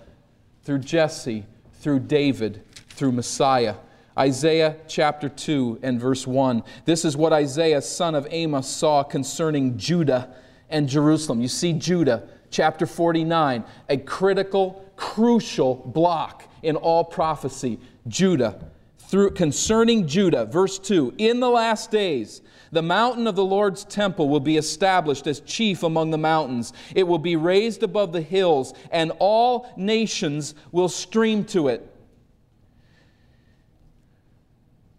through 0.67 0.81
Jesse, 0.81 1.45
through 1.75 2.01
David, 2.01 2.61
through 2.89 3.13
Messiah. 3.13 3.77
Isaiah 4.19 4.75
chapter 4.89 5.29
2 5.29 5.79
and 5.81 6.01
verse 6.01 6.27
1. 6.27 6.65
This 6.85 7.05
is 7.05 7.17
what 7.17 7.33
Isaiah, 7.33 7.81
son 7.81 8.17
of 8.17 8.27
Amos, 8.33 8.67
saw 8.67 9.05
concerning 9.05 9.79
Judah 9.79 10.35
and 10.69 10.89
Jerusalem. 10.89 11.41
You 11.41 11.47
see, 11.47 11.73
Judah, 11.73 12.29
chapter 12.51 12.85
49, 12.85 13.63
a 13.89 13.97
critical, 13.99 14.85
crucial 14.97 15.77
block 15.77 16.43
in 16.65 16.75
all 16.75 17.05
prophecy. 17.05 17.79
Judah 18.09 18.59
through 19.07 19.31
concerning 19.31 20.07
Judah, 20.07 20.45
verse 20.45 20.79
2 20.79 21.15
In 21.19 21.41
the 21.41 21.49
last 21.49 21.91
days, 21.91 22.43
the 22.73 22.83
mountain 22.83 23.27
of 23.27 23.37
the 23.37 23.45
Lord's 23.45 23.85
temple 23.85 24.29
will 24.29 24.41
be 24.41 24.57
established 24.57 25.27
as 25.27 25.41
chief 25.41 25.83
among 25.83 26.11
the 26.11 26.19
mountains. 26.19 26.73
It 26.95 27.05
will 27.05 27.19
be 27.19 27.37
raised 27.37 27.83
above 27.83 28.13
the 28.13 28.21
hills, 28.21 28.75
and 28.91 29.13
all 29.19 29.73
nations 29.77 30.55
will 30.73 30.89
stream 30.89 31.45
to 31.47 31.69
it. 31.69 31.89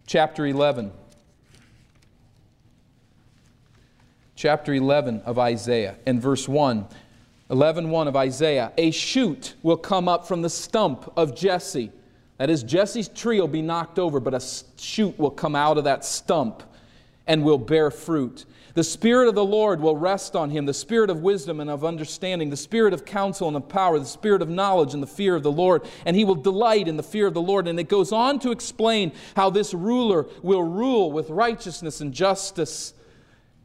Chapter 0.06 0.46
11. 0.46 0.92
Chapter 4.36 4.74
11 4.74 5.22
of 5.22 5.38
Isaiah, 5.38 5.98
and 6.06 6.22
verse 6.22 6.48
1. 6.48 6.88
11 7.50 7.90
1 7.90 8.08
of 8.08 8.16
Isaiah. 8.16 8.72
A 8.78 8.92
shoot 8.92 9.56
will 9.64 9.78
come 9.78 10.08
up 10.08 10.28
from 10.28 10.42
the 10.42 10.50
stump 10.50 11.12
of 11.18 11.36
Jesse 11.36 11.92
that 12.38 12.50
is, 12.50 12.64
Jesse's 12.64 13.08
tree 13.08 13.40
will 13.40 13.48
be 13.48 13.62
knocked 13.62 13.98
over, 14.00 14.20
but 14.20 14.34
a 14.34 14.42
shoot 14.78 15.18
will 15.18 15.32
come 15.32 15.56
out 15.56 15.78
of 15.78 15.86
that 15.86 16.06
stump 16.06 16.64
and 17.26 17.44
will 17.44 17.58
bear 17.58 17.92
fruit. 17.92 18.46
The 18.78 18.84
Spirit 18.84 19.28
of 19.28 19.34
the 19.34 19.44
Lord 19.44 19.82
will 19.82 19.98
rest 19.98 20.36
on 20.36 20.52
him 20.52 20.68
the 20.68 20.74
Spirit 20.74 21.10
of 21.10 21.22
wisdom 21.22 21.60
and 21.60 21.68
of 21.68 21.84
understanding, 21.84 22.52
the 22.52 22.56
Spirit 22.56 22.94
of 22.94 23.06
counsel 23.06 23.48
and 23.48 23.58
of 23.58 23.68
power, 23.68 23.98
the 23.98 24.06
Spirit 24.06 24.44
of 24.44 24.50
knowledge 24.50 24.94
and 24.94 25.02
the 25.02 25.08
fear 25.08 25.36
of 25.36 25.42
the 25.42 25.52
Lord. 25.52 25.82
And 26.06 26.16
he 26.16 26.24
will 26.24 26.36
delight 26.36 26.88
in 26.88 26.96
the 26.96 27.02
fear 27.02 27.26
of 27.26 27.34
the 27.34 27.42
Lord. 27.42 27.68
And 27.68 27.80
it 27.80 27.90
goes 27.90 28.12
on 28.12 28.38
to 28.42 28.52
explain 28.52 29.14
how 29.36 29.50
this 29.50 29.74
ruler 29.74 30.28
will 30.44 30.62
rule 30.62 31.12
with 31.12 31.32
righteousness 31.32 32.02
and 32.02 32.14
justice 32.14 32.94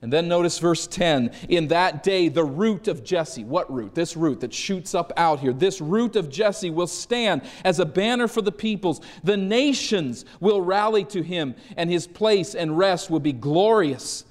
and 0.03 0.12
then 0.12 0.26
notice 0.26 0.59
verse 0.59 0.88
10 0.88 1.30
In 1.48 1.68
that 1.68 2.03
day, 2.03 2.28
the 2.28 2.44
root 2.44 2.88
of 2.88 3.05
Jesse, 3.05 3.44
what 3.44 3.72
root? 3.72 3.94
This 3.94 4.16
root 4.16 4.40
that 4.40 4.53
shoots 4.53 4.94
up 4.96 5.12
out 5.16 5.38
here, 5.38 5.53
this 5.53 5.80
root 5.80 6.16
of 6.16 6.28
Jesse 6.28 6.70
will 6.70 6.88
stand 6.88 7.42
as 7.64 7.78
a 7.78 7.86
banner 7.86 8.26
for 8.26 8.42
the 8.42 8.53
peoples. 8.53 9.00
The 9.22 9.36
nations 9.36 10.24
will 10.40 10.61
rally 10.61 11.05
to 11.07 11.22
him, 11.22 11.55
and 11.76 11.88
his 11.88 12.09
place 12.09 12.57
and 12.57 12.76
rest 12.76 13.11
will 13.11 13.20
be 13.20 13.32
glorious. 13.32 14.24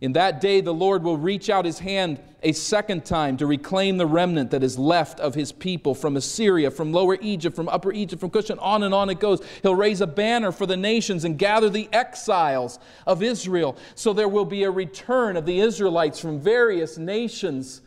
In 0.00 0.14
that 0.14 0.40
day, 0.40 0.62
the 0.62 0.72
Lord 0.72 1.02
will 1.02 1.18
reach 1.18 1.50
out 1.50 1.66
his 1.66 1.78
hand 1.78 2.20
a 2.42 2.52
second 2.52 3.04
time 3.04 3.36
to 3.36 3.46
reclaim 3.46 3.98
the 3.98 4.06
remnant 4.06 4.50
that 4.50 4.62
is 4.62 4.78
left 4.78 5.20
of 5.20 5.34
his 5.34 5.52
people 5.52 5.94
from 5.94 6.16
Assyria, 6.16 6.70
from 6.70 6.90
Lower 6.90 7.18
Egypt, 7.20 7.54
from 7.54 7.68
Upper 7.68 7.92
Egypt, 7.92 8.18
from 8.18 8.30
Cush, 8.30 8.48
and 8.48 8.58
on 8.60 8.82
and 8.82 8.94
on 8.94 9.10
it 9.10 9.20
goes. 9.20 9.42
He'll 9.62 9.74
raise 9.74 10.00
a 10.00 10.06
banner 10.06 10.52
for 10.52 10.64
the 10.64 10.76
nations 10.76 11.26
and 11.26 11.38
gather 11.38 11.68
the 11.68 11.86
exiles 11.92 12.78
of 13.06 13.22
Israel. 13.22 13.76
So 13.94 14.14
there 14.14 14.28
will 14.28 14.46
be 14.46 14.62
a 14.62 14.70
return 14.70 15.36
of 15.36 15.44
the 15.44 15.60
Israelites 15.60 16.18
from 16.18 16.40
various 16.40 16.96
nations, 16.96 17.82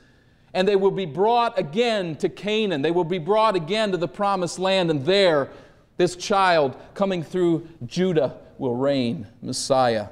and 0.53 0.67
they 0.67 0.75
will 0.75 0.91
be 0.91 1.07
brought 1.07 1.57
again 1.57 2.15
to 2.17 2.29
Canaan. 2.29 2.83
They 2.83 2.91
will 2.91 3.03
be 3.05 3.17
brought 3.17 3.55
again 3.55 3.91
to 3.91 3.97
the 3.97 4.07
promised 4.07 4.59
land, 4.59 4.91
and 4.91 5.03
there, 5.03 5.49
this 5.97 6.15
child 6.15 6.77
coming 6.93 7.23
through 7.23 7.67
Judah 7.87 8.37
will 8.59 8.75
reign, 8.75 9.25
Messiah 9.41 10.09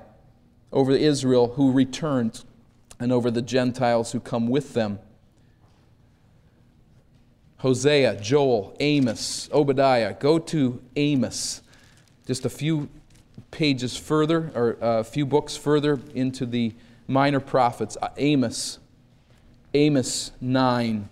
over 0.72 0.92
Israel 0.92 1.54
who 1.56 1.72
returns 1.72 2.46
and 3.00 3.12
over 3.12 3.32
the 3.32 3.42
Gentiles 3.42 4.12
who 4.12 4.20
come 4.20 4.48
with 4.48 4.74
them. 4.74 5.00
Hosea, 7.58 8.20
Joel, 8.20 8.76
Amos, 8.80 9.50
Obadiah. 9.52 10.16
Go 10.20 10.40
to 10.40 10.82
Amos. 10.96 11.62
Just 12.26 12.46
a 12.46 12.50
few 12.50 12.90
pages 13.52 13.96
further, 13.96 14.52
or 14.56 14.78
a 14.82 15.04
few 15.04 15.26
books 15.26 15.56
further 15.58 16.00
into 16.16 16.46
the 16.46 16.74
minor 17.08 17.40
prophets. 17.40 17.98
Uh, 18.02 18.10
Amos, 18.18 18.80
Amos 19.74 20.32
9. 20.42 21.08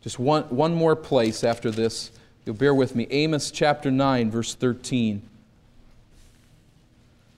Just 0.00 0.18
one, 0.18 0.42
one 0.44 0.74
more 0.74 0.96
place 0.96 1.44
after 1.44 1.70
this. 1.70 2.10
You'll 2.44 2.56
bear 2.56 2.74
with 2.74 2.96
me. 2.96 3.06
Amos 3.10 3.52
chapter 3.52 3.90
9, 3.90 4.32
verse 4.32 4.54
13. 4.54 5.22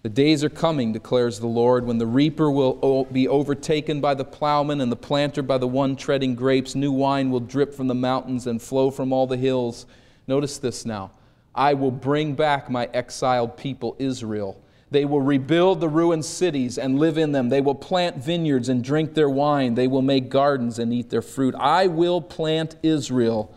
The 0.04 0.10
days 0.10 0.44
are 0.44 0.50
coming, 0.50 0.92
declares 0.92 1.40
the 1.40 1.46
Lord, 1.46 1.86
when 1.86 1.96
the 1.96 2.06
reaper 2.06 2.50
will 2.50 3.08
be 3.10 3.26
overtaken 3.26 4.02
by 4.02 4.12
the 4.12 4.22
plowman 4.22 4.82
and 4.82 4.92
the 4.92 4.96
planter 4.96 5.40
by 5.40 5.56
the 5.56 5.66
one 5.66 5.96
treading 5.96 6.34
grapes. 6.34 6.74
New 6.74 6.92
wine 6.92 7.30
will 7.30 7.40
drip 7.40 7.72
from 7.72 7.86
the 7.86 7.94
mountains 7.94 8.46
and 8.46 8.60
flow 8.60 8.90
from 8.90 9.14
all 9.14 9.26
the 9.26 9.38
hills. 9.38 9.86
Notice 10.26 10.58
this 10.58 10.84
now. 10.84 11.12
I 11.54 11.72
will 11.72 11.90
bring 11.90 12.34
back 12.34 12.68
my 12.68 12.84
exiled 12.92 13.56
people, 13.56 13.96
Israel. 13.98 14.60
They 14.90 15.06
will 15.06 15.22
rebuild 15.22 15.80
the 15.80 15.88
ruined 15.88 16.26
cities 16.26 16.76
and 16.76 16.98
live 16.98 17.16
in 17.16 17.32
them. 17.32 17.48
They 17.48 17.62
will 17.62 17.74
plant 17.74 18.18
vineyards 18.18 18.68
and 18.68 18.84
drink 18.84 19.14
their 19.14 19.30
wine. 19.30 19.74
They 19.74 19.88
will 19.88 20.02
make 20.02 20.28
gardens 20.28 20.78
and 20.78 20.92
eat 20.92 21.08
their 21.08 21.22
fruit. 21.22 21.54
I 21.54 21.86
will 21.86 22.20
plant 22.20 22.76
Israel 22.82 23.54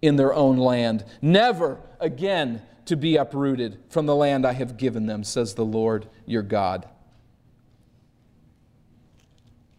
in 0.00 0.16
their 0.16 0.32
own 0.32 0.56
land. 0.56 1.04
Never 1.20 1.78
again 2.00 2.62
to 2.86 2.96
be 2.96 3.16
uprooted 3.16 3.78
from 3.88 4.06
the 4.06 4.14
land 4.14 4.46
I 4.46 4.52
have 4.52 4.76
given 4.76 5.06
them, 5.06 5.24
says 5.24 5.54
the 5.54 5.64
Lord 5.64 6.06
your 6.26 6.42
God. 6.42 6.86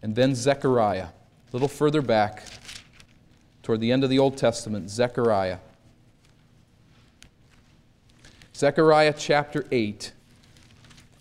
And 0.02 0.14
then 0.14 0.34
Zechariah, 0.34 1.08
a 1.08 1.52
little 1.52 1.68
further 1.68 2.02
back, 2.02 2.42
toward 3.62 3.80
the 3.80 3.90
end 3.90 4.04
of 4.04 4.10
the 4.10 4.18
Old 4.18 4.36
Testament, 4.36 4.90
Zechariah. 4.90 5.58
Zechariah 8.54 9.14
chapter 9.16 9.66
8. 9.70 10.12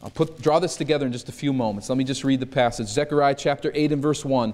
I'll 0.03 0.09
put, 0.11 0.39
draw 0.41 0.59
this 0.59 0.75
together 0.75 1.05
in 1.05 1.11
just 1.11 1.29
a 1.29 1.31
few 1.31 1.51
moments. 1.51 1.89
Let 1.89 1.97
me 1.97 2.03
just 2.03 2.23
read 2.23 2.39
the 2.39 2.45
passage. 2.45 2.87
Zechariah 2.87 3.35
chapter 3.35 3.71
8 3.73 3.91
and 3.91 4.01
verse 4.01 4.23
1. 4.23 4.53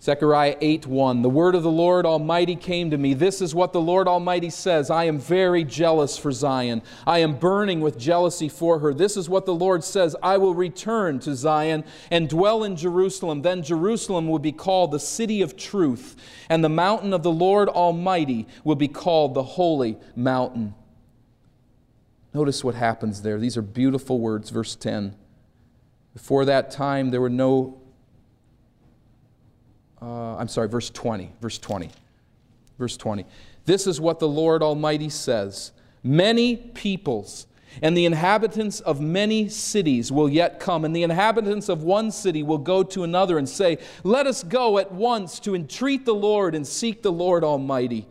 Zechariah 0.00 0.56
8 0.60 0.86
1. 0.86 1.22
The 1.22 1.30
word 1.30 1.54
of 1.54 1.62
the 1.62 1.70
Lord 1.70 2.04
Almighty 2.04 2.54
came 2.54 2.90
to 2.90 2.98
me. 2.98 3.14
This 3.14 3.40
is 3.40 3.54
what 3.54 3.72
the 3.72 3.80
Lord 3.80 4.06
Almighty 4.06 4.50
says 4.50 4.90
I 4.90 5.04
am 5.04 5.18
very 5.18 5.64
jealous 5.64 6.18
for 6.18 6.32
Zion. 6.32 6.82
I 7.06 7.20
am 7.20 7.38
burning 7.38 7.80
with 7.80 7.98
jealousy 7.98 8.48
for 8.48 8.78
her. 8.80 8.92
This 8.92 9.16
is 9.16 9.28
what 9.28 9.46
the 9.46 9.54
Lord 9.54 9.82
says 9.82 10.14
I 10.22 10.36
will 10.36 10.54
return 10.54 11.18
to 11.20 11.34
Zion 11.34 11.82
and 12.10 12.28
dwell 12.28 12.62
in 12.62 12.76
Jerusalem. 12.76 13.40
Then 13.40 13.62
Jerusalem 13.62 14.28
will 14.28 14.38
be 14.38 14.52
called 14.52 14.90
the 14.90 15.00
city 15.00 15.40
of 15.40 15.56
truth, 15.56 16.14
and 16.50 16.62
the 16.62 16.68
mountain 16.68 17.14
of 17.14 17.22
the 17.22 17.32
Lord 17.32 17.70
Almighty 17.70 18.46
will 18.64 18.76
be 18.76 18.88
called 18.88 19.32
the 19.32 19.42
holy 19.42 19.96
mountain. 20.14 20.74
Notice 22.34 22.62
what 22.62 22.74
happens 22.74 23.22
there. 23.22 23.38
These 23.38 23.56
are 23.56 23.62
beautiful 23.62 24.20
words. 24.20 24.50
Verse 24.50 24.76
10. 24.76 25.16
Before 26.12 26.44
that 26.44 26.70
time, 26.70 27.10
there 27.10 27.20
were 27.22 27.30
no 27.30 27.80
uh, 30.00 30.36
I'm 30.36 30.48
sorry, 30.48 30.68
verse 30.68 30.90
20. 30.90 31.32
Verse 31.40 31.58
20. 31.58 31.90
Verse 32.78 32.96
20. 32.96 33.24
This 33.64 33.86
is 33.86 34.00
what 34.00 34.18
the 34.18 34.28
Lord 34.28 34.62
Almighty 34.62 35.08
says 35.08 35.72
Many 36.02 36.56
peoples 36.56 37.46
and 37.82 37.96
the 37.96 38.06
inhabitants 38.06 38.80
of 38.80 39.00
many 39.00 39.48
cities 39.48 40.10
will 40.10 40.28
yet 40.28 40.60
come, 40.60 40.84
and 40.84 40.94
the 40.94 41.02
inhabitants 41.02 41.68
of 41.68 41.82
one 41.82 42.10
city 42.10 42.42
will 42.42 42.58
go 42.58 42.82
to 42.82 43.04
another 43.04 43.38
and 43.38 43.48
say, 43.48 43.78
Let 44.02 44.26
us 44.26 44.42
go 44.42 44.78
at 44.78 44.92
once 44.92 45.40
to 45.40 45.54
entreat 45.54 46.04
the 46.04 46.14
Lord 46.14 46.54
and 46.54 46.66
seek 46.66 47.02
the 47.02 47.12
Lord 47.12 47.44
Almighty. 47.44 48.06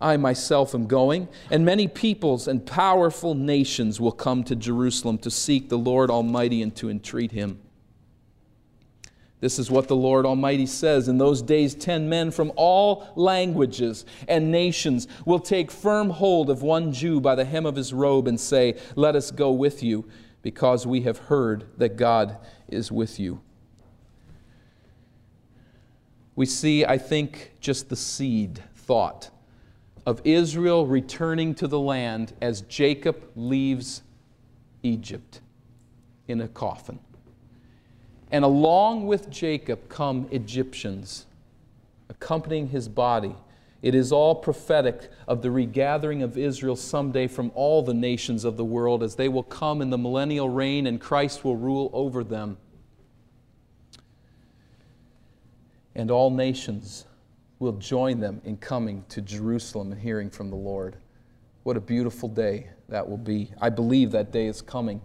I 0.00 0.16
myself 0.16 0.74
am 0.74 0.86
going, 0.86 1.26
and 1.50 1.64
many 1.64 1.88
peoples 1.88 2.46
and 2.46 2.64
powerful 2.64 3.34
nations 3.34 4.00
will 4.00 4.12
come 4.12 4.44
to 4.44 4.54
Jerusalem 4.54 5.18
to 5.18 5.30
seek 5.30 5.68
the 5.68 5.78
Lord 5.78 6.08
Almighty 6.10 6.62
and 6.62 6.74
to 6.76 6.88
entreat 6.88 7.32
him. 7.32 7.58
This 9.40 9.58
is 9.58 9.70
what 9.70 9.86
the 9.86 9.96
Lord 9.96 10.26
Almighty 10.26 10.66
says. 10.66 11.06
In 11.06 11.18
those 11.18 11.42
days, 11.42 11.74
ten 11.74 12.08
men 12.08 12.30
from 12.30 12.52
all 12.56 13.08
languages 13.14 14.04
and 14.26 14.50
nations 14.50 15.06
will 15.24 15.38
take 15.38 15.70
firm 15.70 16.10
hold 16.10 16.50
of 16.50 16.62
one 16.62 16.92
Jew 16.92 17.20
by 17.20 17.36
the 17.36 17.44
hem 17.44 17.64
of 17.64 17.76
his 17.76 17.92
robe 17.92 18.26
and 18.26 18.38
say, 18.38 18.74
Let 18.96 19.14
us 19.14 19.30
go 19.30 19.52
with 19.52 19.82
you, 19.82 20.08
because 20.42 20.86
we 20.86 21.02
have 21.02 21.18
heard 21.18 21.66
that 21.78 21.96
God 21.96 22.36
is 22.68 22.90
with 22.90 23.20
you. 23.20 23.40
We 26.34 26.46
see, 26.46 26.84
I 26.84 26.98
think, 26.98 27.52
just 27.60 27.88
the 27.88 27.96
seed 27.96 28.62
thought 28.74 29.30
of 30.06 30.20
Israel 30.24 30.86
returning 30.86 31.54
to 31.56 31.68
the 31.68 31.78
land 31.78 32.32
as 32.40 32.62
Jacob 32.62 33.22
leaves 33.36 34.02
Egypt 34.82 35.40
in 36.26 36.40
a 36.40 36.48
coffin. 36.48 36.98
And 38.30 38.44
along 38.44 39.06
with 39.06 39.30
Jacob 39.30 39.88
come 39.88 40.28
Egyptians, 40.30 41.26
accompanying 42.08 42.68
his 42.68 42.88
body. 42.88 43.34
It 43.80 43.94
is 43.94 44.10
all 44.10 44.34
prophetic 44.34 45.10
of 45.28 45.40
the 45.40 45.50
regathering 45.50 46.22
of 46.22 46.36
Israel 46.36 46.74
someday 46.74 47.28
from 47.28 47.52
all 47.54 47.82
the 47.82 47.94
nations 47.94 48.44
of 48.44 48.56
the 48.56 48.64
world 48.64 49.02
as 49.02 49.14
they 49.14 49.28
will 49.28 49.44
come 49.44 49.80
in 49.80 49.90
the 49.90 49.98
millennial 49.98 50.48
reign 50.48 50.86
and 50.86 51.00
Christ 51.00 51.44
will 51.44 51.56
rule 51.56 51.90
over 51.92 52.24
them. 52.24 52.58
And 55.94 56.10
all 56.10 56.30
nations 56.30 57.04
will 57.60 57.72
join 57.72 58.20
them 58.20 58.40
in 58.44 58.56
coming 58.56 59.04
to 59.10 59.20
Jerusalem 59.20 59.92
and 59.92 60.00
hearing 60.00 60.30
from 60.30 60.50
the 60.50 60.56
Lord. 60.56 60.96
What 61.62 61.76
a 61.76 61.80
beautiful 61.80 62.28
day 62.28 62.70
that 62.88 63.08
will 63.08 63.16
be. 63.16 63.52
I 63.60 63.68
believe 63.70 64.10
that 64.12 64.32
day 64.32 64.46
is 64.46 64.60
coming. 64.62 65.00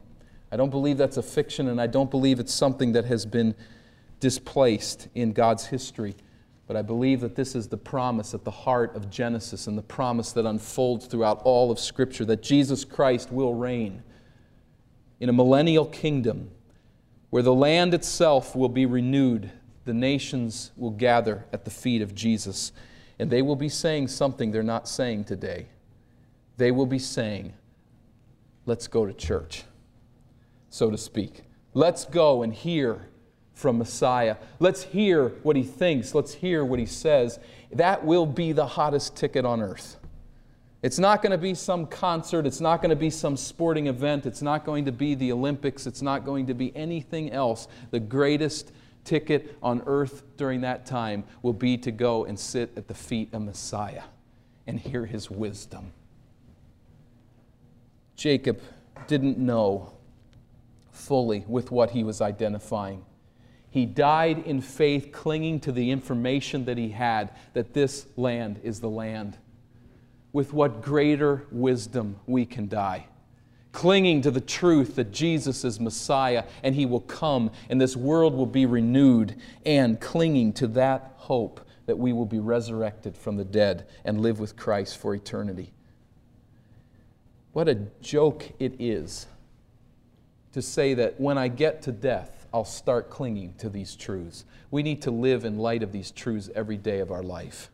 I 0.53 0.55
don't 0.55 0.69
believe 0.69 0.99
that's 0.99 1.17
a 1.17 1.23
fiction, 1.23 1.67
and 1.67 1.81
I 1.81 1.87
don't 1.87 2.11
believe 2.11 2.39
it's 2.39 2.53
something 2.53 2.91
that 2.91 3.05
has 3.05 3.25
been 3.25 3.55
displaced 4.19 5.07
in 5.15 5.33
God's 5.33 5.65
history. 5.65 6.13
But 6.67 6.77
I 6.77 6.83
believe 6.83 7.21
that 7.21 7.35
this 7.35 7.55
is 7.55 7.69
the 7.69 7.77
promise 7.77 8.35
at 8.35 8.43
the 8.43 8.51
heart 8.51 8.95
of 8.95 9.09
Genesis 9.09 9.65
and 9.65 9.75
the 9.75 9.81
promise 9.81 10.31
that 10.33 10.45
unfolds 10.45 11.07
throughout 11.07 11.41
all 11.43 11.71
of 11.71 11.79
Scripture 11.79 12.23
that 12.25 12.43
Jesus 12.43 12.85
Christ 12.85 13.31
will 13.31 13.55
reign 13.55 14.03
in 15.19 15.27
a 15.27 15.33
millennial 15.33 15.87
kingdom 15.87 16.51
where 17.31 17.41
the 17.41 17.51
land 17.51 17.95
itself 17.95 18.55
will 18.55 18.69
be 18.69 18.85
renewed. 18.85 19.49
The 19.85 19.93
nations 19.95 20.69
will 20.77 20.91
gather 20.91 21.45
at 21.51 21.65
the 21.65 21.71
feet 21.71 22.03
of 22.03 22.13
Jesus, 22.13 22.73
and 23.17 23.31
they 23.31 23.41
will 23.41 23.55
be 23.55 23.69
saying 23.69 24.09
something 24.09 24.51
they're 24.51 24.61
not 24.61 24.87
saying 24.87 25.23
today. 25.23 25.65
They 26.57 26.69
will 26.69 26.85
be 26.85 26.99
saying, 26.99 27.53
Let's 28.67 28.87
go 28.87 29.07
to 29.07 29.13
church 29.13 29.63
so 30.73 30.89
to 30.89 30.97
speak. 30.97 31.43
Let's 31.75 32.03
go 32.03 32.41
and 32.41 32.51
hear 32.51 33.07
from 33.53 33.77
Messiah. 33.77 34.37
Let's 34.57 34.81
hear 34.81 35.29
what 35.43 35.55
he 35.55 35.61
thinks. 35.61 36.15
Let's 36.15 36.33
hear 36.33 36.65
what 36.65 36.79
he 36.79 36.87
says. 36.87 37.37
That 37.73 38.03
will 38.03 38.25
be 38.25 38.53
the 38.53 38.65
hottest 38.65 39.15
ticket 39.15 39.45
on 39.45 39.61
earth. 39.61 39.97
It's 40.81 40.97
not 40.97 41.21
going 41.21 41.29
to 41.31 41.37
be 41.37 41.53
some 41.53 41.85
concert. 41.85 42.47
It's 42.47 42.59
not 42.59 42.81
going 42.81 42.89
to 42.89 42.95
be 42.95 43.11
some 43.11 43.37
sporting 43.37 43.85
event. 43.85 44.25
It's 44.25 44.41
not 44.41 44.65
going 44.65 44.85
to 44.85 44.91
be 44.91 45.13
the 45.13 45.31
Olympics. 45.31 45.85
It's 45.85 46.01
not 46.01 46.25
going 46.25 46.47
to 46.47 46.55
be 46.55 46.75
anything 46.75 47.31
else. 47.31 47.67
The 47.91 47.99
greatest 47.99 48.71
ticket 49.03 49.55
on 49.61 49.83
earth 49.85 50.23
during 50.37 50.61
that 50.61 50.87
time 50.87 51.23
will 51.43 51.53
be 51.53 51.77
to 51.77 51.91
go 51.91 52.25
and 52.25 52.37
sit 52.37 52.75
at 52.75 52.87
the 52.87 52.95
feet 52.95 53.31
of 53.31 53.43
Messiah 53.43 54.05
and 54.65 54.79
hear 54.79 55.05
his 55.05 55.29
wisdom. 55.29 55.93
Jacob 58.15 58.59
didn't 59.05 59.37
know 59.37 59.92
fully 60.93 61.43
with 61.47 61.71
what 61.71 61.91
he 61.91 62.03
was 62.03 62.21
identifying. 62.21 63.03
He 63.69 63.85
died 63.85 64.45
in 64.45 64.61
faith, 64.61 65.11
clinging 65.11 65.59
to 65.61 65.71
the 65.71 65.89
information 65.89 66.65
that 66.65 66.77
he 66.77 66.89
had 66.89 67.31
that 67.53 67.73
this 67.73 68.05
land 68.15 68.59
is 68.63 68.79
the 68.79 68.89
land. 68.89 69.37
With 70.31 70.53
what 70.53 70.81
greater 70.81 71.47
wisdom 71.51 72.17
we 72.27 72.45
can 72.45 72.69
die. 72.69 73.07
Clinging 73.71 74.21
to 74.21 74.31
the 74.31 74.41
truth 74.41 74.95
that 74.95 75.11
Jesus 75.11 75.65
is 75.65 75.79
Messiah 75.79 76.43
and 76.61 76.75
he 76.75 76.85
will 76.85 77.01
come 77.01 77.49
and 77.69 77.81
this 77.81 77.95
world 77.95 78.35
will 78.35 78.45
be 78.45 78.67
renewed, 78.67 79.35
and 79.65 79.99
clinging 79.99 80.53
to 80.53 80.67
that 80.67 81.13
hope 81.17 81.59
that 81.87 81.97
we 81.97 82.13
will 82.13 82.27
be 82.27 82.39
resurrected 82.39 83.17
from 83.17 83.37
the 83.37 83.43
dead 83.43 83.87
and 84.05 84.21
live 84.21 84.39
with 84.39 84.55
Christ 84.55 84.99
for 84.99 85.15
eternity. 85.15 85.73
What 87.53 87.67
a 87.67 87.75
joke 88.01 88.51
it 88.59 88.75
is 88.79 89.25
to 90.53 90.61
say 90.61 90.93
that 90.93 91.19
when 91.19 91.37
I 91.37 91.47
get 91.47 91.81
to 91.83 91.91
death, 91.91 92.47
I'll 92.53 92.63
start 92.65 93.09
clinging 93.09 93.55
to 93.55 93.69
these 93.69 93.95
truths. 93.95 94.45
We 94.71 94.83
need 94.83 95.01
to 95.01 95.11
live 95.11 95.43
in 95.43 95.57
light 95.57 95.83
of 95.83 95.91
these 95.91 96.11
truths 96.11 96.49
every 96.55 96.77
day 96.77 96.99
of 96.99 97.11
our 97.11 97.23
life. 97.23 97.71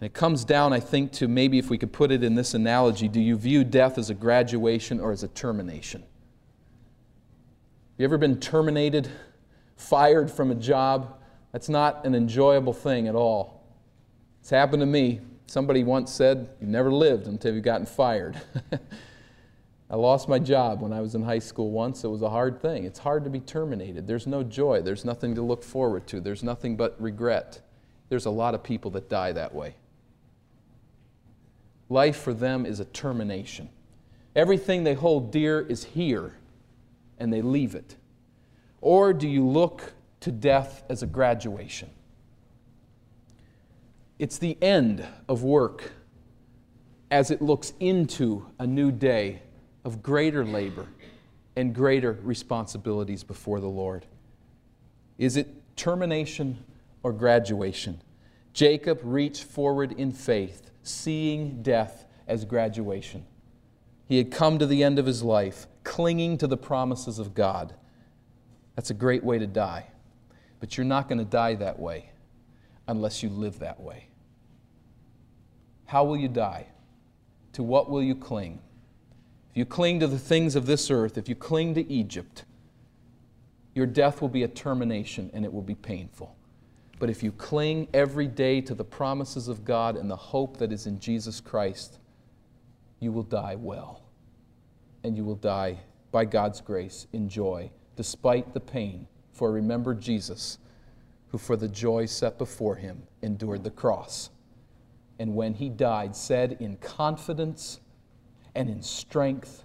And 0.00 0.06
it 0.06 0.12
comes 0.12 0.44
down, 0.44 0.72
I 0.72 0.80
think, 0.80 1.12
to 1.12 1.28
maybe 1.28 1.58
if 1.58 1.70
we 1.70 1.78
could 1.78 1.92
put 1.92 2.10
it 2.10 2.22
in 2.22 2.34
this 2.34 2.52
analogy 2.52 3.08
do 3.08 3.20
you 3.20 3.36
view 3.36 3.64
death 3.64 3.96
as 3.96 4.10
a 4.10 4.14
graduation 4.14 5.00
or 5.00 5.12
as 5.12 5.22
a 5.22 5.28
termination? 5.28 6.02
Have 6.02 6.08
You 7.98 8.04
ever 8.04 8.18
been 8.18 8.38
terminated, 8.38 9.08
fired 9.76 10.30
from 10.30 10.50
a 10.50 10.54
job? 10.54 11.16
That's 11.52 11.68
not 11.68 12.04
an 12.04 12.14
enjoyable 12.14 12.74
thing 12.74 13.08
at 13.08 13.14
all. 13.14 13.62
It's 14.40 14.50
happened 14.50 14.80
to 14.80 14.86
me. 14.86 15.20
Somebody 15.46 15.84
once 15.84 16.12
said, 16.12 16.50
You 16.60 16.66
never 16.66 16.92
lived 16.92 17.28
until 17.28 17.54
you've 17.54 17.64
gotten 17.64 17.86
fired. 17.86 18.38
I 19.88 19.94
lost 19.94 20.28
my 20.28 20.40
job 20.40 20.82
when 20.82 20.92
I 20.92 21.00
was 21.00 21.14
in 21.14 21.22
high 21.22 21.38
school 21.38 21.70
once. 21.70 22.02
It 22.02 22.08
was 22.08 22.22
a 22.22 22.30
hard 22.30 22.60
thing. 22.60 22.84
It's 22.84 22.98
hard 22.98 23.22
to 23.24 23.30
be 23.30 23.38
terminated. 23.38 24.06
There's 24.06 24.26
no 24.26 24.42
joy. 24.42 24.82
There's 24.82 25.04
nothing 25.04 25.34
to 25.36 25.42
look 25.42 25.62
forward 25.62 26.08
to. 26.08 26.20
There's 26.20 26.42
nothing 26.42 26.76
but 26.76 27.00
regret. 27.00 27.60
There's 28.08 28.26
a 28.26 28.30
lot 28.30 28.54
of 28.54 28.64
people 28.64 28.90
that 28.92 29.08
die 29.08 29.32
that 29.32 29.54
way. 29.54 29.76
Life 31.88 32.16
for 32.16 32.34
them 32.34 32.66
is 32.66 32.80
a 32.80 32.84
termination. 32.84 33.68
Everything 34.34 34.82
they 34.82 34.94
hold 34.94 35.30
dear 35.30 35.60
is 35.60 35.84
here, 35.84 36.34
and 37.18 37.32
they 37.32 37.42
leave 37.42 37.76
it. 37.76 37.96
Or 38.80 39.12
do 39.12 39.28
you 39.28 39.46
look 39.46 39.94
to 40.20 40.32
death 40.32 40.82
as 40.88 41.04
a 41.04 41.06
graduation? 41.06 41.90
It's 44.18 44.38
the 44.38 44.60
end 44.60 45.06
of 45.28 45.44
work 45.44 45.92
as 47.10 47.30
it 47.30 47.40
looks 47.40 47.72
into 47.78 48.46
a 48.58 48.66
new 48.66 48.90
day 48.90 49.42
of 49.86 50.02
greater 50.02 50.44
labor 50.44 50.88
and 51.54 51.72
greater 51.72 52.18
responsibilities 52.24 53.22
before 53.22 53.60
the 53.60 53.68
Lord? 53.68 54.04
Is 55.16 55.36
it 55.36 55.46
termination 55.76 56.58
or 57.04 57.12
graduation? 57.12 58.02
Jacob 58.52 58.98
reached 59.04 59.44
forward 59.44 59.92
in 59.92 60.10
faith, 60.10 60.72
seeing 60.82 61.62
death 61.62 62.04
as 62.26 62.44
graduation. 62.44 63.24
He 64.08 64.18
had 64.18 64.32
come 64.32 64.58
to 64.58 64.66
the 64.66 64.82
end 64.82 64.98
of 64.98 65.06
his 65.06 65.22
life, 65.22 65.68
clinging 65.84 66.36
to 66.38 66.48
the 66.48 66.56
promises 66.56 67.20
of 67.20 67.32
God. 67.32 67.72
That's 68.74 68.90
a 68.90 68.94
great 68.94 69.22
way 69.22 69.38
to 69.38 69.46
die. 69.46 69.86
But 70.58 70.76
you're 70.76 70.84
not 70.84 71.08
going 71.08 71.18
to 71.18 71.24
die 71.24 71.54
that 71.54 71.78
way 71.78 72.10
unless 72.88 73.22
you 73.22 73.28
live 73.28 73.60
that 73.60 73.78
way. 73.78 74.08
How 75.84 76.02
will 76.02 76.16
you 76.16 76.28
die? 76.28 76.66
To 77.52 77.62
what 77.62 77.88
will 77.88 78.02
you 78.02 78.16
cling? 78.16 78.60
If 79.56 79.60
you 79.60 79.64
cling 79.64 80.00
to 80.00 80.06
the 80.06 80.18
things 80.18 80.54
of 80.54 80.66
this 80.66 80.90
earth, 80.90 81.16
if 81.16 81.30
you 81.30 81.34
cling 81.34 81.76
to 81.76 81.90
Egypt, 81.90 82.44
your 83.74 83.86
death 83.86 84.20
will 84.20 84.28
be 84.28 84.42
a 84.42 84.48
termination 84.48 85.30
and 85.32 85.46
it 85.46 85.52
will 85.54 85.62
be 85.62 85.74
painful. 85.74 86.36
But 86.98 87.08
if 87.08 87.22
you 87.22 87.32
cling 87.32 87.88
every 87.94 88.26
day 88.26 88.60
to 88.60 88.74
the 88.74 88.84
promises 88.84 89.48
of 89.48 89.64
God 89.64 89.96
and 89.96 90.10
the 90.10 90.14
hope 90.14 90.58
that 90.58 90.72
is 90.72 90.86
in 90.86 91.00
Jesus 91.00 91.40
Christ, 91.40 92.00
you 93.00 93.12
will 93.12 93.22
die 93.22 93.54
well. 93.54 94.02
And 95.02 95.16
you 95.16 95.24
will 95.24 95.36
die, 95.36 95.78
by 96.12 96.26
God's 96.26 96.60
grace, 96.60 97.06
in 97.14 97.26
joy, 97.26 97.70
despite 97.96 98.52
the 98.52 98.60
pain. 98.60 99.06
For 99.32 99.50
remember 99.50 99.94
Jesus, 99.94 100.58
who 101.28 101.38
for 101.38 101.56
the 101.56 101.68
joy 101.68 102.04
set 102.04 102.36
before 102.36 102.76
him 102.76 103.04
endured 103.22 103.64
the 103.64 103.70
cross. 103.70 104.28
And 105.18 105.34
when 105.34 105.54
he 105.54 105.70
died, 105.70 106.14
said 106.14 106.58
in 106.60 106.76
confidence 106.76 107.80
and 108.56 108.70
in 108.70 108.82
strength, 108.82 109.62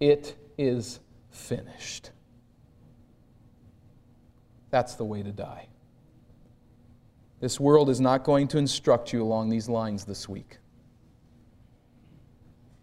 It 0.00 0.36
is 0.56 1.00
finished. 1.30 2.10
That's 4.70 4.94
the 4.94 5.04
way 5.04 5.22
to 5.22 5.32
die. 5.32 5.68
This 7.40 7.60
world 7.60 7.90
is 7.90 8.00
not 8.00 8.24
going 8.24 8.48
to 8.48 8.58
instruct 8.58 9.12
you 9.12 9.22
along 9.22 9.50
these 9.50 9.68
lines 9.68 10.04
this 10.04 10.28
week. 10.28 10.58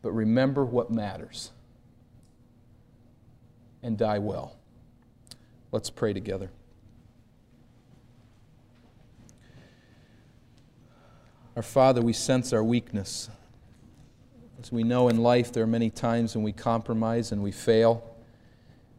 But 0.02 0.12
remember 0.12 0.66
what 0.66 0.90
matters 0.90 1.52
and 3.84 3.98
die 3.98 4.20
well. 4.20 4.56
Let's 5.72 5.90
pray 5.90 6.14
together. 6.14 6.50
Our 11.56 11.64
Father, 11.64 12.02
we 12.02 12.14
sense 12.14 12.54
our 12.54 12.64
weakness. 12.64 13.30
As 14.62 14.72
we 14.72 14.84
know 14.84 15.10
in 15.10 15.18
life, 15.18 15.52
there 15.52 15.64
are 15.64 15.68
many 15.68 15.90
times 15.90 16.36
when 16.36 16.44
we 16.44 16.52
compromise 16.52 17.32
and 17.32 17.42
we 17.42 17.52
fail. 17.52 18.16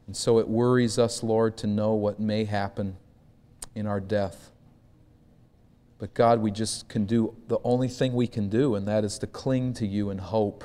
And 0.09 0.17
so 0.17 0.41
it 0.41 0.49
worries 0.49 0.99
us, 0.99 1.23
Lord, 1.23 1.57
to 1.59 1.69
know 1.69 1.93
what 1.93 2.19
may 2.19 2.45
happen 2.45 2.97
in 3.77 3.87
our 3.87 4.01
death. 4.01 4.51
But 5.99 6.15
God, 6.15 6.41
we 6.41 6.51
just 6.51 6.89
can 6.89 7.05
do 7.05 7.37
the 7.47 7.61
only 7.63 7.87
thing 7.87 8.13
we 8.13 8.27
can 8.27 8.49
do, 8.49 8.75
and 8.75 8.89
that 8.89 9.05
is 9.05 9.21
to 9.21 9.29
cling 9.29 9.73
to 9.75 9.87
you 9.87 10.11
in 10.11 10.19
hope. 10.19 10.65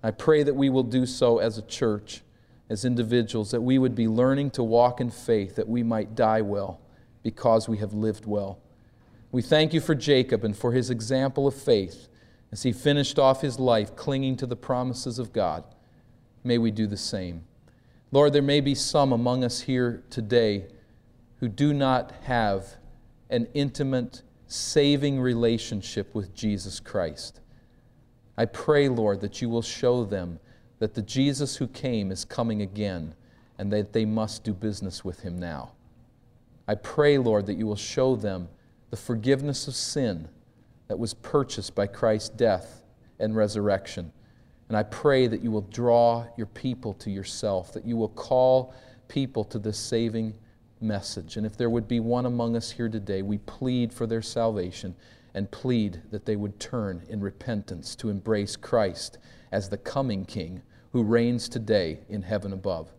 I 0.00 0.12
pray 0.12 0.44
that 0.44 0.54
we 0.54 0.70
will 0.70 0.84
do 0.84 1.06
so 1.06 1.38
as 1.38 1.58
a 1.58 1.62
church, 1.62 2.22
as 2.70 2.84
individuals, 2.84 3.50
that 3.50 3.62
we 3.62 3.78
would 3.78 3.96
be 3.96 4.06
learning 4.06 4.52
to 4.52 4.62
walk 4.62 5.00
in 5.00 5.10
faith, 5.10 5.56
that 5.56 5.66
we 5.66 5.82
might 5.82 6.14
die 6.14 6.40
well 6.40 6.80
because 7.24 7.68
we 7.68 7.78
have 7.78 7.92
lived 7.92 8.26
well. 8.26 8.60
We 9.32 9.42
thank 9.42 9.74
you 9.74 9.80
for 9.80 9.96
Jacob 9.96 10.44
and 10.44 10.56
for 10.56 10.70
his 10.70 10.88
example 10.88 11.48
of 11.48 11.54
faith 11.56 12.06
as 12.54 12.62
he 12.62 12.72
finished 12.72 13.18
off 13.18 13.40
his 13.40 13.58
life 13.58 13.96
clinging 13.96 14.36
to 14.36 14.46
the 14.46 14.54
promises 14.54 15.18
of 15.18 15.32
God. 15.32 15.64
May 16.44 16.56
we 16.56 16.70
do 16.70 16.86
the 16.86 16.96
same. 16.96 17.42
Lord, 18.12 18.32
there 18.32 18.42
may 18.42 18.60
be 18.60 18.76
some 18.76 19.12
among 19.12 19.42
us 19.42 19.62
here 19.62 20.04
today 20.08 20.66
who 21.40 21.48
do 21.48 21.74
not 21.74 22.12
have 22.22 22.76
an 23.28 23.48
intimate, 23.54 24.22
saving 24.46 25.18
relationship 25.18 26.14
with 26.14 26.32
Jesus 26.32 26.78
Christ. 26.78 27.40
I 28.38 28.44
pray, 28.44 28.88
Lord, 28.88 29.20
that 29.22 29.42
you 29.42 29.48
will 29.48 29.60
show 29.60 30.04
them 30.04 30.38
that 30.78 30.94
the 30.94 31.02
Jesus 31.02 31.56
who 31.56 31.66
came 31.66 32.12
is 32.12 32.24
coming 32.24 32.62
again 32.62 33.16
and 33.58 33.72
that 33.72 33.92
they 33.92 34.04
must 34.04 34.44
do 34.44 34.54
business 34.54 35.04
with 35.04 35.18
him 35.18 35.40
now. 35.40 35.72
I 36.68 36.76
pray, 36.76 37.18
Lord, 37.18 37.46
that 37.46 37.54
you 37.54 37.66
will 37.66 37.74
show 37.74 38.14
them 38.14 38.48
the 38.90 38.96
forgiveness 38.96 39.66
of 39.66 39.74
sin 39.74 40.28
that 40.88 40.98
was 40.98 41.14
purchased 41.14 41.74
by 41.74 41.86
Christ's 41.86 42.28
death 42.30 42.82
and 43.18 43.34
resurrection. 43.34 44.12
And 44.68 44.76
I 44.76 44.82
pray 44.82 45.26
that 45.26 45.42
you 45.42 45.50
will 45.50 45.62
draw 45.62 46.26
your 46.36 46.46
people 46.46 46.94
to 46.94 47.10
yourself, 47.10 47.72
that 47.72 47.84
you 47.84 47.96
will 47.96 48.08
call 48.08 48.74
people 49.08 49.44
to 49.44 49.58
this 49.58 49.78
saving 49.78 50.34
message. 50.80 51.36
And 51.36 51.46
if 51.46 51.56
there 51.56 51.70
would 51.70 51.88
be 51.88 52.00
one 52.00 52.26
among 52.26 52.56
us 52.56 52.70
here 52.70 52.88
today, 52.88 53.22
we 53.22 53.38
plead 53.38 53.92
for 53.92 54.06
their 54.06 54.22
salvation 54.22 54.94
and 55.34 55.50
plead 55.50 56.00
that 56.10 56.24
they 56.24 56.36
would 56.36 56.58
turn 56.60 57.02
in 57.08 57.20
repentance 57.20 57.94
to 57.96 58.08
embrace 58.08 58.56
Christ 58.56 59.18
as 59.52 59.68
the 59.68 59.78
coming 59.78 60.24
King 60.24 60.62
who 60.92 61.02
reigns 61.02 61.48
today 61.48 61.98
in 62.08 62.22
heaven 62.22 62.52
above. 62.52 62.92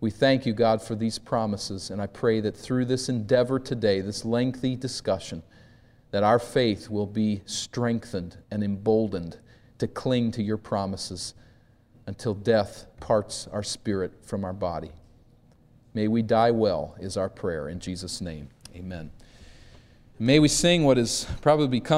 We 0.00 0.10
thank 0.10 0.46
you, 0.46 0.52
God, 0.52 0.80
for 0.80 0.94
these 0.94 1.18
promises, 1.18 1.90
and 1.90 2.00
I 2.00 2.06
pray 2.06 2.40
that 2.40 2.56
through 2.56 2.84
this 2.84 3.08
endeavor 3.08 3.58
today, 3.58 4.00
this 4.00 4.24
lengthy 4.24 4.76
discussion, 4.76 5.42
that 6.10 6.22
our 6.22 6.38
faith 6.38 6.88
will 6.88 7.06
be 7.06 7.42
strengthened 7.46 8.38
and 8.50 8.62
emboldened 8.62 9.38
to 9.78 9.86
cling 9.86 10.30
to 10.32 10.42
your 10.42 10.56
promises 10.56 11.34
until 12.06 12.34
death 12.34 12.86
parts 13.00 13.48
our 13.52 13.62
spirit 13.62 14.12
from 14.22 14.44
our 14.44 14.52
body. 14.52 14.92
May 15.94 16.08
we 16.08 16.22
die 16.22 16.50
well, 16.50 16.94
is 17.00 17.16
our 17.16 17.28
prayer. 17.28 17.68
In 17.68 17.80
Jesus' 17.80 18.20
name, 18.20 18.48
amen. 18.74 19.10
May 20.18 20.38
we 20.38 20.48
sing 20.48 20.84
what 20.84 20.96
has 20.96 21.26
probably 21.42 21.68
become 21.68 21.94